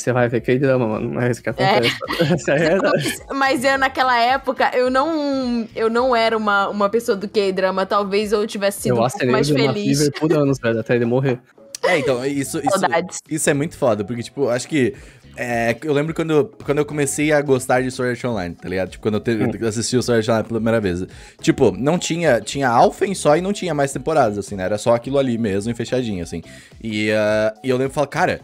você 0.00 0.12
vai 0.12 0.28
ver 0.28 0.40
K-drama, 0.40 0.86
mano. 0.86 1.14
Não 1.14 1.20
é 1.20 1.30
isso 1.30 1.42
que 1.42 1.50
acontece. 1.50 1.96
Essa 2.32 2.52
é 2.52 2.54
a 2.54 2.58
realidade. 2.58 3.18
Mas 3.34 3.64
eu, 3.64 3.78
naquela 3.78 4.18
época, 4.18 4.70
eu 4.74 4.90
não, 4.90 5.68
eu 5.74 5.90
não 5.90 6.14
era 6.14 6.36
uma, 6.36 6.68
uma 6.68 6.88
pessoa 6.88 7.16
do 7.16 7.28
K-drama. 7.28 7.86
Talvez 7.86 8.32
eu 8.32 8.46
tivesse 8.46 8.82
sido 8.82 8.96
eu 8.96 9.02
um 9.02 9.08
pouco 9.08 9.26
mais 9.26 9.48
Drama 9.48 9.72
feliz. 9.72 9.98
Fever 9.98 10.20
por 10.20 10.32
anos, 10.36 10.58
velho, 10.58 10.80
até 10.80 10.94
ele 10.94 11.04
morrer. 11.04 11.40
É, 11.82 11.98
então, 11.98 12.24
isso, 12.24 12.58
isso, 12.58 12.78
Saudades. 12.78 13.20
isso 13.28 13.48
é 13.48 13.54
muito 13.54 13.76
foda, 13.76 14.04
porque, 14.04 14.22
tipo, 14.22 14.48
acho 14.48 14.68
que. 14.68 14.94
é, 15.36 15.74
eu 15.82 15.92
lembro 15.92 16.14
quando, 16.14 16.52
quando 16.64 16.78
eu 16.78 16.84
comecei 16.84 17.32
a 17.32 17.40
gostar 17.40 17.80
de 17.80 17.90
Sword 17.90 18.12
Art 18.12 18.24
Online, 18.24 18.54
tá 18.54 18.68
ligado? 18.68 18.90
Tipo, 18.90 19.02
quando 19.02 19.14
eu, 19.14 19.20
te, 19.20 19.58
eu 19.60 19.68
assisti 19.68 19.96
o 19.96 20.02
Sword 20.02 20.20
Art 20.20 20.28
Online 20.28 20.48
pela 20.48 20.60
primeira 20.60 20.80
vez. 20.80 21.06
Tipo, 21.40 21.72
não 21.72 21.98
tinha. 21.98 22.40
Tinha 22.40 22.68
Alphen 22.68 23.14
só 23.14 23.36
e 23.36 23.40
não 23.40 23.52
tinha 23.52 23.74
mais 23.74 23.92
temporadas, 23.92 24.36
assim, 24.36 24.56
né? 24.56 24.64
Era 24.64 24.76
só 24.76 24.94
aquilo 24.94 25.18
ali 25.18 25.38
mesmo, 25.38 25.70
e 25.70 25.74
fechadinho, 25.74 26.22
assim. 26.22 26.42
E, 26.82 27.10
ah, 27.12 27.54
e 27.64 27.70
eu 27.70 27.76
lembro 27.76 27.92
e 27.92 27.94
falo, 27.94 28.06
cara. 28.06 28.40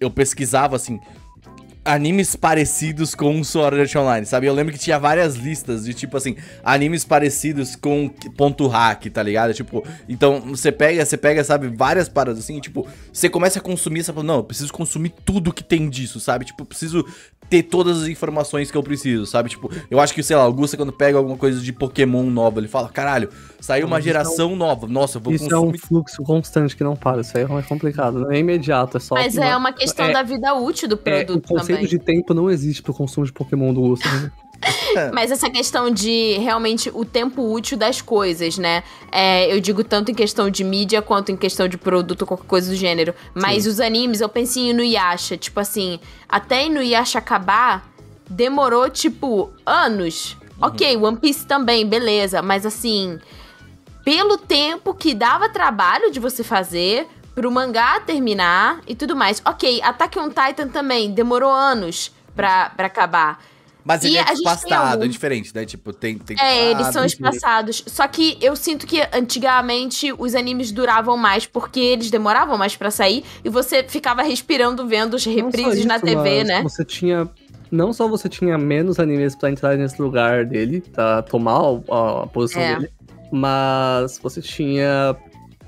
Eu 0.00 0.10
pesquisava 0.10 0.76
assim. 0.76 1.00
Animes 1.88 2.36
parecidos 2.36 3.14
com 3.14 3.42
Sword 3.42 3.80
Art 3.80 3.96
Online, 3.96 4.26
sabe? 4.26 4.46
Eu 4.46 4.52
lembro 4.52 4.74
que 4.74 4.78
tinha 4.78 4.98
várias 4.98 5.36
listas 5.36 5.86
de 5.86 5.94
tipo 5.94 6.16
assim, 6.18 6.36
animes 6.62 7.02
parecidos 7.02 7.74
com 7.74 8.10
ponto 8.36 8.66
hack, 8.66 9.06
tá 9.06 9.22
ligado? 9.22 9.54
Tipo, 9.54 9.82
então 10.06 10.40
você 10.42 10.70
pega, 10.70 11.04
você 11.04 11.16
pega, 11.16 11.42
sabe, 11.42 11.68
várias 11.68 12.06
paradas 12.06 12.40
assim, 12.44 12.60
tipo, 12.60 12.86
você 13.10 13.30
começa 13.30 13.58
a 13.58 13.62
consumir, 13.62 14.04
você 14.04 14.12
fala, 14.12 14.26
não, 14.26 14.36
eu 14.36 14.44
preciso 14.44 14.70
consumir 14.72 15.14
tudo 15.24 15.52
que 15.52 15.64
tem 15.64 15.88
disso, 15.88 16.20
sabe? 16.20 16.44
Tipo, 16.44 16.62
eu 16.62 16.66
preciso 16.66 17.04
ter 17.48 17.62
todas 17.62 18.02
as 18.02 18.08
informações 18.08 18.70
que 18.70 18.76
eu 18.76 18.82
preciso, 18.82 19.24
sabe? 19.24 19.48
Tipo, 19.48 19.70
eu 19.90 19.98
acho 19.98 20.12
que, 20.12 20.22
sei 20.22 20.36
lá, 20.36 20.46
o 20.46 20.52
Gusta 20.52 20.76
quando 20.76 20.92
pega 20.92 21.16
alguma 21.16 21.36
coisa 21.36 21.60
de 21.60 21.72
Pokémon 21.72 22.24
nova, 22.24 22.60
ele 22.60 22.68
fala, 22.68 22.88
caralho, 22.88 23.30
saiu 23.58 23.86
uma 23.86 23.98
Isso 23.98 24.04
geração 24.04 24.54
nova, 24.54 24.86
nossa, 24.86 25.18
eu 25.18 25.22
vou 25.22 25.32
Isso 25.32 25.44
é 25.44 25.58
um 25.58 25.70
consumir 25.70 25.78
fluxo 25.78 26.22
constante 26.22 26.76
que 26.76 26.84
não 26.84 26.94
para. 26.94 27.22
Isso 27.22 27.36
aí 27.36 27.44
é 27.44 27.46
mais 27.46 27.66
complicado. 27.66 28.20
Não 28.20 28.30
é 28.30 28.38
imediato, 28.38 28.98
é 28.98 29.00
só. 29.00 29.14
Mas 29.14 29.36
é 29.36 29.56
uma 29.56 29.72
questão 29.72 30.06
é- 30.06 30.12
da 30.12 30.22
vida 30.22 30.54
útil 30.54 30.88
do 30.88 31.00
é, 31.04 31.22
o 31.22 31.24
produto 31.24 31.48
conceito 31.48 31.77
também. 31.80 31.90
de 31.90 31.98
tempo 31.98 32.34
não 32.34 32.50
existe 32.50 32.82
pro 32.82 32.94
consumo 32.94 33.26
de 33.26 33.32
Pokémon 33.32 33.72
do 33.72 33.80
Gusto. 33.80 34.08
né? 34.08 34.30
Mas 35.12 35.30
essa 35.30 35.48
questão 35.48 35.90
de 35.90 36.38
realmente 36.38 36.90
o 36.92 37.04
tempo 37.04 37.52
útil 37.52 37.78
das 37.78 38.00
coisas, 38.00 38.58
né? 38.58 38.82
É, 39.12 39.52
eu 39.52 39.60
digo 39.60 39.84
tanto 39.84 40.10
em 40.10 40.14
questão 40.14 40.50
de 40.50 40.64
mídia 40.64 41.00
quanto 41.00 41.30
em 41.30 41.36
questão 41.36 41.68
de 41.68 41.78
produto 41.78 42.22
ou 42.22 42.28
qualquer 42.28 42.46
coisa 42.46 42.70
do 42.70 42.76
gênero. 42.76 43.14
Mas 43.34 43.66
os 43.66 43.80
animes, 43.80 44.20
eu 44.20 44.28
pensei 44.28 44.64
em 44.64 44.70
Inuyasha. 44.70 45.36
Tipo 45.36 45.60
assim, 45.60 46.00
até 46.28 46.66
Inuyasha 46.66 47.18
acabar, 47.18 47.88
demorou, 48.28 48.90
tipo, 48.90 49.50
anos. 49.64 50.36
Ok, 50.60 50.96
One 50.96 51.16
Piece 51.18 51.46
também, 51.46 51.86
beleza. 51.86 52.42
Mas 52.42 52.66
assim, 52.66 53.18
pelo 54.04 54.36
tempo 54.36 54.92
que 54.92 55.14
dava 55.14 55.48
trabalho 55.48 56.10
de 56.10 56.18
você 56.18 56.42
fazer, 56.42 57.06
pro 57.38 57.52
mangá 57.52 58.00
terminar 58.00 58.80
e 58.84 58.96
tudo 58.96 59.14
mais. 59.14 59.40
Ok, 59.44 59.80
Attack 59.82 60.18
on 60.18 60.28
Titan 60.28 60.66
também, 60.68 61.12
demorou 61.12 61.52
anos 61.52 62.10
pra, 62.34 62.70
pra 62.70 62.86
acabar. 62.88 63.38
Mas 63.84 64.02
ele 64.04 64.14
E 64.14 64.16
é 64.18 64.20
gente 64.26 64.28
tem 64.28 64.36
espaçado, 64.38 64.92
algum- 64.94 65.04
é 65.04 65.08
diferente, 65.08 65.54
né? 65.54 65.64
Tipo, 65.64 65.92
tem. 65.92 66.18
tem 66.18 66.36
É, 66.40 66.72
eles 66.72 66.88
são 66.88 67.04
espaçados. 67.04 67.84
Só 67.86 68.06
que 68.08 68.36
eu 68.42 68.56
sinto 68.56 68.86
que 68.88 69.00
antigamente 69.14 70.12
os 70.18 70.34
animes 70.34 70.72
duravam 70.72 71.16
mais 71.16 71.46
porque 71.46 71.78
eles 71.80 72.10
demoravam 72.10 72.58
mais 72.58 72.74
pra 72.76 72.90
sair 72.90 73.24
e 73.44 73.48
você 73.48 73.84
ficava 73.84 74.22
respirando 74.22 74.86
vendo 74.86 75.14
os 75.14 75.24
Não 75.24 75.32
só 75.34 75.40
reprises 75.42 75.84
na 75.86 75.96
isso, 75.96 76.04
TV, 76.04 76.38
mas 76.38 76.48
né? 76.48 76.62
Você 76.64 76.84
tinha. 76.84 77.30
Não 77.70 77.92
só 77.92 78.08
você 78.08 78.28
tinha 78.28 78.58
menos 78.58 78.98
animes 78.98 79.36
pra 79.36 79.48
entrar 79.48 79.76
nesse 79.76 80.02
lugar 80.02 80.44
dele, 80.44 80.82
pra 80.92 81.22
tomar 81.22 81.58
a, 81.60 82.22
a 82.22 82.26
posição 82.26 82.60
É. 82.60 82.74
dele, 82.76 82.90
mas 83.30 84.18
você 84.18 84.42
tinha 84.42 85.14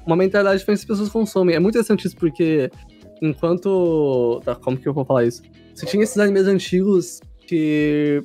uma 0.07 0.17
mentalidade 0.17 0.59
diferente 0.59 0.81
as 0.81 0.85
pessoas 0.85 1.09
consomem. 1.09 1.55
É 1.55 1.59
muito 1.59 1.75
interessante 1.75 2.07
isso 2.07 2.17
porque 2.17 2.71
enquanto. 3.21 4.41
Tá, 4.45 4.55
como 4.55 4.77
que 4.77 4.89
eu 4.89 4.95
vou 4.95 5.05
falar 5.05 5.25
isso? 5.25 5.43
Você 5.75 5.87
tinha 5.87 6.03
esses 6.03 6.19
animes 6.19 6.47
antigos 6.47 7.21
que. 7.47 8.23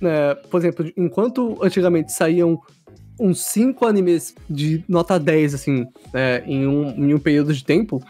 né, 0.00 0.34
por 0.50 0.58
exemplo, 0.58 0.90
enquanto 0.96 1.58
antigamente 1.62 2.12
saíam 2.12 2.60
uns 3.20 3.44
5 3.46 3.84
animes 3.86 4.34
de 4.48 4.84
nota 4.88 5.18
10, 5.18 5.54
assim, 5.54 5.86
né, 6.12 6.44
em, 6.46 6.66
um, 6.66 6.90
em 6.90 7.14
um 7.14 7.18
período 7.18 7.52
de 7.52 7.64
tempo, 7.64 8.00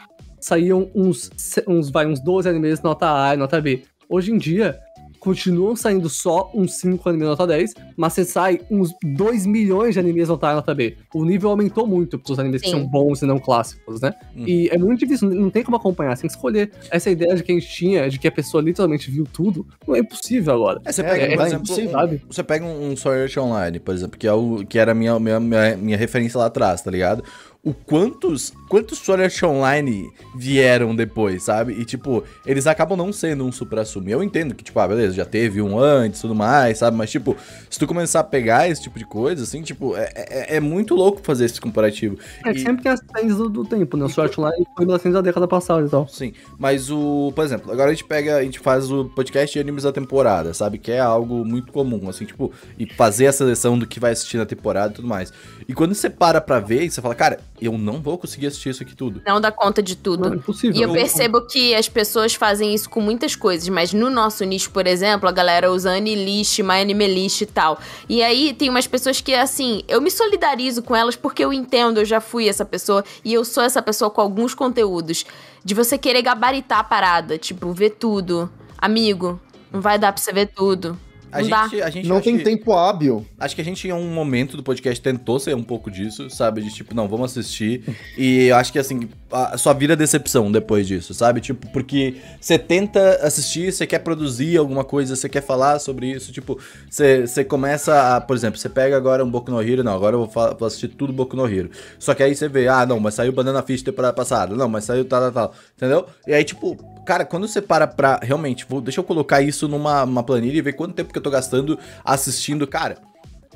saíam 0.40 0.90
uns, 0.94 1.30
uns, 1.66 1.88
vai, 1.90 2.06
uns 2.06 2.20
12 2.20 2.48
animes 2.48 2.82
nota 2.82 3.28
A 3.28 3.34
e 3.34 3.36
nota 3.36 3.60
B. 3.60 3.82
Hoje 4.08 4.32
em 4.32 4.38
dia, 4.38 4.78
continuam 5.18 5.74
saindo 5.76 6.08
só 6.08 6.50
uns 6.54 6.78
5 6.78 7.08
animes 7.08 7.28
nota 7.28 7.46
10, 7.46 7.74
mas 7.96 8.12
você 8.12 8.24
sai 8.24 8.60
uns 8.70 8.92
2 9.02 9.46
milhões 9.46 9.94
de 9.94 10.00
animes 10.00 10.28
nota 10.28 10.48
A 10.48 10.52
e 10.52 10.54
nota 10.56 10.74
B. 10.74 10.96
O 11.14 11.24
nível 11.24 11.50
aumentou 11.50 11.86
muito 11.86 12.18
pros 12.18 12.38
animes 12.38 12.62
que 12.62 12.68
Sim. 12.68 12.78
são 12.78 12.86
bons 12.86 13.22
e 13.22 13.26
não 13.26 13.38
clássicos, 13.38 14.00
né? 14.00 14.12
Uhum. 14.36 14.44
E 14.46 14.68
é 14.68 14.78
muito 14.78 15.00
difícil, 15.00 15.28
não 15.30 15.50
tem 15.50 15.62
como 15.62 15.76
acompanhar, 15.76 16.16
você 16.16 16.22
tem 16.22 16.28
que 16.30 16.36
escolher. 16.36 16.70
Essa 16.90 17.10
ideia 17.10 17.34
de 17.34 17.42
que 17.42 17.52
a 17.52 17.54
gente 17.54 17.68
tinha, 17.68 18.08
de 18.08 18.18
que 18.18 18.28
a 18.28 18.32
pessoa 18.32 18.62
literalmente 18.62 19.10
viu 19.10 19.24
tudo, 19.32 19.66
não 19.86 19.94
é 19.96 19.98
impossível 20.00 20.54
agora. 20.54 20.80
É, 20.84 20.92
você 20.92 21.02
É, 21.02 21.04
pega, 21.04 21.24
é 21.32 21.36
por 21.36 21.46
exemplo, 21.46 21.72
um- 21.72 21.90
Sabe? 21.90 22.22
você 22.28 22.42
pega 22.42 22.64
um, 22.64 22.90
um 22.92 22.96
Sword 22.96 23.22
Art 23.22 23.36
Online, 23.36 23.78
por 23.80 23.94
exemplo, 23.94 24.18
que, 24.18 24.26
é 24.26 24.32
o, 24.32 24.64
que 24.68 24.78
era 24.78 24.92
a 24.92 24.94
minha, 24.94 25.18
minha, 25.18 25.40
minha, 25.40 25.76
minha 25.76 25.96
referência 25.96 26.38
lá 26.38 26.46
atrás, 26.46 26.80
tá 26.82 26.90
ligado? 26.90 27.22
O 27.68 27.74
quantos, 27.74 28.50
quantos 28.70 28.98
Sword 28.98 29.24
Art 29.24 29.42
Online 29.42 30.10
vieram 30.34 30.96
depois, 30.96 31.42
sabe? 31.42 31.74
E, 31.74 31.84
tipo, 31.84 32.24
eles 32.46 32.66
acabam 32.66 32.96
não 32.96 33.12
sendo 33.12 33.44
um 33.44 33.52
supra-sumo. 33.52 34.08
Eu 34.08 34.22
entendo 34.22 34.54
que, 34.54 34.64
tipo, 34.64 34.80
ah, 34.80 34.88
beleza, 34.88 35.14
já 35.14 35.26
teve 35.26 35.60
um 35.60 35.78
antes 35.78 36.20
e 36.20 36.22
tudo 36.22 36.34
mais, 36.34 36.78
sabe? 36.78 36.96
Mas, 36.96 37.10
tipo, 37.10 37.36
se 37.68 37.78
tu 37.78 37.86
começar 37.86 38.20
a 38.20 38.24
pegar 38.24 38.70
esse 38.70 38.82
tipo 38.82 38.98
de 38.98 39.04
coisa, 39.04 39.42
assim, 39.42 39.60
tipo, 39.60 39.94
é, 39.96 40.10
é, 40.16 40.56
é 40.56 40.60
muito 40.60 40.94
louco 40.94 41.20
fazer 41.22 41.44
esse 41.44 41.60
comparativo. 41.60 42.16
É 42.46 42.52
E- 42.52 42.58
sempre 42.58 42.82
tem 42.82 42.90
as 42.92 43.00
trends 43.00 43.36
do, 43.36 43.50
do 43.50 43.64
tempo, 43.66 43.98
né? 43.98 44.06
O 44.06 44.08
Sword 44.08 44.30
Art 44.30 44.38
Online 44.38 44.66
foi 44.74 44.86
1900 44.86 45.14
da 45.14 45.20
década 45.20 45.46
passada 45.46 45.86
e 45.86 45.90
tal. 45.90 46.08
Sim, 46.08 46.32
mas 46.58 46.90
o, 46.90 47.32
por 47.34 47.44
exemplo, 47.44 47.70
agora 47.70 47.90
a 47.90 47.92
gente 47.92 48.04
pega, 48.04 48.36
a 48.38 48.42
gente 48.42 48.60
faz 48.60 48.90
o 48.90 49.04
podcast 49.10 49.52
de 49.52 49.60
animes 49.60 49.82
da 49.82 49.92
temporada, 49.92 50.54
sabe? 50.54 50.78
Que 50.78 50.92
é 50.92 51.00
algo 51.00 51.44
muito 51.44 51.70
comum, 51.70 52.08
assim, 52.08 52.24
tipo, 52.24 52.50
e 52.78 52.86
fazer 52.86 53.26
a 53.26 53.32
seleção 53.32 53.78
do 53.78 53.86
que 53.86 54.00
vai 54.00 54.12
assistir 54.12 54.38
na 54.38 54.46
temporada 54.46 54.92
e 54.92 54.96
tudo 54.96 55.06
mais. 55.06 55.30
E 55.68 55.74
quando 55.74 55.94
você 55.94 56.08
para 56.08 56.40
pra 56.40 56.60
ver, 56.60 56.84
e 56.84 56.90
você 56.90 57.02
fala, 57.02 57.14
cara, 57.14 57.40
eu 57.60 57.76
não 57.76 58.00
vou 58.00 58.18
conseguir 58.18 58.46
assistir 58.46 58.70
isso 58.70 58.82
aqui 58.82 58.94
tudo. 58.94 59.22
Não 59.26 59.40
dá 59.40 59.50
conta 59.50 59.82
de 59.82 59.96
tudo. 59.96 60.24
Não, 60.24 60.32
é 60.34 60.36
impossível. 60.36 60.76
E 60.76 60.82
eu 60.82 60.92
percebo 60.92 61.46
que 61.46 61.74
as 61.74 61.88
pessoas 61.88 62.34
fazem 62.34 62.74
isso 62.74 62.88
com 62.88 63.00
muitas 63.00 63.34
coisas, 63.34 63.68
mas 63.68 63.92
no 63.92 64.10
nosso 64.10 64.44
nicho, 64.44 64.70
por 64.70 64.86
exemplo, 64.86 65.28
a 65.28 65.32
galera 65.32 65.70
usa 65.70 65.92
Anilist, 65.92 66.60
MyAnimeList 66.60 67.40
e 67.40 67.46
tal. 67.46 67.78
E 68.08 68.22
aí 68.22 68.52
tem 68.52 68.68
umas 68.68 68.86
pessoas 68.86 69.20
que, 69.20 69.34
assim, 69.34 69.82
eu 69.88 70.00
me 70.00 70.10
solidarizo 70.10 70.82
com 70.82 70.94
elas 70.94 71.16
porque 71.16 71.44
eu 71.44 71.52
entendo, 71.52 71.98
eu 72.00 72.04
já 72.04 72.20
fui 72.20 72.48
essa 72.48 72.64
pessoa 72.64 73.04
e 73.24 73.32
eu 73.32 73.44
sou 73.44 73.62
essa 73.62 73.82
pessoa 73.82 74.10
com 74.10 74.20
alguns 74.20 74.54
conteúdos. 74.54 75.24
De 75.64 75.74
você 75.74 75.98
querer 75.98 76.22
gabaritar 76.22 76.78
a 76.78 76.84
parada, 76.84 77.36
tipo, 77.36 77.72
ver 77.72 77.90
tudo. 77.90 78.50
Amigo, 78.78 79.40
não 79.72 79.80
vai 79.80 79.98
dar 79.98 80.12
pra 80.12 80.22
você 80.22 80.32
ver 80.32 80.46
tudo. 80.46 80.98
A 81.30 81.40
Não 81.42 81.48
dá. 81.48 81.62
gente, 81.68 81.82
a 81.82 81.90
gente 81.90 82.08
Não 82.08 82.20
tem 82.20 82.38
que- 82.38 82.44
tempo 82.44 82.72
hábil. 82.72 83.24
Acho 83.38 83.54
que 83.54 83.60
a 83.60 83.64
gente, 83.64 83.86
em 83.86 83.92
um 83.92 84.08
momento 84.12 84.56
do 84.56 84.62
podcast, 84.62 85.00
tentou 85.00 85.38
ser 85.38 85.54
um 85.54 85.62
pouco 85.62 85.90
disso, 85.90 86.30
sabe? 86.30 86.62
De 86.62 86.72
tipo, 86.72 86.94
não, 86.94 87.06
vamos 87.08 87.30
assistir. 87.36 87.82
E 88.16 88.46
eu 88.48 88.56
acho 88.56 88.72
que, 88.72 88.78
assim, 88.78 89.08
a, 89.30 89.56
só 89.58 89.72
vira 89.74 89.94
decepção 89.94 90.50
depois 90.50 90.86
disso, 90.86 91.12
sabe? 91.14 91.40
Tipo, 91.40 91.68
porque 91.72 92.16
você 92.40 92.58
tenta 92.58 93.16
assistir, 93.22 93.72
você 93.72 93.86
quer 93.86 93.98
produzir 94.00 94.56
alguma 94.56 94.84
coisa, 94.84 95.14
você 95.14 95.28
quer 95.28 95.42
falar 95.42 95.78
sobre 95.78 96.10
isso. 96.10 96.32
Tipo, 96.32 96.58
você 96.88 97.26
você 97.26 97.44
começa 97.44 98.16
a, 98.16 98.20
por 98.20 98.34
exemplo, 98.36 98.58
você 98.58 98.68
pega 98.68 98.96
agora 98.96 99.24
um 99.24 99.30
Boku 99.30 99.50
no 99.50 99.60
Hero, 99.62 99.84
não, 99.84 99.94
agora 99.94 100.16
eu 100.16 100.26
vou, 100.26 100.56
vou 100.58 100.66
assistir 100.66 100.88
tudo 100.88 101.12
Boku 101.12 101.36
no 101.36 101.46
Hero. 101.46 101.70
Só 101.98 102.14
que 102.14 102.22
aí 102.22 102.34
você 102.34 102.48
vê, 102.48 102.68
ah, 102.68 102.86
não, 102.86 102.98
mas 102.98 103.14
saiu 103.14 103.32
Banana 103.32 103.62
Fish 103.62 103.82
temporada 103.82 104.14
passada. 104.14 104.56
Não, 104.56 104.68
mas 104.68 104.84
saiu 104.84 105.04
tal, 105.04 105.20
tal, 105.20 105.32
tal. 105.32 105.54
Entendeu? 105.76 106.06
E 106.26 106.32
aí, 106.32 106.42
tipo, 106.42 106.76
cara, 107.04 107.24
quando 107.24 107.46
você 107.46 107.60
para 107.60 107.86
pra 107.86 108.18
realmente, 108.22 108.64
vou, 108.68 108.80
deixa 108.80 109.00
eu 109.00 109.04
colocar 109.04 109.42
isso 109.42 109.68
numa 109.68 110.04
uma 110.04 110.22
planilha 110.22 110.58
e 110.58 110.62
ver 110.62 110.72
quanto 110.72 110.94
tempo 110.94 111.12
que 111.12 111.17
eu 111.18 111.22
tô 111.22 111.30
gastando 111.30 111.78
assistindo, 112.04 112.66
cara. 112.66 112.98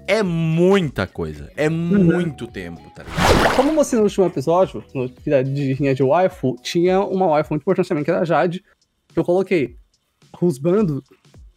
É 0.07 0.23
muita 0.23 1.07
coisa. 1.07 1.51
É 1.57 1.69
muito 1.69 2.47
tempo, 2.49 2.81
tá 2.95 3.05
ligado? 3.05 3.55
Como 3.57 3.73
você 3.73 3.95
no 3.97 4.03
último 4.03 4.27
episódio, 4.27 4.85
no 4.95 5.09
que 5.09 5.43
de 5.45 5.73
Rinha 5.75 5.95
de 5.95 6.03
Waifu, 6.03 6.57
tinha 6.61 7.01
uma 7.01 7.27
waifu 7.27 7.53
muito 7.53 7.63
importante 7.63 7.89
também, 7.89 8.03
que 8.03 8.11
era 8.11 8.21
a 8.21 8.25
Jade, 8.25 8.65
que 9.13 9.19
eu 9.19 9.25
coloquei. 9.25 9.77
Rusbando 10.35 11.03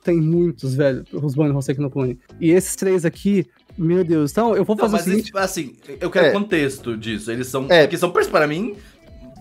tem 0.04 0.22
muitos, 0.22 0.76
velho. 0.76 1.04
Rusbando, 1.14 1.58
Hoseki 1.58 1.82
no 1.82 1.90
Kune. 1.90 2.20
E 2.40 2.52
esses 2.52 2.76
três 2.76 3.04
aqui, 3.06 3.48
meu 3.76 4.04
Deus. 4.04 4.32
Então, 4.32 4.56
eu 4.56 4.64
vou 4.64 4.76
Não, 4.76 4.82
fazer 4.82 4.94
o 4.94 4.98
mas 4.98 5.06
seguinte. 5.06 5.30
isso, 5.30 5.38
assim, 5.40 5.76
eu 6.00 6.12
quero 6.12 6.28
É. 6.28 6.32
contexto 6.32 6.96
disso. 6.96 7.32
Eles 7.32 7.48
são. 7.48 7.66
É. 7.70 7.88
Que 7.88 7.98
são, 7.98 8.12
para 8.12 8.46
mim. 8.46 8.76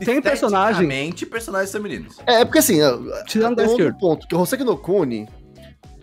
Tem 0.03 0.20
personagem- 0.22 0.88
personagens 1.27 1.70
femininos. 1.70 2.16
É, 2.27 2.40
é 2.40 2.44
porque 2.44 2.59
assim, 2.59 2.79
Tirando 3.27 3.61
esquerda. 3.61 3.96
ponto, 4.00 4.27
que 4.27 4.35
o 4.35 4.40
Hoseki 4.40 4.64
no 4.64 4.77
Kune 4.79 5.29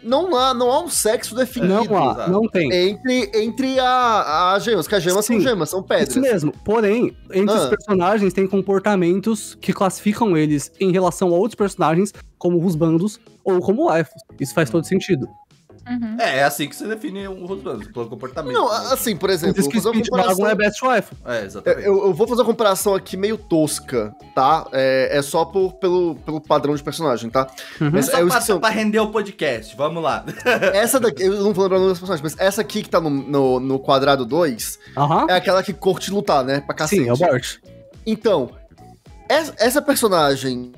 não 0.03 0.35
há, 0.35 0.53
não 0.53 0.71
há 0.71 0.81
um 0.83 0.89
sexo 0.89 1.35
definido 1.35 1.73
Não 1.73 1.97
há, 1.97 2.11
exato. 2.11 2.31
não 2.31 2.47
tem. 2.49 2.71
entre, 2.73 3.31
entre 3.35 3.79
a, 3.79 4.53
a 4.53 4.59
gemas, 4.59 4.87
que 4.87 4.95
as 4.95 5.03
gemas 5.03 5.25
Sim. 5.25 5.33
são 5.35 5.41
gemas, 5.41 5.69
são 5.69 5.83
pedras. 5.83 6.09
Isso 6.09 6.19
mesmo. 6.21 6.51
Porém, 6.63 7.15
entre 7.33 7.55
os 7.55 7.63
Ah. 7.65 7.69
personagens 7.69 8.33
tem 8.33 8.47
comportamentos 8.47 9.55
que 9.61 9.71
classificam 9.73 10.35
eles 10.35 10.71
em 10.79 10.91
relação 10.91 11.29
a 11.29 11.31
outros 11.37 11.55
personagens, 11.55 12.13
como 12.37 12.57
Rusbandos 12.57 13.19
ou 13.43 13.59
como 13.59 13.85
waifus. 13.85 14.21
Isso 14.39 14.53
faz 14.53 14.69
todo 14.69 14.85
sentido. 14.85 15.27
Uhum. 15.91 16.17
É, 16.19 16.37
é 16.39 16.43
assim 16.43 16.67
que 16.67 16.75
você 16.75 16.87
define 16.87 17.27
o 17.27 17.45
Rusbando, 17.45 17.91
pelo 17.91 18.07
comportamento. 18.07 18.53
Não, 18.53 18.69
né? 18.69 18.89
assim, 18.91 19.15
por 19.15 19.29
exemplo, 19.29 19.55
Diz 19.55 19.63
vou 19.65 19.71
que 19.71 19.77
fazer 19.77 19.89
uma 19.89 19.95
Speed 19.95 20.07
Dragon 20.11 20.29
comparação... 20.35 20.49
é 20.51 20.55
best 20.55 20.81
waifu. 20.85 21.15
É, 21.25 21.45
exatamente. 21.45 21.85
Eu, 21.85 22.05
eu 22.05 22.13
vou 22.13 22.27
fazer 22.27 22.41
uma 22.41 22.47
comparação 22.47 22.95
aqui 22.95 23.17
meio 23.17 23.37
tosca, 23.37 24.15
tá? 24.35 24.67
É, 24.71 25.17
é 25.17 25.21
só 25.21 25.45
por, 25.45 25.73
pelo, 25.73 26.15
pelo 26.25 26.39
padrão 26.41 26.75
de 26.75 26.83
personagem, 26.83 27.29
tá? 27.29 27.47
Uhum. 27.79 27.89
Mas 27.93 28.05
Só 28.07 28.19
eu 28.19 28.27
pra, 28.27 28.37
esqueci 28.37 28.51
o- 28.53 28.59
pra 28.59 28.69
render 28.69 28.99
o 28.99 29.11
podcast, 29.11 29.75
vamos 29.75 30.01
lá. 30.03 30.23
Essa 30.73 30.99
daqui, 30.99 31.23
eu 31.23 31.43
não 31.43 31.53
vou 31.53 31.63
lembrar 31.63 31.77
o 31.77 31.81
nome 31.81 31.91
das 31.91 31.99
personagens, 31.99 32.21
mas 32.35 32.45
essa 32.47 32.61
aqui 32.61 32.83
que 32.83 32.89
tá 32.89 32.99
no, 33.01 33.09
no, 33.09 33.59
no 33.59 33.79
quadrado 33.79 34.25
2 34.25 34.79
Aham. 34.97 35.25
é 35.29 35.33
aquela 35.33 35.61
que 35.63 35.73
curte 35.73 36.11
lutar, 36.11 36.43
né? 36.43 36.61
Pra 36.61 36.73
cacete. 36.75 37.01
Sim, 37.03 37.09
é 37.09 37.13
o 37.13 37.17
Bart. 37.17 37.57
Então, 38.05 38.49
essa, 39.29 39.53
essa 39.57 39.81
personagem. 39.81 40.71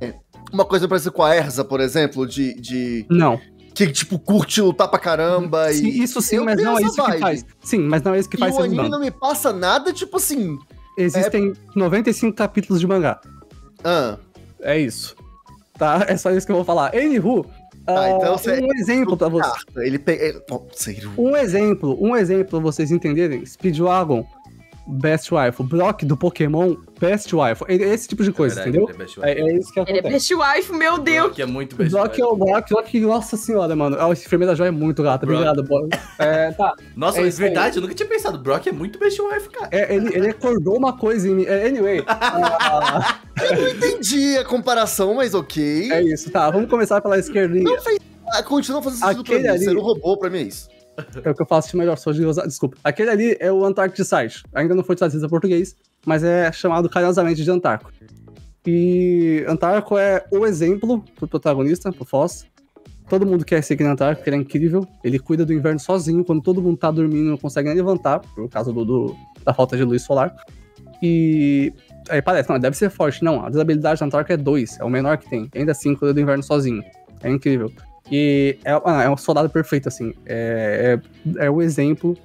é 0.00 0.14
Uma 0.52 0.64
coisa 0.64 0.86
parecida 0.86 1.10
com 1.10 1.22
a 1.22 1.34
Erza, 1.34 1.64
por 1.64 1.80
exemplo, 1.80 2.26
de. 2.26 2.54
de 2.60 3.06
Não. 3.10 3.40
Que, 3.76 3.92
tipo, 3.92 4.18
curte 4.18 4.60
lutar 4.60 4.88
pra 4.88 4.98
caramba. 4.98 5.70
Sim, 5.72 5.86
e... 5.86 6.02
isso 6.02 6.20
sim, 6.22 6.36
eu 6.36 6.44
mas 6.44 6.56
não 6.62 6.78
é 6.78 6.82
isso 6.82 6.94
que 6.94 7.02
vibe. 7.02 7.20
faz. 7.20 7.46
Sim, 7.62 7.78
mas 7.80 8.02
não 8.02 8.14
é 8.14 8.18
isso 8.18 8.28
que 8.28 8.36
E 8.36 8.40
faz 8.40 8.54
o 8.54 8.56
ser 8.56 8.62
anime 8.64 8.88
não 8.88 8.98
me 9.00 9.10
passa 9.10 9.52
nada, 9.52 9.92
tipo 9.92 10.16
assim. 10.16 10.58
Existem 10.98 11.52
95 11.74 12.34
capítulos 12.34 12.80
de 12.80 12.86
mangá. 12.86 13.20
Ah, 13.84 14.16
É 14.60 14.78
isso. 14.78 15.14
tá? 15.78 16.04
É 16.08 16.16
só 16.16 16.30
isso 16.30 16.46
que 16.46 16.52
eu 16.52 16.56
vou 16.56 16.64
falar. 16.64 16.94
Anywho, 16.96 17.44
Tá, 17.84 18.00
ah, 18.00 18.10
então 18.10 18.36
você- 18.36 18.60
um 18.60 18.72
exemplo 18.74 19.16
pra 19.16 19.28
você. 19.28 19.48
Ah, 19.48 19.82
ele 19.84 19.96
pega. 19.98 20.24
ele- 20.24 20.40
Pô, 20.40 20.66
Ciro. 20.74 21.12
Um 21.16 21.36
exemplo, 21.36 21.96
um 22.00 22.16
exemplo 22.16 22.46
pra 22.46 22.58
vocês 22.58 22.90
entenderem. 22.90 23.46
Speedwagon, 23.46 24.26
Best 24.88 25.30
Wife. 25.34 25.62
Brock 25.62 26.02
do 26.04 26.16
Pokémon, 26.16 26.76
Best 27.00 27.34
Wife. 27.34 27.64
É 27.68 27.74
Esse 27.74 28.08
tipo 28.08 28.22
de 28.22 28.32
coisa, 28.32 28.62
verdade, 28.62 28.78
entendeu? 28.78 28.94
ele 28.94 29.02
é 29.02 29.04
best 29.04 29.18
É, 29.22 29.32
é 29.52 29.58
isso 29.58 29.72
que 29.72 29.80
Ele 29.80 29.90
é 29.90 30.00
acontece. 30.00 30.34
best 30.34 30.34
wife, 30.34 30.72
meu 30.72 30.98
Deus. 30.98 31.32
Que 31.34 31.42
é 31.42 31.46
muito 31.46 31.74
best 31.76 31.90
Brock 31.90 32.08
wife. 32.10 32.22
é 32.22 32.24
o 32.26 32.36
Brock, 32.36 32.68
Brock, 32.70 32.94
nossa 33.00 33.36
senhora, 33.36 33.74
mano. 33.74 33.96
Ah, 33.98 34.10
esse 34.12 34.26
enfermeiro 34.26 34.52
da 34.52 34.56
joia 34.56 34.68
é 34.68 34.70
muito 34.70 35.02
gata. 35.02 35.26
Brock. 35.26 35.40
Obrigado, 35.40 35.64
boy. 35.68 35.88
É, 36.18 36.52
tá. 36.52 36.72
Nossa, 36.94 37.18
é 37.20 37.24
é 37.24 37.28
isso 37.28 37.42
aí. 37.42 37.48
verdade, 37.48 37.76
eu 37.76 37.82
nunca 37.82 37.94
tinha 37.94 38.08
pensado. 38.08 38.38
Brock 38.38 38.66
é 38.68 38.72
muito 38.72 38.98
best 38.98 39.20
wife, 39.20 39.48
cara. 39.50 39.68
É, 39.72 39.94
ele, 39.94 40.14
ele 40.14 40.28
acordou 40.30 40.76
uma 40.76 40.96
coisa 40.96 41.28
em 41.28 41.34
mim. 41.34 41.44
É, 41.46 41.66
anyway, 41.66 42.04
ah, 42.08 43.18
Entendi 43.76 44.36
a 44.38 44.44
comparação, 44.44 45.14
mas 45.14 45.34
ok. 45.34 45.92
é 45.92 46.02
isso, 46.02 46.30
tá. 46.30 46.50
Vamos 46.50 46.68
começar 46.70 47.00
pela 47.00 47.18
esquerdinha. 47.18 47.64
Não 47.64 47.80
fez. 47.80 47.98
Ah, 48.32 48.42
continua 48.42 48.82
fazendo 48.82 48.98
sentido 49.00 49.20
Aquele 49.20 49.40
pra 49.42 49.52
mim. 49.52 49.56
ali- 49.58 49.64
Ser 49.64 49.76
um 49.76 49.80
robô 49.80 50.16
pra 50.16 50.28
mim 50.30 50.38
é 50.38 50.42
isso. 50.42 50.68
É 51.24 51.30
o 51.30 51.34
que 51.34 51.42
eu 51.42 51.46
faço 51.46 51.70
de 51.70 51.76
melhor, 51.76 51.96
sou 51.98 52.12
de. 52.12 52.22
Desculpa. 52.44 52.76
Aquele 52.82 53.10
ali 53.10 53.36
é 53.40 53.50
o 53.52 53.64
Antarctic 53.64 54.04
Site. 54.04 54.42
Ainda 54.54 54.74
não 54.74 54.82
foi 54.84 54.96
traduzido 54.96 55.24
a 55.26 55.28
português, 55.28 55.76
mas 56.04 56.22
é 56.24 56.50
chamado 56.52 56.88
carinhosamente 56.88 57.42
de 57.42 57.50
Antarco. 57.50 57.90
E 58.66 59.44
Antarco 59.48 59.96
é 59.96 60.24
o 60.30 60.44
exemplo 60.46 61.02
pro 61.16 61.28
protagonista, 61.28 61.92
pro 61.92 62.04
Foz. 62.04 62.46
Todo 63.08 63.24
mundo 63.24 63.44
quer 63.44 63.62
seguir 63.62 63.84
no 63.84 63.90
Antarco, 63.90 64.16
porque 64.16 64.30
ele 64.30 64.36
é 64.36 64.40
incrível. 64.40 64.86
Ele 65.04 65.18
cuida 65.18 65.46
do 65.46 65.52
inverno 65.52 65.78
sozinho, 65.78 66.24
quando 66.24 66.42
todo 66.42 66.60
mundo 66.60 66.76
tá 66.76 66.90
dormindo, 66.90 67.30
não 67.30 67.36
consegue 67.38 67.68
nem 67.68 67.76
levantar, 67.76 68.18
por 68.18 68.48
causa 68.48 68.72
do, 68.72 68.84
do- 68.84 69.16
da 69.44 69.54
falta 69.54 69.76
de 69.76 69.84
luz 69.84 70.02
solar. 70.02 70.34
E 71.00 71.72
aí 72.08 72.20
parece, 72.20 72.48
não, 72.48 72.58
deve 72.58 72.76
ser 72.76 72.90
forte. 72.90 73.22
Não, 73.22 73.44
a 73.44 73.48
desabilidade 73.48 74.00
do 74.00 74.04
Antarco 74.04 74.32
é 74.32 74.36
2, 74.36 74.80
é 74.80 74.84
o 74.84 74.90
menor 74.90 75.18
que 75.18 75.30
tem. 75.30 75.48
Ainda 75.54 75.70
assim, 75.70 75.94
cuida 75.94 76.12
do 76.12 76.20
inverno 76.20 76.42
sozinho. 76.42 76.82
É 77.22 77.30
incrível. 77.30 77.70
E 78.10 78.58
é, 78.64 78.72
ah, 78.84 79.02
é 79.04 79.10
um 79.10 79.16
soldado 79.16 79.50
perfeito, 79.50 79.88
assim. 79.88 80.14
É, 80.24 80.98
é, 81.38 81.46
é 81.46 81.50
o 81.50 81.60
exemplo, 81.60 82.16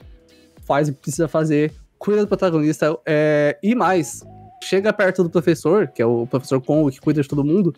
faz 0.64 0.90
o 0.90 0.94
que 0.94 1.00
precisa 1.00 1.28
fazer, 1.28 1.74
cuida 1.98 2.22
do 2.22 2.28
protagonista, 2.28 2.98
é, 3.06 3.58
e 3.62 3.74
mais, 3.76 4.24
chega 4.64 4.94
perto 4.94 5.24
do 5.24 5.30
professor, 5.30 5.88
que 5.88 6.02
é 6.02 6.06
o 6.06 6.28
professor 6.28 6.62
Congo, 6.62 6.92
que 6.92 7.00
cuida 7.00 7.22
de 7.22 7.28
todo 7.28 7.44
mundo, 7.44 7.74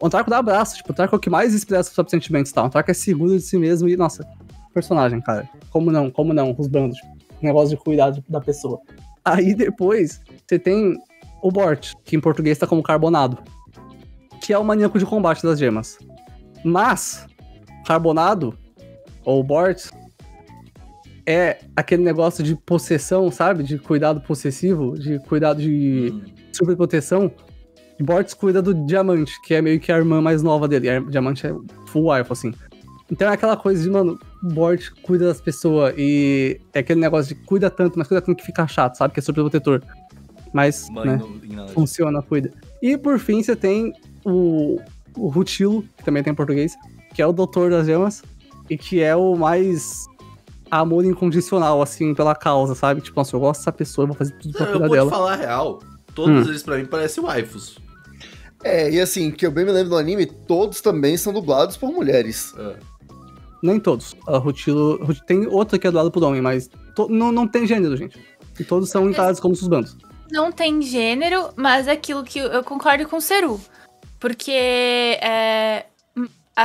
o 0.00 0.06
Antarco 0.06 0.30
dá 0.30 0.38
abraço, 0.38 0.76
tipo, 0.76 0.90
o 0.90 0.92
Antarco 0.92 1.14
é 1.14 1.18
o 1.18 1.20
que 1.20 1.28
mais 1.28 1.52
expressa 1.52 1.92
seus 1.92 2.10
sentimentos, 2.10 2.50
tá? 2.52 2.62
O 2.62 2.66
Antarco 2.66 2.90
é 2.90 2.94
seguro 2.94 3.36
de 3.36 3.42
si 3.42 3.58
mesmo 3.58 3.86
e, 3.88 3.96
nossa, 3.96 4.26
personagem, 4.72 5.20
cara. 5.20 5.48
Como 5.70 5.90
não, 5.90 6.10
como 6.10 6.32
não, 6.32 6.54
os 6.56 6.66
bandos. 6.66 6.98
Negócio 7.42 7.76
de 7.76 7.82
cuidar 7.82 8.12
da 8.28 8.40
pessoa. 8.40 8.80
Aí 9.24 9.54
depois, 9.54 10.20
você 10.46 10.58
tem 10.58 10.96
o 11.42 11.50
Bort, 11.50 11.94
que 12.04 12.16
em 12.16 12.20
português 12.20 12.56
tá 12.56 12.66
como 12.66 12.82
carbonado, 12.82 13.38
que 14.40 14.52
é 14.52 14.58
o 14.58 14.64
maníaco 14.64 14.98
de 14.98 15.04
combate 15.04 15.42
das 15.42 15.58
gemas. 15.58 15.98
Mas, 16.64 17.26
Carbonado, 17.86 18.54
ou 19.24 19.42
Bort, 19.42 19.90
é 21.26 21.58
aquele 21.76 22.02
negócio 22.02 22.42
de 22.42 22.56
possessão, 22.56 23.30
sabe? 23.30 23.62
De 23.62 23.78
cuidado 23.78 24.20
possessivo, 24.20 24.98
de 24.98 25.18
cuidado 25.20 25.60
de 25.60 26.10
Hum. 26.12 26.22
superproteção. 26.52 27.30
E 27.98 28.02
Bort 28.02 28.34
cuida 28.34 28.62
do 28.62 28.74
Diamante, 28.86 29.40
que 29.42 29.54
é 29.54 29.60
meio 29.62 29.78
que 29.78 29.92
a 29.92 29.98
irmã 29.98 30.20
mais 30.22 30.42
nova 30.42 30.66
dele. 30.66 30.88
A 30.88 31.00
Diamante 31.00 31.46
é 31.46 31.54
full 31.86 32.10
wife, 32.10 32.32
assim. 32.32 32.52
Então 33.10 33.28
é 33.28 33.32
aquela 33.34 33.56
coisa 33.56 33.82
de, 33.82 33.90
mano, 33.90 34.18
Bort 34.42 34.90
cuida 35.02 35.26
das 35.26 35.40
pessoas 35.40 35.94
e 35.98 36.60
é 36.72 36.78
aquele 36.78 37.00
negócio 37.00 37.34
de 37.34 37.42
cuida 37.42 37.68
tanto, 37.68 37.98
mas 37.98 38.08
cuida 38.08 38.22
tanto 38.22 38.36
que 38.38 38.46
fica 38.46 38.66
chato, 38.66 38.96
sabe? 38.96 39.12
Que 39.12 39.20
é 39.20 39.22
superprotetor. 39.22 39.82
Mas, 40.52 40.88
Mãe 40.90 41.06
né? 41.06 41.20
nada. 41.48 41.68
funciona, 41.72 42.22
cuida. 42.22 42.50
E 42.80 42.96
por 42.96 43.18
fim, 43.18 43.42
você 43.42 43.54
tem 43.54 43.92
o, 44.24 44.80
o 45.16 45.28
Rutilo, 45.28 45.84
que 45.96 46.04
também 46.04 46.22
tem 46.22 46.32
em 46.32 46.36
português, 46.36 46.74
que 47.20 47.22
é 47.22 47.26
o 47.26 47.34
Doutor 47.34 47.70
das 47.70 47.84
Gemas, 47.86 48.22
e 48.70 48.78
que 48.78 49.02
é 49.02 49.14
o 49.14 49.36
mais 49.36 50.06
amor 50.70 51.04
incondicional, 51.04 51.82
assim, 51.82 52.14
pela 52.14 52.34
causa, 52.34 52.74
sabe? 52.74 53.02
Tipo, 53.02 53.20
nossa, 53.20 53.36
eu 53.36 53.40
gosto 53.40 53.60
dessa 53.60 53.70
pessoa, 53.72 54.04
eu 54.04 54.06
vou 54.08 54.16
fazer 54.16 54.32
tudo 54.38 54.54
pra 54.54 54.64
Eu 54.64 54.70
cuidar 54.72 54.86
vou 54.86 54.88
te 54.88 54.92
dela. 55.00 55.10
falar 55.10 55.32
a 55.34 55.36
real. 55.36 55.78
Todos 56.14 56.46
Hum. 56.46 56.48
eles 56.50 56.62
pra 56.62 56.78
mim 56.78 56.86
parecem 56.86 57.22
waifus. 57.22 57.78
É, 58.64 58.90
e 58.90 58.98
assim, 58.98 59.30
que 59.30 59.44
eu 59.44 59.50
bem 59.50 59.66
me 59.66 59.70
lembro 59.70 59.90
do 59.90 59.98
anime, 59.98 60.24
todos 60.24 60.80
também 60.80 61.14
são 61.18 61.30
dublados 61.30 61.76
por 61.76 61.92
mulheres. 61.92 62.54
É. 62.58 62.76
Nem 63.62 63.78
todos. 63.78 64.16
A 64.26 64.38
Rutilo, 64.38 65.04
Rut- 65.04 65.22
tem 65.26 65.46
outra 65.46 65.78
que 65.78 65.86
é 65.86 65.90
doada 65.90 66.10
por 66.10 66.22
homem, 66.24 66.40
mas 66.40 66.70
to- 66.96 67.08
não, 67.10 67.30
não 67.30 67.46
tem 67.46 67.66
gênero, 67.66 67.98
gente. 67.98 68.18
E 68.58 68.64
todos 68.64 68.88
são 68.88 69.10
encarados 69.10 69.40
como 69.40 69.54
susbandos. 69.54 69.94
Não 70.32 70.50
tem 70.50 70.80
gênero, 70.80 71.50
mas 71.54 71.86
é 71.86 71.92
aquilo 71.92 72.24
que 72.24 72.38
eu- 72.38 72.46
eu 72.46 72.64
concordo 72.64 73.06
com 73.06 73.18
o 73.18 73.20
Seru. 73.20 73.60
Porque, 74.18 74.50
é, 74.52 75.84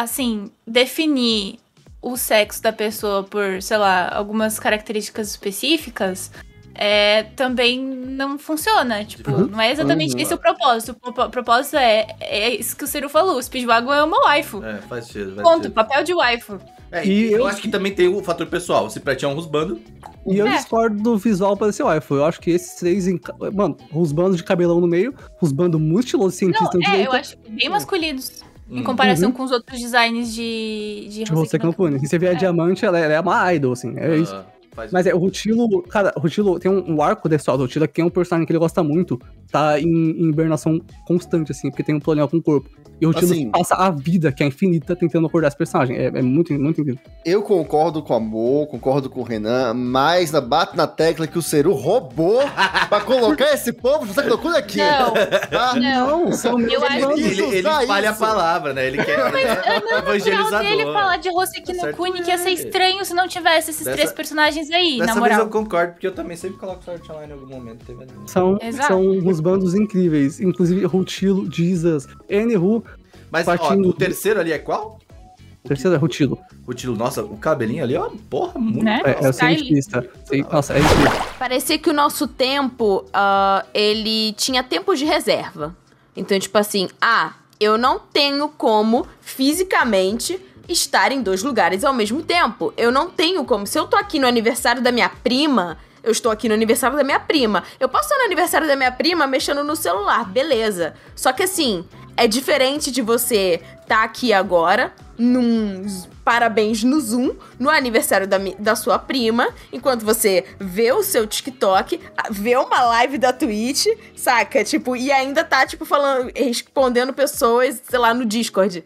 assim, 0.02 0.50
definir 0.66 1.58
o 2.02 2.16
sexo 2.18 2.62
da 2.62 2.72
pessoa 2.72 3.24
por, 3.24 3.62
sei 3.62 3.78
lá, 3.78 4.10
algumas 4.16 4.60
características 4.60 5.30
específicas 5.30 6.32
é, 6.78 7.24
também 7.38 7.80
não 7.80 8.38
funciona. 8.38 9.04
Tipo, 9.06 9.32
Uhum. 9.32 9.48
não 9.48 9.62
é 9.62 9.72
exatamente 9.72 10.14
Uhum. 10.14 10.20
esse 10.22 10.34
o 10.34 10.38
propósito. 10.38 10.96
O 11.04 11.14
pro- 11.14 11.30
propósito 11.30 11.78
é, 11.78 12.06
é 12.20 12.50
isso 12.54 12.76
que 12.76 12.84
o 12.84 12.88
Seru 12.88 13.08
falou. 13.10 13.38
O 13.38 13.42
Speedwagon 13.42 13.94
é 13.94 14.04
uma 14.04 14.20
waifu. 14.26 14.62
É, 14.64 14.80
faz 14.82 15.06
sentido. 15.06 15.36
faz 15.36 15.42
Ponto, 15.48 15.56
sentido. 15.64 15.74
papel 15.74 16.04
de 16.04 16.14
waifu. 16.14 16.60
É, 16.92 17.06
E 17.06 17.32
eu 17.32 17.40
eu- 17.40 17.48
acho 17.48 17.62
que 17.62 17.68
também 17.70 17.94
tem 17.96 18.08
o 18.10 18.22
fator 18.22 18.46
pessoal. 18.48 18.90
Se 18.90 19.00
pra 19.00 19.16
ti 19.16 19.24
é 19.26 19.28
um 19.28 19.34
rusbando, 19.34 19.80
E 20.28 20.40
eu 20.40 20.48
É. 20.48 20.56
discordo 20.56 21.02
do 21.04 21.18
visual 21.20 21.56
para 21.56 21.70
esse 21.70 21.84
waifu. 21.84 22.16
Eu 22.16 22.26
acho 22.26 22.42
que 22.42 22.50
esses 22.50 22.74
três. 22.80 23.08
enca- 23.08 23.36
Mano, 23.54 23.78
os 23.94 24.12
bandos 24.12 24.38
de 24.38 24.44
cabelão 24.44 24.82
no 24.82 24.88
meio, 24.88 25.14
os 25.40 25.52
bandos 25.52 25.80
muito 25.80 26.06
estiloso 26.06 26.36
cientista 26.36 26.72
Não, 26.74 26.82
é, 26.82 26.86
direita. 26.90 27.10
eu 27.10 27.14
acho 27.20 27.38
bem 27.48 27.70
masculinos. 27.70 28.44
Em 28.70 28.84
comparação 28.84 29.30
Uhum. 29.30 29.36
com 29.36 29.44
os 29.44 29.52
outros 29.52 29.80
designs 29.80 30.34
de, 30.34 31.08
de 31.10 31.34
Hoseki 31.34 31.66
no 31.66 31.74
pune. 31.74 32.00
Se 32.00 32.08
você 32.08 32.18
vier 32.18 32.34
É. 32.34 32.36
diamante, 32.36 32.84
ela 32.86 33.00
é, 33.00 33.04
ela 33.04 33.14
é 33.14 33.20
uma 33.20 33.54
idol, 33.54 33.74
assim. 33.74 33.94
É 33.98 34.18
isso. 34.18 34.34
ah, 34.36 34.46
faz 34.74 34.92
Mas 34.92 35.06
é, 35.06 35.14
o 35.14 35.18
Rutilo, 35.20 35.84
cara, 35.84 36.12
o 36.16 36.20
Rutilo 36.20 36.60
tem 36.60 36.72
um, 36.72 36.96
um 36.96 37.02
arco 37.02 37.30
desse 37.30 37.46
do 37.46 37.56
Rutilo 37.58 37.88
que 37.88 38.02
é 38.02 38.06
um 38.06 38.10
personagem 38.10 38.46
que 38.48 38.52
ele 38.52 38.60
gosta 38.60 38.82
muito, 38.84 39.22
tá 39.52 39.80
em, 39.80 39.86
em 39.88 40.30
hibernação 40.30 40.82
constante, 41.08 41.52
assim, 41.52 41.70
porque 41.70 41.84
tem 41.84 41.94
um 41.96 42.00
problema 42.00 42.28
com 42.28 42.38
o 42.38 42.42
corpo. 42.42 42.70
E 43.00 43.06
o 43.06 43.10
Rutilo 43.12 43.32
Assim- 43.34 43.50
passa 43.52 43.76
a 43.76 43.90
vida, 43.92 44.32
que 44.32 44.42
é 44.44 44.48
infinita, 44.48 44.96
tentando 44.96 45.28
acordar 45.28 45.50
esse 45.50 45.58
personagem. 45.58 45.98
É, 45.98 46.06
é 46.06 46.22
muito, 46.22 46.54
muito 46.54 46.80
incrível. 46.80 47.00
Eu 47.26 47.42
concordo 47.42 48.02
com 48.02 48.14
a 48.14 48.20
Mo, 48.20 48.66
concordo 48.68 49.10
com 49.10 49.20
o 49.20 49.24
Renan, 49.24 49.74
mas 49.74 50.32
na- 50.32 50.40
bate 50.40 50.78
na 50.78 50.88
tecla 50.88 51.28
que 51.28 51.38
o 51.38 51.42
Seru 51.42 51.74
roubou 51.74 52.40
pra 52.90 53.02
colocar 53.02 53.54
esse 53.54 53.74
povo 53.74 54.06
nessa 54.06 54.24
loucura 54.26 54.60
aqui. 54.60 54.78
Não, 54.78 55.14
Tá? 55.50 55.76
não. 55.76 56.32
são 56.32 56.60
Eu 56.60 56.84
acho 56.86 57.12
Ele, 57.12 57.24
ele, 57.24 57.42
ele 57.42 57.60
usar 57.60 57.82
espalha 57.82 58.10
a 58.10 58.12
isso. 58.12 58.20
palavra, 58.20 58.74
né? 58.74 58.88
Ele 58.88 59.04
quer 59.04 59.20
ele 59.20 59.40
é 59.40 59.46
natural 59.56 59.82
dele 59.82 59.98
evangelizador. 59.98 60.94
falar 60.94 61.18
de 61.18 61.30
Hoseki 61.30 61.74
no 61.74 61.80
Certo 61.82 61.98
Kuni 61.98 62.22
que 62.22 62.30
ia 62.30 62.38
ser 62.38 62.52
ele. 62.52 62.62
estranho 62.62 63.04
se 63.06 63.14
não 63.14 63.28
tivesse 63.28 63.72
esses 63.72 63.84
Dessa- 63.84 63.98
três 63.98 64.12
personagens 64.14 64.72
aí, 64.72 64.98
na 65.00 65.06
vez 65.08 65.18
moral. 65.18 65.40
eu 65.42 65.50
concordo, 65.50 65.94
porque 65.94 66.08
eu 66.08 66.14
também 66.14 66.38
sempre 66.38 66.58
coloco 66.58 66.84
Sword 66.84 67.04
Online 67.12 67.34
em 67.34 67.36
algum 67.36 67.48
momento. 67.54 67.86
Teve. 67.86 68.06
São, 68.28 68.58
Exato. 68.62 68.88
são 68.88 69.02
uns 69.02 69.40
bandos 69.42 69.76
incríveis. 69.76 70.40
Inclusive, 70.40 70.86
Rutilo, 70.86 71.52
Jesus, 71.52 72.08
N.Ru. 72.30 72.85
Mas, 73.36 73.48
ó, 73.48 73.58
Partindo 73.58 73.90
o 73.90 73.92
do- 73.92 73.94
terceiro 73.94 74.40
ali 74.40 74.52
é 74.54 74.58
qual? 74.60 75.00
Terceiro 75.68 75.96
é 75.96 75.98
Rutilo. 75.98 76.38
O 76.68 76.74
Tilo, 76.74 76.96
nossa, 76.96 77.24
o 77.24 77.38
cabelinho 77.38 77.84
ali, 77.84 77.96
ó, 77.98 78.10
porra, 78.30 78.60
muito. 78.60 78.84
Né? 78.86 79.02
É, 79.04 79.26
é 79.26 79.30
o 79.30 79.34
cientista. 79.34 80.08
Sim, 80.26 80.46
Nossa, 80.52 80.74
é 80.76 80.80
incrível. 80.80 81.12
Parecia 81.40 81.78
que 81.80 81.90
o 81.90 81.94
nosso 81.94 82.28
tempo, 82.28 83.04
ah, 83.12 83.66
ele 83.74 84.34
tinha 84.34 84.64
tempo 84.64 84.96
de 84.96 85.06
reserva. 85.06 85.76
Então, 86.16 86.40
tipo 86.40 86.56
assim, 86.58 86.88
ah, 87.02 87.34
eu 87.60 87.78
não 87.80 87.98
tenho 88.00 88.48
como 88.48 89.08
fisicamente 89.22 90.40
estar 90.70 91.12
em 91.12 91.22
dois 91.22 91.44
lugares 91.44 91.84
ao 91.84 91.94
mesmo 91.94 92.22
tempo. 92.22 92.74
Eu 92.78 92.92
não 92.92 93.10
tenho 93.10 93.44
como. 93.44 93.66
Se 93.68 93.78
eu 93.78 93.86
tô 93.88 93.96
aqui 93.98 94.18
no 94.20 94.28
aniversário 94.28 94.82
da 94.82 94.92
minha 94.92 95.10
prima, 95.10 95.78
eu 96.04 96.12
estou 96.12 96.32
aqui 96.32 96.48
no 96.48 96.54
aniversário 96.54 96.96
da 96.96 97.04
minha 97.04 97.20
prima. 97.20 97.64
Eu 97.80 97.90
posso 97.90 98.06
estar 98.06 98.18
no 98.20 98.26
aniversário 98.26 98.68
da 98.68 98.76
minha 98.76 98.92
prima 98.92 99.26
mexendo 99.28 99.64
no 99.64 99.76
celular, 99.76 100.26
beleza. 100.30 100.94
Só 101.16 101.34
que 101.34 101.44
assim, 101.44 101.84
é 102.18 102.28
diferente 102.28 102.92
de 102.92 103.02
você 103.02 103.62
tá 103.88 104.04
aqui 104.04 104.34
agora, 104.34 104.94
num 105.18 105.86
parabéns 106.24 106.84
no 106.84 107.00
Zoom, 107.00 107.36
no 107.60 107.70
aniversário 107.70 108.28
da, 108.28 108.38
da 108.58 108.76
sua 108.76 108.98
prima, 108.98 109.50
enquanto 109.72 110.04
você 110.04 110.44
vê 110.60 110.92
o 110.92 111.04
seu 111.04 111.28
TikTok, 111.28 112.00
vê 112.32 112.58
uma 112.58 112.82
live 112.82 113.20
da 113.20 113.32
Twitch, 113.32 113.86
saca? 114.16 114.64
Tipo, 114.64 114.96
e 114.96 115.12
ainda 115.12 115.44
tá, 115.44 115.68
tipo, 115.68 115.86
falando, 115.86 116.32
respondendo 116.36 117.14
pessoas, 117.14 117.80
sei 117.88 118.00
lá, 118.00 118.12
no 118.14 118.26
Discord. 118.26 118.84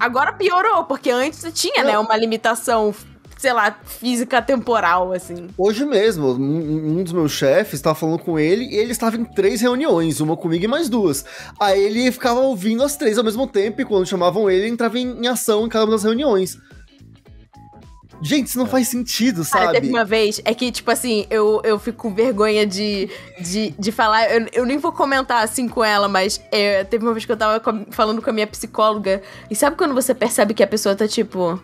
Agora 0.00 0.32
piorou, 0.32 0.84
porque 0.84 1.10
antes 1.10 1.44
tinha, 1.52 1.84
né, 1.84 1.98
uma 1.98 2.16
limitação, 2.16 2.94
sei 3.36 3.52
lá, 3.52 3.78
física 3.84 4.40
temporal, 4.40 5.12
assim. 5.12 5.48
Hoje 5.56 5.84
mesmo, 5.84 6.32
um, 6.32 7.02
dos 7.02 7.12
meus 7.12 7.32
chefes 7.32 7.80
tava 7.80 7.94
falando 7.94 8.18
com 8.20 8.38
ele 8.38 8.64
e 8.64 8.76
ele 8.76 8.92
estava 8.92 9.16
em 9.16 9.24
três 9.24 9.60
reuniões, 9.60 10.20
uma 10.20 10.36
comigo 10.36 10.64
e 10.64 10.68
mais 10.68 10.88
duas. 10.88 11.24
Aí 11.60 11.82
ele 11.82 12.10
ficava 12.10 12.40
ouvindo 12.40 12.82
as 12.82 12.96
três 12.96 13.18
ao 13.18 13.24
mesmo 13.24 13.46
tempo 13.46 13.80
e 13.80 13.84
quando 13.84 14.06
chamavam 14.06 14.50
ele, 14.50 14.62
ele 14.62 14.72
entrava 14.72 14.98
em, 14.98 15.24
em 15.24 15.26
ação 15.26 15.66
em 15.66 15.68
cada 15.68 15.84
uma 15.84 15.92
das 15.92 16.04
reuniões. 16.04 16.58
Gente, 18.22 18.46
isso 18.46 18.58
não 18.58 18.66
faz 18.66 18.88
sentido, 18.88 19.44
Cara, 19.44 19.72
teve 19.72 19.86
sabe? 19.86 19.98
uma 19.98 20.04
vez, 20.04 20.40
é 20.44 20.54
que, 20.54 20.72
tipo 20.72 20.90
assim, 20.90 21.26
eu, 21.28 21.60
eu 21.62 21.78
fico 21.78 21.98
com 21.98 22.14
vergonha 22.14 22.66
de, 22.66 23.10
de, 23.40 23.74
de 23.78 23.92
falar. 23.92 24.30
Eu, 24.32 24.46
eu 24.52 24.64
nem 24.66 24.78
vou 24.78 24.90
comentar 24.90 25.44
assim 25.44 25.68
com 25.68 25.84
ela, 25.84 26.08
mas 26.08 26.40
é, 26.50 26.82
teve 26.84 27.04
uma 27.04 27.12
vez 27.12 27.26
que 27.26 27.32
eu 27.32 27.36
tava 27.36 27.62
falando 27.90 28.22
com 28.22 28.30
a 28.30 28.32
minha 28.32 28.46
psicóloga. 28.46 29.22
E 29.50 29.54
sabe 29.54 29.76
quando 29.76 29.94
você 29.94 30.14
percebe 30.14 30.54
que 30.54 30.62
a 30.62 30.66
pessoa 30.66 30.96
tá, 30.96 31.06
tipo. 31.06 31.60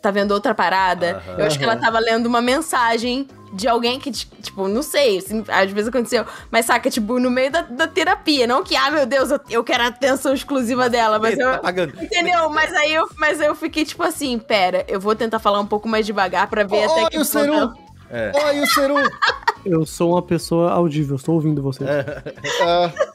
Tá 0.00 0.10
vendo 0.10 0.32
outra 0.32 0.54
parada? 0.54 1.22
Aham. 1.26 1.38
Eu 1.40 1.46
acho 1.46 1.58
que 1.58 1.64
ela 1.64 1.76
tava 1.76 1.98
lendo 1.98 2.26
uma 2.26 2.40
mensagem 2.40 3.28
de 3.52 3.66
alguém 3.68 3.98
que, 3.98 4.10
tipo, 4.10 4.68
não 4.68 4.82
sei, 4.82 5.18
assim, 5.18 5.44
às 5.48 5.70
vezes 5.70 5.88
aconteceu. 5.88 6.24
Mas 6.50 6.66
saca, 6.66 6.88
tipo, 6.88 7.18
no 7.18 7.30
meio 7.30 7.50
da, 7.50 7.62
da 7.62 7.86
terapia. 7.86 8.46
Não 8.46 8.62
que, 8.62 8.76
ah, 8.76 8.90
meu 8.90 9.04
Deus, 9.04 9.30
eu, 9.30 9.40
eu 9.50 9.64
quero 9.64 9.82
a 9.82 9.86
atenção 9.88 10.32
exclusiva 10.32 10.88
dela, 10.88 11.18
mas 11.18 11.38
eu. 11.38 11.50
Tá 11.52 11.58
pagando. 11.58 11.92
Entendeu? 12.02 12.48
Mas 12.48 12.72
aí 12.72 12.94
eu, 12.94 13.08
mas 13.18 13.40
aí 13.40 13.48
eu 13.48 13.54
fiquei 13.54 13.84
tipo 13.84 14.02
assim, 14.02 14.38
pera, 14.38 14.84
eu 14.88 14.98
vou 15.00 15.14
tentar 15.14 15.38
falar 15.38 15.60
um 15.60 15.66
pouco 15.66 15.86
mais 15.88 16.06
devagar 16.06 16.48
pra 16.48 16.62
ver 16.64 16.84
até 16.84 17.10
que 17.10 17.18
Olha 17.18 17.22
o 17.22 17.68
ponto- 17.68 17.78
É. 18.10 18.32
Olha 18.34 18.62
o 18.62 18.66
Ceru! 18.66 18.94
Eu 19.62 19.84
sou 19.84 20.12
uma 20.12 20.22
pessoa 20.22 20.70
audível, 20.72 21.16
estou 21.16 21.34
ouvindo 21.34 21.60
vocês. 21.60 21.86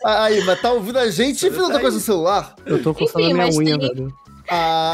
Ah, 0.05 0.23
aí, 0.25 0.43
mas 0.45 0.61
tá 0.61 0.71
ouvindo 0.71 0.99
a 0.99 1.09
gente 1.09 1.37
e 1.45 1.49
fez 1.49 1.61
outra 1.61 1.79
coisa 1.79 1.97
no 1.97 2.03
celular? 2.03 2.53
Eu 2.67 2.83
tô 2.83 2.93
coçando 2.93 3.21
Enfim, 3.21 3.31
a 3.31 3.33
minha 3.33 3.45
mas 3.47 3.57
unha, 3.57 3.79
tem- 3.79 3.89
velho. 3.89 4.13
Ah, 4.49 4.93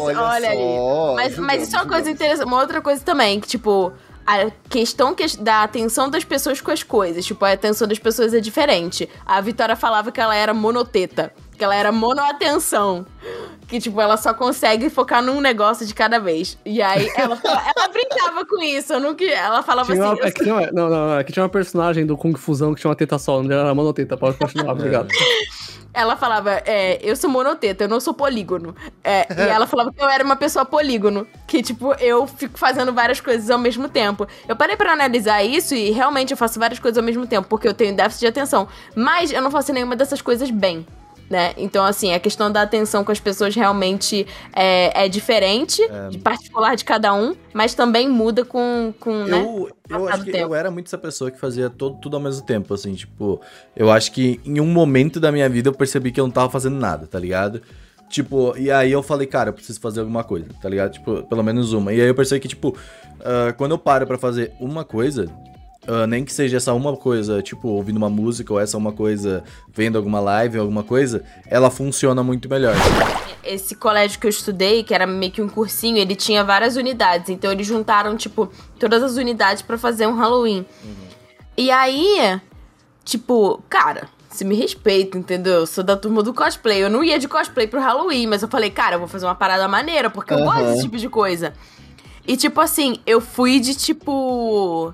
olha, 0.00 0.20
olha 0.20 0.48
aí. 0.50 0.56
só. 0.58 1.14
Mas, 1.14 1.38
mas 1.38 1.62
isso 1.62 1.74
é 1.76 1.78
uma 1.78 1.82
Julgamos, 1.82 1.90
coisa 1.94 2.10
interessante. 2.10 2.46
Uma 2.46 2.60
outra 2.60 2.80
coisa 2.80 3.02
também, 3.04 3.40
que, 3.40 3.46
tipo, 3.48 3.92
a 4.26 4.50
questão 4.68 5.14
que- 5.14 5.36
da 5.38 5.62
atenção 5.62 6.08
das 6.10 6.24
pessoas 6.24 6.60
com 6.60 6.70
as 6.70 6.82
coisas. 6.82 7.24
Tipo, 7.24 7.44
a 7.44 7.52
atenção 7.52 7.86
das 7.86 7.98
pessoas 7.98 8.32
é 8.34 8.40
diferente. 8.40 9.08
A 9.24 9.40
Vitória 9.40 9.76
falava 9.76 10.10
que 10.10 10.20
ela 10.20 10.34
era 10.34 10.52
monoteta. 10.54 11.32
Que 11.56 11.64
ela 11.64 11.74
era 11.74 11.90
monoatenção. 11.90 13.06
Que, 13.66 13.80
tipo, 13.80 14.00
ela 14.00 14.16
só 14.16 14.32
consegue 14.34 14.88
focar 14.90 15.22
num 15.22 15.40
negócio 15.40 15.86
de 15.86 15.94
cada 15.94 16.18
vez. 16.18 16.56
E 16.64 16.80
aí, 16.82 17.10
ela, 17.16 17.38
ela 17.44 17.88
brincava 17.88 18.44
com 18.44 18.62
isso. 18.62 18.92
Eu 18.92 19.00
nunca... 19.00 19.24
Ela 19.24 19.62
falava 19.62 19.92
Tinha 19.92 20.04
uma, 20.04 20.12
assim... 20.14 20.22
é 20.22 20.30
que 20.30 20.42
tinha 20.42 20.54
uma, 20.54 20.66
não, 20.70 20.88
não, 20.88 21.06
não, 21.08 21.18
é 21.18 21.24
que 21.24 21.32
tinha 21.32 21.42
uma 21.42 21.48
personagem 21.48 22.04
do 22.06 22.16
Kung 22.16 22.34
Fusão 22.36 22.74
que 22.74 22.80
tinha 22.80 22.88
uma 22.90 22.94
teta 22.96 23.18
só, 23.18 23.42
não 23.42 23.50
era 23.50 23.74
monoteta. 23.74 24.16
Pode 24.16 24.36
continuar, 24.36 24.72
obrigado. 24.72 25.08
Ela 25.96 26.14
falava, 26.14 26.62
é, 26.66 26.98
eu 27.00 27.16
sou 27.16 27.30
monoteta, 27.30 27.84
eu 27.84 27.88
não 27.88 27.98
sou 28.00 28.12
polígono. 28.12 28.76
É, 29.02 29.26
e 29.34 29.48
ela 29.48 29.66
falava 29.66 29.90
que 29.90 30.02
eu 30.02 30.06
era 30.06 30.22
uma 30.22 30.36
pessoa 30.36 30.62
polígono. 30.62 31.26
Que, 31.46 31.62
tipo, 31.62 31.94
eu 31.94 32.26
fico 32.26 32.58
fazendo 32.58 32.92
várias 32.92 33.18
coisas 33.18 33.48
ao 33.48 33.58
mesmo 33.58 33.88
tempo. 33.88 34.28
Eu 34.46 34.54
parei 34.54 34.76
pra 34.76 34.92
analisar 34.92 35.42
isso 35.42 35.74
e 35.74 35.90
realmente 35.92 36.32
eu 36.32 36.36
faço 36.36 36.60
várias 36.60 36.78
coisas 36.78 36.98
ao 36.98 37.02
mesmo 37.02 37.26
tempo, 37.26 37.48
porque 37.48 37.66
eu 37.66 37.72
tenho 37.72 37.96
déficit 37.96 38.20
de 38.20 38.26
atenção. 38.26 38.68
Mas 38.94 39.32
eu 39.32 39.40
não 39.40 39.50
faço 39.50 39.72
nenhuma 39.72 39.96
dessas 39.96 40.20
coisas 40.20 40.50
bem. 40.50 40.86
Né? 41.28 41.54
Então, 41.56 41.84
assim, 41.84 42.14
a 42.14 42.20
questão 42.20 42.50
da 42.52 42.62
atenção 42.62 43.02
com 43.02 43.10
as 43.10 43.18
pessoas 43.18 43.54
realmente 43.54 44.26
é, 44.54 45.06
é 45.06 45.08
diferente, 45.08 45.82
de 46.08 46.18
particular 46.18 46.76
de 46.76 46.84
cada 46.84 47.12
um, 47.12 47.34
mas 47.52 47.74
também 47.74 48.08
muda 48.08 48.44
com, 48.44 48.94
com 49.00 49.24
né? 49.24 49.40
Eu, 49.40 49.68
eu 49.88 49.98
Passado 50.00 50.08
acho 50.14 50.24
que 50.24 50.32
tempo. 50.32 50.44
eu 50.44 50.54
era 50.54 50.70
muito 50.70 50.86
essa 50.86 50.98
pessoa 50.98 51.30
que 51.30 51.40
fazia 51.40 51.68
todo, 51.68 51.98
tudo 51.98 52.16
ao 52.16 52.22
mesmo 52.22 52.46
tempo, 52.46 52.72
assim, 52.72 52.94
tipo, 52.94 53.40
eu 53.74 53.90
acho 53.90 54.12
que 54.12 54.40
em 54.44 54.60
um 54.60 54.66
momento 54.66 55.18
da 55.18 55.32
minha 55.32 55.48
vida 55.48 55.68
eu 55.68 55.74
percebi 55.74 56.12
que 56.12 56.20
eu 56.20 56.24
não 56.24 56.30
tava 56.30 56.48
fazendo 56.48 56.76
nada, 56.76 57.08
tá 57.08 57.18
ligado? 57.18 57.60
Tipo, 58.08 58.56
e 58.56 58.70
aí 58.70 58.92
eu 58.92 59.02
falei, 59.02 59.26
cara, 59.26 59.48
eu 59.50 59.52
preciso 59.52 59.80
fazer 59.80 59.98
alguma 60.00 60.22
coisa, 60.22 60.46
tá 60.62 60.68
ligado? 60.68 60.92
Tipo, 60.92 61.24
pelo 61.24 61.42
menos 61.42 61.72
uma. 61.72 61.92
E 61.92 62.00
aí 62.00 62.06
eu 62.06 62.14
percebi 62.14 62.40
que, 62.40 62.46
tipo, 62.46 62.76
ah, 63.20 63.52
quando 63.52 63.72
eu 63.72 63.78
paro 63.78 64.06
pra 64.06 64.16
fazer 64.16 64.52
uma 64.60 64.84
coisa, 64.84 65.26
ah, 65.86 66.06
nem 66.06 66.24
que 66.24 66.32
seja 66.32 66.56
essa 66.56 66.72
uma 66.72 66.96
coisa, 66.96 67.42
tipo, 67.42 67.68
ouvindo 67.68 67.96
uma 67.96 68.10
música 68.10 68.52
ou 68.52 68.60
essa 68.60 68.76
uma 68.76 68.92
coisa, 68.92 69.44
vendo 69.72 69.96
alguma 69.96 70.20
live, 70.20 70.58
alguma 70.58 70.82
coisa, 70.82 71.24
ela 71.46 71.70
funciona 71.70 72.22
muito 72.22 72.48
melhor. 72.48 72.74
esse 73.44 73.74
colégio 73.76 74.18
que 74.18 74.26
eu 74.26 74.30
estudei, 74.30 74.82
que 74.82 74.92
era 74.92 75.06
meio 75.06 75.30
que 75.30 75.40
um 75.40 75.48
cursinho, 75.48 75.98
ele 75.98 76.16
tinha 76.16 76.42
várias 76.42 76.76
unidades. 76.76 77.30
Então 77.30 77.52
eles 77.52 77.66
juntaram, 77.66 78.16
tipo, 78.16 78.50
todas 78.78 79.02
as 79.02 79.16
unidades 79.16 79.62
pra 79.62 79.78
fazer 79.78 80.06
um 80.06 80.16
Halloween. 80.16 80.66
E 81.56 81.70
aí, 81.70 82.40
tipo, 83.04 83.62
cara, 83.68 84.08
se 84.28 84.44
me 84.44 84.54
respeita, 84.54 85.16
entendeu? 85.16 85.54
Eu 85.54 85.66
sou 85.66 85.82
da 85.82 85.96
turma 85.96 86.22
do 86.22 86.34
cosplay. 86.34 86.82
Eu 86.82 86.90
não 86.90 87.02
ia 87.02 87.18
de 87.18 87.28
cosplay 87.28 87.66
pro 87.66 87.80
Halloween, 87.80 88.26
mas 88.26 88.42
eu 88.42 88.48
falei, 88.48 88.70
cara, 88.70 88.96
eu 88.96 88.98
vou 88.98 89.08
fazer 89.08 89.24
uma 89.24 89.34
parada 89.34 89.66
maneira, 89.66 90.10
porque 90.10 90.34
eu 90.34 90.44
gosto 90.44 90.64
desse 90.64 90.82
tipo 90.82 90.98
de 90.98 91.08
coisa. 91.08 91.54
E 92.26 92.36
tipo 92.36 92.60
assim, 92.60 92.96
eu 93.06 93.20
fui 93.20 93.60
de 93.60 93.74
tipo. 93.74 94.92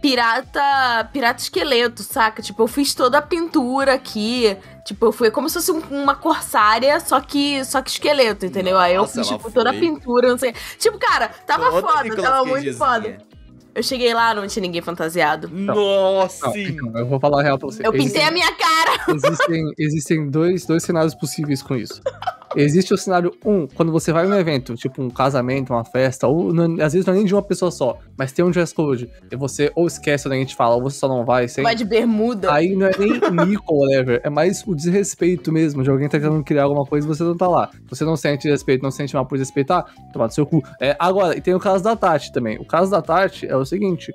Pirata. 0.00 1.08
Pirata 1.12 1.40
esqueleto, 1.42 2.02
saca? 2.02 2.40
Tipo, 2.42 2.62
eu 2.62 2.66
fiz 2.68 2.94
toda 2.94 3.18
a 3.18 3.22
pintura 3.22 3.94
aqui. 3.94 4.56
Tipo, 4.84 5.06
eu 5.06 5.12
fui 5.12 5.30
como 5.30 5.48
se 5.48 5.54
fosse 5.54 5.70
um- 5.72 5.82
uma 6.02 6.14
corsária, 6.14 6.98
só 7.00 7.20
que, 7.20 7.64
só 7.64 7.82
que 7.82 7.90
esqueleto, 7.90 8.46
entendeu? 8.46 8.78
Aí 8.78 8.94
eu 8.94 9.02
Nossa, 9.02 9.18
fiz, 9.20 9.28
tipo, 9.28 9.50
toda 9.50 9.70
a 9.70 9.72
foi- 9.72 9.80
pintura, 9.80 10.28
não 10.28 10.38
sei. 10.38 10.54
Tipo, 10.78 10.98
cara, 10.98 11.28
tava 11.46 11.70
Toda 11.70 11.86
foda, 11.86 12.02
Nicolas 12.04 12.24
tava 12.24 12.44
muito 12.44 12.54
Cagezinha. 12.64 12.76
foda. 12.86 13.28
Eu 13.74 13.82
cheguei 13.82 14.12
lá, 14.12 14.34
não 14.34 14.46
tinha 14.48 14.60
ninguém 14.62 14.80
fantasiado. 14.82 15.48
Nossa! 15.52 16.46
Não, 16.48 16.56
então, 16.56 16.92
eu 16.96 17.06
vou 17.06 17.20
falar 17.20 17.40
a 17.40 17.42
real 17.44 17.58
pra 17.58 17.66
você. 17.68 17.86
Eu 17.86 17.92
pintei 17.92 18.06
Existem- 18.06 18.26
a 18.26 18.30
minha 18.32 18.52
cara. 18.52 19.14
Existem, 19.14 19.72
existem 19.78 20.30
dois, 20.30 20.66
dois 20.66 20.82
cenários 20.82 21.14
possíveis 21.14 21.62
com 21.62 21.76
isso. 21.76 22.00
Existe 22.56 22.94
o 22.94 22.96
cenário 22.96 23.32
um, 23.44 23.66
quando 23.66 23.92
você 23.92 24.12
vai 24.12 24.26
num 24.26 24.34
evento, 24.38 24.74
tipo 24.74 25.02
um 25.02 25.10
casamento, 25.10 25.72
uma 25.72 25.84
festa, 25.84 26.26
ou 26.26 26.52
não- 26.52 26.74
às 26.82 26.92
vezes 26.92 27.04
não 27.06 27.12
é 27.14 27.16
nem 27.18 27.26
de 27.26 27.34
uma 27.34 27.42
pessoa 27.42 27.70
só, 27.70 27.98
mas 28.16 28.32
tem 28.32 28.44
um 28.44 28.50
dress 28.50 28.74
code, 28.74 29.08
e 29.30 29.36
você 29.36 29.70
ou 29.74 29.86
esquece 29.86 30.26
ou 30.26 30.32
ninguém 30.32 30.46
te 30.46 30.56
fala, 30.56 30.74
ou 30.74 30.82
você 30.82 30.98
só 30.98 31.08
não 31.08 31.24
vai, 31.24 31.46
sem. 31.48 31.62
Vai 31.62 31.74
de 31.74 31.84
bermuda. 31.84 32.52
Aí 32.52 32.74
não 32.74 32.86
é 32.86 32.90
nem 32.98 33.08
mico 33.46 33.74
ou 33.74 33.80
whatever, 33.82 34.20
é 34.24 34.30
mais 34.30 34.64
o 34.66 34.74
desrespeito 34.74 35.52
mesmo, 35.52 35.82
de 35.82 35.90
alguém 35.90 36.08
tá 36.08 36.18
tentando 36.18 36.42
criar 36.42 36.64
alguma 36.64 36.84
coisa 36.84 37.06
e 37.06 37.08
você 37.08 37.22
não 37.22 37.36
tá 37.36 37.46
lá. 37.48 37.70
Você 37.88 38.04
não 38.04 38.16
sente 38.16 38.48
respeito, 38.48 38.82
não 38.82 38.90
sente 38.90 39.14
mal 39.14 39.26
por 39.26 39.38
respeitar, 39.38 39.84
tomar 40.12 40.26
do 40.28 40.34
seu 40.34 40.46
cu. 40.46 40.62
É, 40.80 40.96
agora, 40.98 41.36
e 41.36 41.40
tem 41.40 41.54
o 41.54 41.60
caso 41.60 41.82
da 41.84 41.94
Tati 41.94 42.32
também. 42.32 42.58
O 42.58 42.64
caso 42.64 42.90
da 42.90 43.02
Tati 43.02 43.46
é 43.46 43.56
o 43.56 43.64
seguinte. 43.64 44.12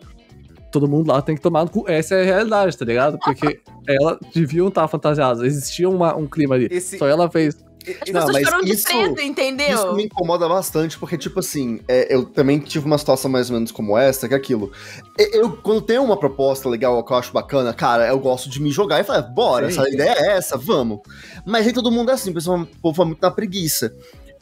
Todo 0.71 0.87
mundo 0.87 1.09
lá 1.11 1.21
tem 1.21 1.35
que 1.35 1.41
tomar 1.41 1.63
no 1.65 1.69
cu. 1.69 1.85
Essa 1.87 2.15
é 2.15 2.21
a 2.21 2.25
realidade, 2.25 2.75
tá 2.75 2.83
ligado? 2.83 3.19
Porque 3.19 3.59
ela 3.87 4.17
deviam 4.33 4.69
estar 4.69 4.87
fantasiadas. 4.87 5.43
Existia 5.43 5.87
uma- 5.87 6.15
um 6.15 6.25
clima 6.25 6.55
ali. 6.55 6.67
Esse- 6.71 6.97
Só 6.97 7.05
ela 7.07 7.29
fez. 7.29 7.55
As 8.01 8.09
Não, 8.11 8.25
pessoas 8.25 8.43
foram 8.43 8.61
de 8.61 8.71
isso- 8.73 8.83
preto, 8.85 9.21
entendeu? 9.21 9.75
Isso 9.75 9.93
me 9.93 10.05
incomoda 10.05 10.47
bastante, 10.47 10.97
porque, 10.97 11.17
tipo 11.17 11.39
assim, 11.39 11.79
é, 11.87 12.13
eu 12.13 12.25
também 12.25 12.59
tive 12.59 12.85
uma 12.85 12.97
situação 12.97 13.29
mais 13.29 13.49
ou 13.49 13.55
menos 13.55 13.71
como 13.71 13.97
essa, 13.97 14.27
que 14.27 14.33
é 14.33 14.37
aquilo. 14.37 14.71
Eu, 15.17 15.51
quando 15.57 15.81
tem 15.81 15.99
uma 15.99 16.17
proposta 16.17 16.69
legal 16.69 17.03
que 17.03 17.11
eu 17.11 17.17
acho 17.17 17.31
bacana, 17.33 17.73
cara, 17.73 18.07
eu 18.07 18.19
gosto 18.19 18.49
de 18.49 18.61
me 18.61 18.71
jogar 18.71 18.99
e 18.99 19.03
falar, 19.03 19.21
bora, 19.23 19.69
Sim. 19.69 19.79
essa 19.79 19.89
ideia 19.89 20.15
é 20.17 20.37
essa, 20.37 20.57
vamos. 20.57 20.99
Mas 21.45 21.65
nem 21.65 21.73
todo 21.73 21.91
mundo 21.91 22.11
é 22.11 22.13
assim, 22.13 22.31
o 22.31 22.33
pessoal- 22.33 22.61
o 22.61 22.65
povo 22.81 23.01
é 23.01 23.05
muito 23.05 23.21
na 23.21 23.31
preguiça. 23.31 23.93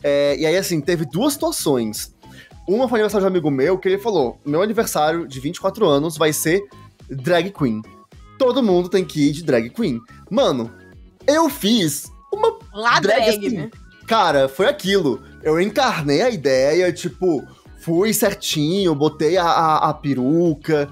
É, 0.04 0.36
e 0.38 0.46
aí, 0.46 0.58
assim, 0.58 0.80
teve 0.82 1.06
duas 1.06 1.34
situações. 1.34 2.14
Uma 2.68 2.88
foi 2.88 3.00
aniversário 3.00 3.26
de 3.26 3.28
um 3.28 3.32
amigo 3.34 3.50
meu, 3.52 3.78
que 3.78 3.88
ele 3.90 3.98
falou: 3.98 4.40
meu 4.46 4.62
aniversário 4.62 5.28
de 5.28 5.40
24 5.40 5.88
anos 5.88 6.16
vai 6.18 6.32
ser 6.32 6.62
drag 7.10 7.50
queen. 7.52 7.82
Todo 8.38 8.64
mundo 8.64 8.88
tem 8.88 9.04
que 9.04 9.30
ir 9.30 9.32
de 9.32 9.44
drag 9.44 9.70
queen. 9.70 10.00
Mano, 10.30 10.72
eu 11.28 11.50
fiz 11.50 12.11
uma 12.32 12.58
Lá 12.74 13.00
drag, 13.00 13.24
drag, 13.26 13.30
assim, 13.30 13.50
né? 13.58 13.72
Cara, 14.08 14.48
foi 14.50 14.68
aquilo. 14.68 15.22
Eu 15.44 15.60
encarnei 15.60 16.22
a 16.22 16.30
ideia, 16.30 16.92
tipo, 16.92 17.44
fui 17.80 18.14
certinho, 18.14 18.94
botei 18.96 19.38
a, 19.38 19.46
a, 19.46 19.90
a 19.90 19.94
peruca, 19.94 20.92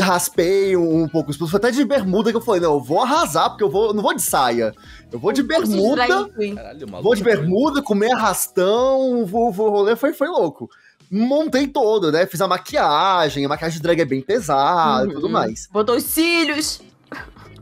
raspei 0.00 0.76
um, 0.76 1.02
um 1.02 1.08
pouco 1.08 1.30
os 1.30 1.36
pelos. 1.36 1.50
Foi 1.50 1.58
até 1.58 1.70
de 1.70 1.84
bermuda 1.84 2.30
que 2.30 2.36
eu 2.36 2.40
falei, 2.40 2.60
não, 2.60 2.74
eu 2.74 2.80
vou 2.80 3.00
arrasar, 3.00 3.50
porque 3.50 3.64
eu 3.64 3.70
vou, 3.70 3.92
não 3.92 4.02
vou 4.02 4.14
de 4.14 4.22
saia. 4.22 4.74
Eu 5.10 5.18
vou 5.18 5.32
de 5.32 5.42
bermuda. 5.42 6.06
Caralho, 6.06 6.86
vou 7.02 7.14
de 7.14 7.22
bermuda, 7.22 7.82
comer 7.82 8.12
arrastão, 8.12 9.24
vou, 9.26 9.52
vou 9.52 9.70
rolê, 9.70 9.94
foi, 9.96 10.12
foi 10.12 10.28
louco. 10.28 10.68
Montei 11.10 11.66
todo, 11.66 12.10
né? 12.10 12.24
Fiz 12.26 12.40
a 12.40 12.48
maquiagem, 12.48 13.44
a 13.44 13.48
maquiagem 13.48 13.76
de 13.76 13.82
drag 13.82 14.00
é 14.00 14.04
bem 14.06 14.22
pesada 14.22 15.06
e 15.10 15.12
tudo 15.12 15.26
Uhum. 15.26 15.32
mais. 15.32 15.68
Botou 15.70 15.94
os 15.96 16.04
cílios. 16.04 16.80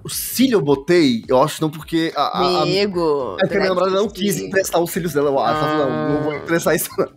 O 0.02 0.08
cílio 0.08 0.56
eu 0.56 0.60
botei, 0.62 1.24
eu 1.28 1.42
acho 1.42 1.60
não 1.60 1.68
porque 1.70 2.12
a, 2.16 2.22
a- 2.22 2.40
a- 2.58 2.62
Amigo. 2.62 3.36
É 3.38 3.42
porque 3.42 3.54
a 3.56 3.60
minha 3.60 3.68
namorada 3.68 3.94
não 3.96 4.08
quis 4.08 4.38
emprestar 4.40 4.80
os 4.80 4.90
cílios 4.90 5.12
dela, 5.12 5.28
eu 5.30 5.38
acho. 5.38 5.60
Falou, 5.60 5.90
não, 5.90 6.08
não 6.14 6.22
vou 6.22 6.32
Ah. 6.32 6.36
emprestar 6.36 6.74
isso, 6.74 6.88
não. 6.96 7.08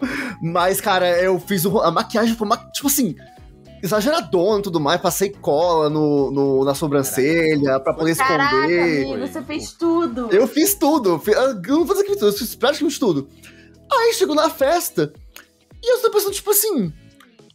Mas, 0.41 0.81
cara, 0.81 1.09
eu 1.21 1.39
fiz 1.39 1.63
o- 1.65 1.79
a 1.79 1.89
maquiagem, 1.91 2.35
foi 2.35 2.45
uma, 2.45 2.57
tipo 2.57 2.87
assim, 2.87 3.15
exageradona 3.81 4.59
e 4.59 4.63
tudo 4.63 4.79
mais. 4.79 4.99
Passei 5.01 5.29
cola 5.29 5.89
no, 5.89 6.29
no- 6.31 6.65
na 6.65 6.73
sobrancelha 6.75 7.79
pra 7.79 7.93
poder 7.93 8.15
Caraca, 8.15 8.55
esconder. 8.55 9.05
amigo, 9.05 9.27
você 9.27 9.41
fez 9.41 9.71
tudo. 9.73 10.27
Eu 10.31 10.47
fiz 10.47 10.73
tudo. 10.75 11.21
Eu 11.27 11.77
não 11.77 11.85
vou 11.85 11.95
dizer 11.95 12.05
que 12.07 12.13
tudo, 12.15 12.27
eu 12.27 12.33
fiz 12.33 12.55
praticamente 12.55 12.99
tudo. 12.99 13.27
Aí 13.91 14.13
chegou 14.13 14.35
na 14.35 14.49
festa 14.49 15.13
e 15.81 15.93
eu 15.93 16.01
tô 16.01 16.11
pensando, 16.11 16.33
tipo 16.33 16.51
assim. 16.51 16.91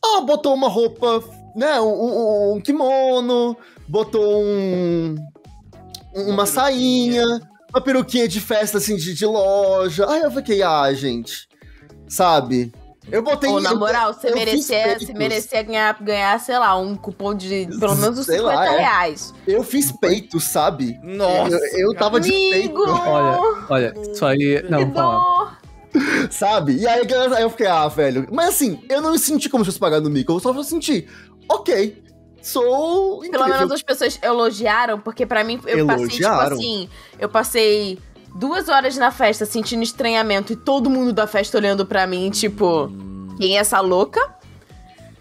Ah, 0.04 0.20
botou 0.20 0.54
uma 0.54 0.68
roupa, 0.68 1.22
né? 1.56 1.80
Um, 1.80 1.86
um- 1.88 2.54
um 2.56 2.60
kimono, 2.60 3.56
botou 3.88 4.42
um. 4.42 5.14
Uma, 6.14 6.46
sainha, 6.46 7.24
uma 7.70 7.80
peruquinha 7.80 8.26
de 8.26 8.40
festa, 8.40 8.78
assim, 8.78 8.96
de, 8.96 9.14
de 9.14 9.26
loja. 9.26 10.08
Aí 10.10 10.22
eu 10.22 10.30
fiquei, 10.30 10.62
ah, 10.62 10.92
gente. 10.92 11.48
Sabe? 12.08 12.72
Eu 13.10 13.22
botei. 13.22 13.48
Ou, 13.50 13.60
na 13.60 13.70
eu- 13.70 13.78
moral, 13.78 14.12
você 14.12 14.30
merecia, 14.32 14.98
você 14.98 15.12
merecia 15.14 15.62
ganhar, 15.62 15.96
ganhar, 16.02 16.38
sei 16.40 16.58
lá, 16.58 16.76
um 16.78 16.94
cupom 16.94 17.34
de 17.34 17.66
pelo 17.78 17.96
menos 17.96 18.18
uns 18.18 18.26
Sei 18.26 18.36
50 18.38 18.54
lá, 18.54 18.66
é. 18.74 18.78
reais. 18.78 19.34
Eu 19.46 19.62
fiz 19.62 19.90
peito, 19.92 20.38
sabe? 20.40 20.98
Nossa! 21.02 21.56
Eu, 21.72 21.90
eu 21.90 21.94
tava 21.94 22.20
de 22.20 22.28
Amigo! 22.28 22.84
peito. 22.84 22.90
Olha, 22.90 23.64
olha, 23.70 23.94
isso 24.10 24.24
aí. 24.26 24.62
Não, 24.68 24.88
dor! 24.90 25.58
Sabe? 26.30 26.76
E 26.76 26.86
aí, 26.86 27.06
aí 27.34 27.42
eu 27.42 27.50
fiquei, 27.50 27.66
ah, 27.66 27.88
velho. 27.88 28.26
Mas 28.30 28.48
assim, 28.50 28.82
eu 28.90 29.00
não 29.00 29.12
me 29.12 29.18
senti 29.18 29.48
como 29.48 29.64
se 29.64 29.68
fosse 29.70 29.78
pagando 29.80 30.10
mico. 30.10 30.32
Eu 30.32 30.40
só 30.40 30.62
senti, 30.62 31.08
ok, 31.50 32.02
sou 32.48 33.20
Pelo 33.20 33.24
incrível. 33.26 33.48
menos 33.48 33.72
as 33.72 33.82
pessoas 33.82 34.18
elogiaram, 34.22 34.98
porque 34.98 35.26
pra 35.26 35.44
mim 35.44 35.60
eu 35.66 35.86
passei, 35.86 36.08
tipo 36.08 36.22
Elogiaram. 36.24 36.56
assim, 36.56 36.88
eu 37.18 37.28
passei 37.28 37.98
duas 38.34 38.68
horas 38.68 38.96
na 38.96 39.10
festa 39.10 39.44
sentindo 39.46 39.82
estranhamento 39.82 40.52
e 40.52 40.56
todo 40.56 40.88
mundo 40.90 41.12
da 41.12 41.26
festa 41.26 41.56
olhando 41.58 41.84
pra 41.86 42.06
mim, 42.06 42.30
tipo, 42.30 42.90
quem 43.38 43.56
é 43.56 43.60
essa 43.60 43.80
louca? 43.80 44.36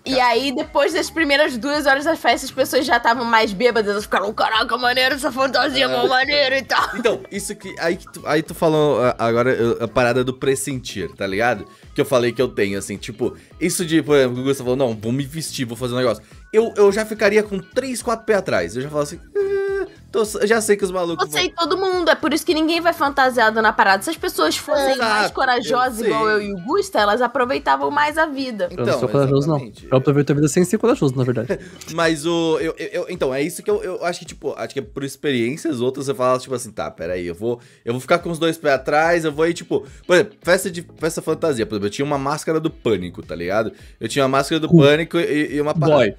E 0.09 0.21
aí, 0.21 0.53
depois 0.55 0.93
das 0.93 1.09
primeiras 1.09 1.57
duas 1.57 1.85
horas 1.85 2.05
da 2.05 2.15
festa, 2.15 2.45
as 2.45 2.51
pessoas 2.51 2.85
já 2.85 2.95
estavam 2.95 3.25
mais 3.25 3.51
bêbadas, 3.51 3.91
elas 3.91 4.05
ficaram, 4.05 4.31
caraca, 4.33 4.77
maneiro, 4.77 5.15
essa 5.15 5.29
fantasia, 5.29 5.85
mó 5.89 6.07
maneiro 6.07 6.55
e 6.55 6.61
tal. 6.63 6.95
Então, 6.95 7.19
isso 7.29 7.53
que. 7.53 7.75
Aí, 7.77 7.97
que 7.97 8.09
tu, 8.13 8.21
aí 8.25 8.41
tu 8.41 8.53
falou 8.55 9.03
ah, 9.03 9.13
agora 9.19 9.51
eu- 9.51 9.83
a 9.83 9.87
parada 9.87 10.23
do 10.23 10.33
pressentir, 10.33 11.11
tá 11.13 11.27
ligado? 11.27 11.65
Que 11.93 11.99
eu 11.99 12.05
falei 12.05 12.31
que 12.31 12.41
eu 12.41 12.47
tenho, 12.47 12.79
assim, 12.79 12.95
tipo, 12.95 13.35
isso 13.59 13.85
de, 13.85 14.01
por 14.01 14.15
exemplo, 14.15 14.39
o 14.39 14.43
Gusta 14.45 14.63
falou, 14.63 14.77
não, 14.77 14.95
vou 14.95 15.11
me 15.11 15.25
vestir, 15.25 15.65
vou 15.65 15.75
fazer 15.75 15.93
um 15.93 15.97
negócio. 15.97 16.23
Eu, 16.51 16.73
eu 16.77 16.91
já 16.91 17.05
ficaria 17.05 17.43
com 17.43 17.59
3, 17.59 18.01
4 18.01 18.25
pés 18.25 18.39
atrás. 18.39 18.75
Eu 18.75 18.81
já 18.81 18.89
falo 18.89 19.01
assim, 19.01 19.19
"Ah, 19.35 19.85
tô- 20.11 20.23
eu 20.39 20.47
já 20.47 20.61
sei 20.61 20.77
que 20.77 20.85
os 20.85 20.91
malucos. 20.91 21.29
Você 21.29 21.41
e 21.41 21.49
todo 21.49 21.77
mundo, 21.77 22.09
é 22.09 22.15
por 22.15 22.33
isso 22.33 22.45
que 22.45 22.53
ninguém 22.53 22.79
vai 22.79 22.93
fantasiado 22.93 23.61
na 23.61 23.73
parada. 23.73 24.01
Se 24.01 24.09
as 24.09 24.15
pessoas 24.17 24.55
fossem 24.55 24.93
Exato, 24.93 24.99
mais 25.03 25.27
eu 25.27 25.33
corajosas, 25.33 25.97
sei. 25.99 26.07
igual 26.07 26.29
eu 26.29 26.41
e 26.41 26.53
o 26.53 26.57
Gusta, 26.63 26.99
elas 26.99 27.21
aproveitavam 27.21 27.91
mais 27.91 28.17
a 28.17 28.25
vida. 28.25 28.69
Eu 28.71 28.85
não 28.85 28.97
sou 28.99 29.09
corajoso, 29.09 29.47
não. 29.49 29.57
Então. 29.59 29.89
Eu 29.91 29.97
aproveito 29.97 30.31
a 30.31 30.33
vida 30.33 30.47
sem 30.47 30.63
ser 30.63 30.77
corajoso, 30.77 31.15
na 31.17 31.23
verdade. 31.25 31.59
Mas 31.93 32.25
o. 32.25 32.57
Eu, 32.61 32.73
eu- 32.77 32.87
eu- 32.93 33.05
então, 33.09 33.33
é 33.35 33.41
isso 33.41 33.61
que 33.61 33.69
eu, 33.69 33.83
eu 33.83 34.03
acho 34.05 34.19
que, 34.19 34.25
tipo, 34.25 34.53
acho 34.57 34.73
que 34.73 34.79
é 34.79 34.81
por 34.81 35.03
experiências 35.03 35.81
outras 35.81 36.05
você 36.05 36.13
fala, 36.13 36.39
tipo 36.39 36.55
assim, 36.55 36.71
tá, 36.71 36.89
peraí, 36.89 37.27
eu 37.27 37.35
vou. 37.35 37.59
Eu 37.83 37.91
vou 37.93 37.99
ficar 37.99 38.19
com 38.19 38.31
os 38.31 38.39
dois 38.39 38.57
pés 38.57 38.73
atrás, 38.73 39.25
eu 39.25 39.33
vou 39.33 39.45
ir, 39.45 39.53
tipo. 39.53 39.85
Por 40.07 40.13
exemplo, 40.15 40.37
festa 40.41 40.71
de 40.71 40.81
festa 40.97 41.21
fantasia. 41.21 41.65
Por 41.65 41.73
exemplo, 41.75 41.87
eu 41.87 41.91
tinha 41.91 42.05
uma 42.05 42.17
máscara 42.17 42.57
do 42.59 42.71
pânico, 42.71 43.21
tá 43.21 43.35
ligado? 43.35 43.73
Eu 43.99 44.07
tinha 44.07 44.23
uma 44.23 44.29
máscara 44.29 44.59
do 44.61 44.69
pânico 44.73 45.17
e, 45.19 45.55
e 45.55 45.61
uma 45.61 45.73
parada. 45.75 45.97
Boy. 46.05 46.15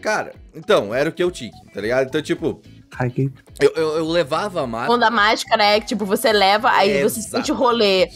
Cara, 0.00 0.32
então, 0.54 0.94
era 0.94 1.08
o 1.08 1.12
que 1.12 1.22
eu 1.22 1.30
tinha, 1.30 1.52
tá 1.72 1.80
ligado? 1.80 2.06
Então, 2.06 2.22
tipo, 2.22 2.60
eu, 3.60 3.72
eu, 3.74 3.96
eu 3.98 4.08
levava 4.08 4.62
a 4.62 4.66
máscara. 4.66 4.92
Quando 4.92 5.02
a 5.02 5.10
máscara 5.10 5.64
é 5.64 5.80
que, 5.80 5.86
tipo, 5.86 6.04
você 6.04 6.32
leva, 6.32 6.70
aí 6.70 7.02
você 7.02 7.20
sente 7.20 7.50
o 7.50 7.54
rolê. 7.54 8.08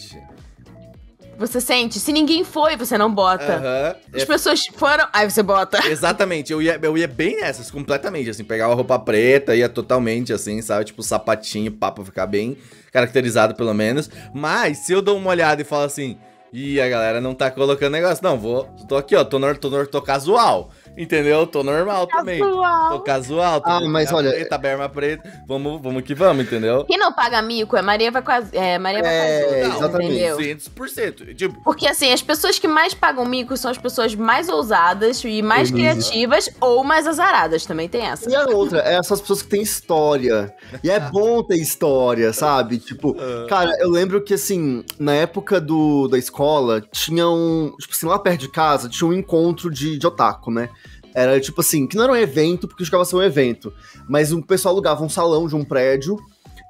Você 1.37 1.59
sente. 1.59 1.99
Se 1.99 2.11
ninguém 2.11 2.43
foi, 2.43 2.77
você 2.77 2.97
não 2.97 3.11
bota. 3.11 3.55
Aham. 3.55 3.95
As 4.13 4.21
É, 4.21 4.25
pessoas 4.25 4.63
foram, 4.75 5.07
aí 5.11 5.29
você 5.29 5.41
bota. 5.41 5.79
Exatamente, 5.89 6.53
eu 6.53 6.61
ia, 6.61 6.79
eu 6.81 6.95
ia 6.97 7.07
bem 7.07 7.37
nessas, 7.37 7.71
completamente, 7.71 8.29
assim, 8.29 8.43
pegava 8.43 8.75
roupa 8.75 8.99
preta, 8.99 9.55
ia 9.55 9.67
totalmente 9.67 10.31
assim, 10.31 10.61
sabe, 10.61 10.85
tipo 10.85 11.01
sapatinho, 11.01 11.71
papo 11.71 12.05
ficar 12.05 12.27
bem 12.27 12.57
caracterizado 12.91 13.55
pelo 13.55 13.73
menos, 13.73 14.09
mas 14.33 14.79
se 14.79 14.91
eu 14.93 15.01
dou 15.01 15.17
uma 15.17 15.29
olhada 15.31 15.61
e 15.61 15.65
falo 15.65 15.85
assim, 15.85 16.17
ih, 16.53 16.79
a 16.79 16.87
galera 16.89 17.19
não 17.21 17.33
tá 17.33 17.49
colocando 17.49 17.93
negócio, 17.93 18.23
não, 18.23 18.37
vou, 18.37 18.65
tô 18.87 18.97
aqui, 18.97 19.15
ó, 19.15 19.23
tô, 19.23 19.39
nor, 19.39 19.57
tô, 19.57 19.69
nor, 19.69 19.87
tô 19.87 20.01
casual, 20.01 20.69
entendeu? 20.97 21.45
Tô 21.47 21.63
normal 21.63 22.07
também, 22.07 22.39
tô 22.39 22.45
Casual. 22.45 22.99
casual, 23.01 23.61
tô 23.61 23.69
Ah, 23.69 23.81
mas 23.87 24.11
olha- 24.11 24.31
preta, 24.31 24.57
berma 24.57 24.89
preta, 24.89 25.43
vamos, 25.47 25.81
vamos 25.81 26.03
que 26.03 26.13
vamos, 26.13 26.45
entendeu? 26.45 26.85
Quem 26.85 26.97
não 26.97 27.11
paga 27.13 27.41
mico 27.41 27.75
é 27.77 27.81
Maria 27.81 28.11
vai 28.11 28.21
quase. 28.21 28.55
É, 28.55 28.77
Maria 28.77 29.01
vai 29.01 29.13
É, 29.15 29.43
quase. 29.63 29.77
Exatamente. 29.77 30.11
Entendeu? 30.13 30.37
200%, 30.37 31.35
tipo, 31.35 31.61
Porque 31.63 31.87
assim, 31.87 32.11
as 32.11 32.21
pessoas 32.21 32.59
que 32.59 32.67
mais 32.67 32.93
pagam 32.93 33.25
mico 33.25 33.55
são 33.57 33.71
as 33.71 33.77
pessoas 33.77 34.13
mais 34.15 34.49
ousadas 34.49 35.23
e 35.23 35.41
mais 35.41 35.69
Uhum. 35.69 35.77
criativas 35.77 36.49
ou 36.59 36.83
mais 36.83 37.07
azaradas. 37.07 37.65
Também 37.65 37.87
tem 37.89 38.01
essa. 38.05 38.29
E 38.29 38.35
a 38.35 38.45
outra, 38.45 38.79
é 38.81 38.95
essas 38.95 39.21
pessoas 39.21 39.41
que 39.41 39.49
têm 39.49 39.61
história. 39.61 40.53
E 40.83 40.89
é 40.89 40.99
bom 40.99 41.43
ter 41.43 41.55
história, 41.57 42.33
sabe? 42.33 42.77
Tipo, 42.77 43.15
Ah. 43.19 43.47
cara, 43.47 43.71
eu 43.79 43.89
lembro 43.89 44.21
que, 44.23 44.33
assim, 44.33 44.83
na 44.99 45.13
época 45.13 45.59
do, 45.61 46.07
da 46.07 46.17
escola, 46.17 46.81
tinha 46.91 47.27
um. 47.27 47.73
Tipo 47.79 47.93
assim, 47.93 48.05
lá 48.05 48.19
perto 48.19 48.41
de 48.41 48.49
casa, 48.49 48.89
tinha 48.89 49.07
um 49.09 49.13
encontro 49.13 49.69
de, 49.71 49.97
de 49.97 50.07
otaku, 50.07 50.51
né? 50.51 50.69
Era 51.13 51.39
tipo 51.39 51.61
assim, 51.61 51.87
que 51.87 51.95
não 51.95 52.03
era 52.03 52.13
um 52.13 52.17
evento, 52.17 52.67
porque 52.67 52.85
chegava 52.85 53.05
ser 53.05 53.15
um 53.15 53.21
evento. 53.21 53.73
Mas 54.07 54.31
o 54.31 54.41
pessoal 54.41 54.73
alugava 54.73 55.03
um 55.03 55.09
salão 55.09 55.47
de 55.47 55.55
um 55.55 55.63
prédio. 55.63 56.17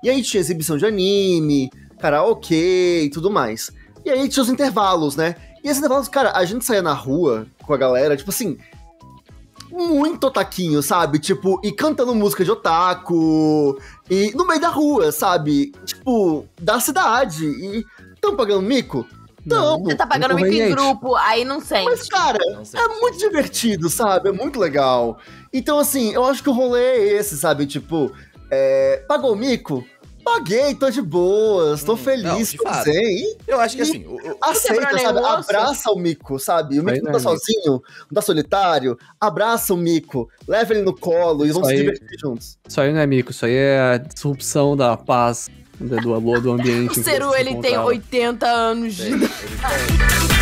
E 0.04 0.10
aí 0.10 0.22
tinha 0.24 0.42
exibição 0.42 0.78
de 0.78 0.86
anime, 0.86 1.70
karaokê 2.00 3.04
e 3.04 3.10
tudo 3.10 3.30
mais. 3.30 3.72
E 4.04 4.10
aí 4.10 4.28
tinha 4.28 4.44
os 4.44 4.50
intervalos, 4.50 5.16
né? 5.16 5.36
E 5.64 5.68
esses 5.68 5.78
intervalos, 5.78 6.08
cara, 6.08 6.32
a 6.36 6.44
gente 6.44 6.66
saía 6.66 6.82
na 6.82 6.94
rua 6.94 7.46
com 7.64 7.74
a 7.74 7.78
galera, 7.78 8.18
tipo 8.18 8.32
assim, 8.32 8.58
muito 9.72 10.26
otaquinho, 10.26 10.82
sabe? 10.82 11.20
Tipo, 11.20 11.62
e 11.64 11.72
cantando 11.72 12.14
música 12.16 12.44
de 12.44 12.52
otaku, 12.52 13.80
e 14.10 14.32
no 14.36 14.46
meio 14.46 14.60
da 14.60 14.70
rua, 14.70 15.12
sabe? 15.12 15.72
Tipo, 15.86 16.46
da 16.60 16.80
cidade. 16.80 17.46
E 17.46 17.86
tão 18.20 18.36
pagando 18.36 18.62
mico? 18.62 19.06
Tão. 19.48 19.84
Você 19.84 19.96
tá 19.96 20.06
pagando 20.06 20.36
mico 20.36 20.48
em 20.48 20.70
grupo, 20.70 21.16
aí 21.16 21.44
não 21.44 21.60
sente. 21.60 21.86
Mas, 21.86 22.08
cara, 22.08 22.38
não 22.54 22.64
sei. 22.66 22.80
é 22.80 22.88
muito 23.00 23.18
divertido, 23.18 23.90
sabe? 23.90 24.30
É 24.30 24.32
muito 24.32 24.60
legal. 24.60 25.18
Então, 25.52 25.80
assim, 25.80 26.14
eu 26.14 26.24
acho 26.26 26.44
que 26.44 26.50
o 26.50 26.54
rolê 26.54 26.80
é 26.82 27.14
esse, 27.18 27.38
sabe? 27.38 27.66
Tipo, 27.66 28.12
é, 28.52 29.04
pagou 29.08 29.36
mico? 29.36 29.84
Paguei, 30.24 30.76
tô 30.76 30.88
de 30.92 31.02
boas, 31.02 31.84
tô 31.84 31.94
Hum, 31.94 31.98
feliz, 31.98 32.54
não, 32.54 32.64
tô 32.64 32.84
zen. 32.84 33.36
eu 33.48 33.60
acho 33.60 33.76
que 33.76 33.82
assim, 33.82 34.06
o- 34.06 34.14
o- 34.18 34.38
Aceita, 34.40 35.00
sabe? 35.00 35.18
Abraça 35.20 35.92
o 35.92 35.96
mico, 35.98 36.38
sabe? 36.38 36.80
O 36.80 36.84
mico 36.84 36.92
Aí 36.92 37.02
não 37.02 37.12
não 37.12 37.12
tá 37.12 37.18
é 37.18 37.34
mico. 37.34 37.44
sozinho, 37.44 37.72
não 38.02 38.14
tá 38.14 38.22
solitário. 38.22 38.98
Abraça 39.20 39.74
o 39.74 39.78
mico, 39.78 40.30
leva 40.48 40.74
ele 40.74 40.84
no 40.84 40.96
colo 40.96 41.44
e 41.44 41.52
vão 41.52 41.64
se 41.66 41.76
divertir 41.76 42.20
juntos. 42.20 42.56
Isso 42.70 42.80
aí 42.80 42.94
não 42.94 43.00
é 43.02 43.08
mico, 43.08 43.32
isso 43.32 43.44
aí 43.48 43.56
é 43.56 43.80
a 43.80 43.98
disrupção 43.98 44.78
da 44.78 44.96
paz 44.96 45.50
do, 45.82 46.20
do, 46.20 46.42
do 46.42 46.52
ambiente. 46.52 47.00
O 47.00 47.04
Ceru, 47.04 47.34
ele 47.36 47.50
tem 47.50 47.74
encontrava. 47.74 47.86
80 47.88 48.46
anos 48.48 48.96
de 48.96 49.04
tem- 49.10 50.41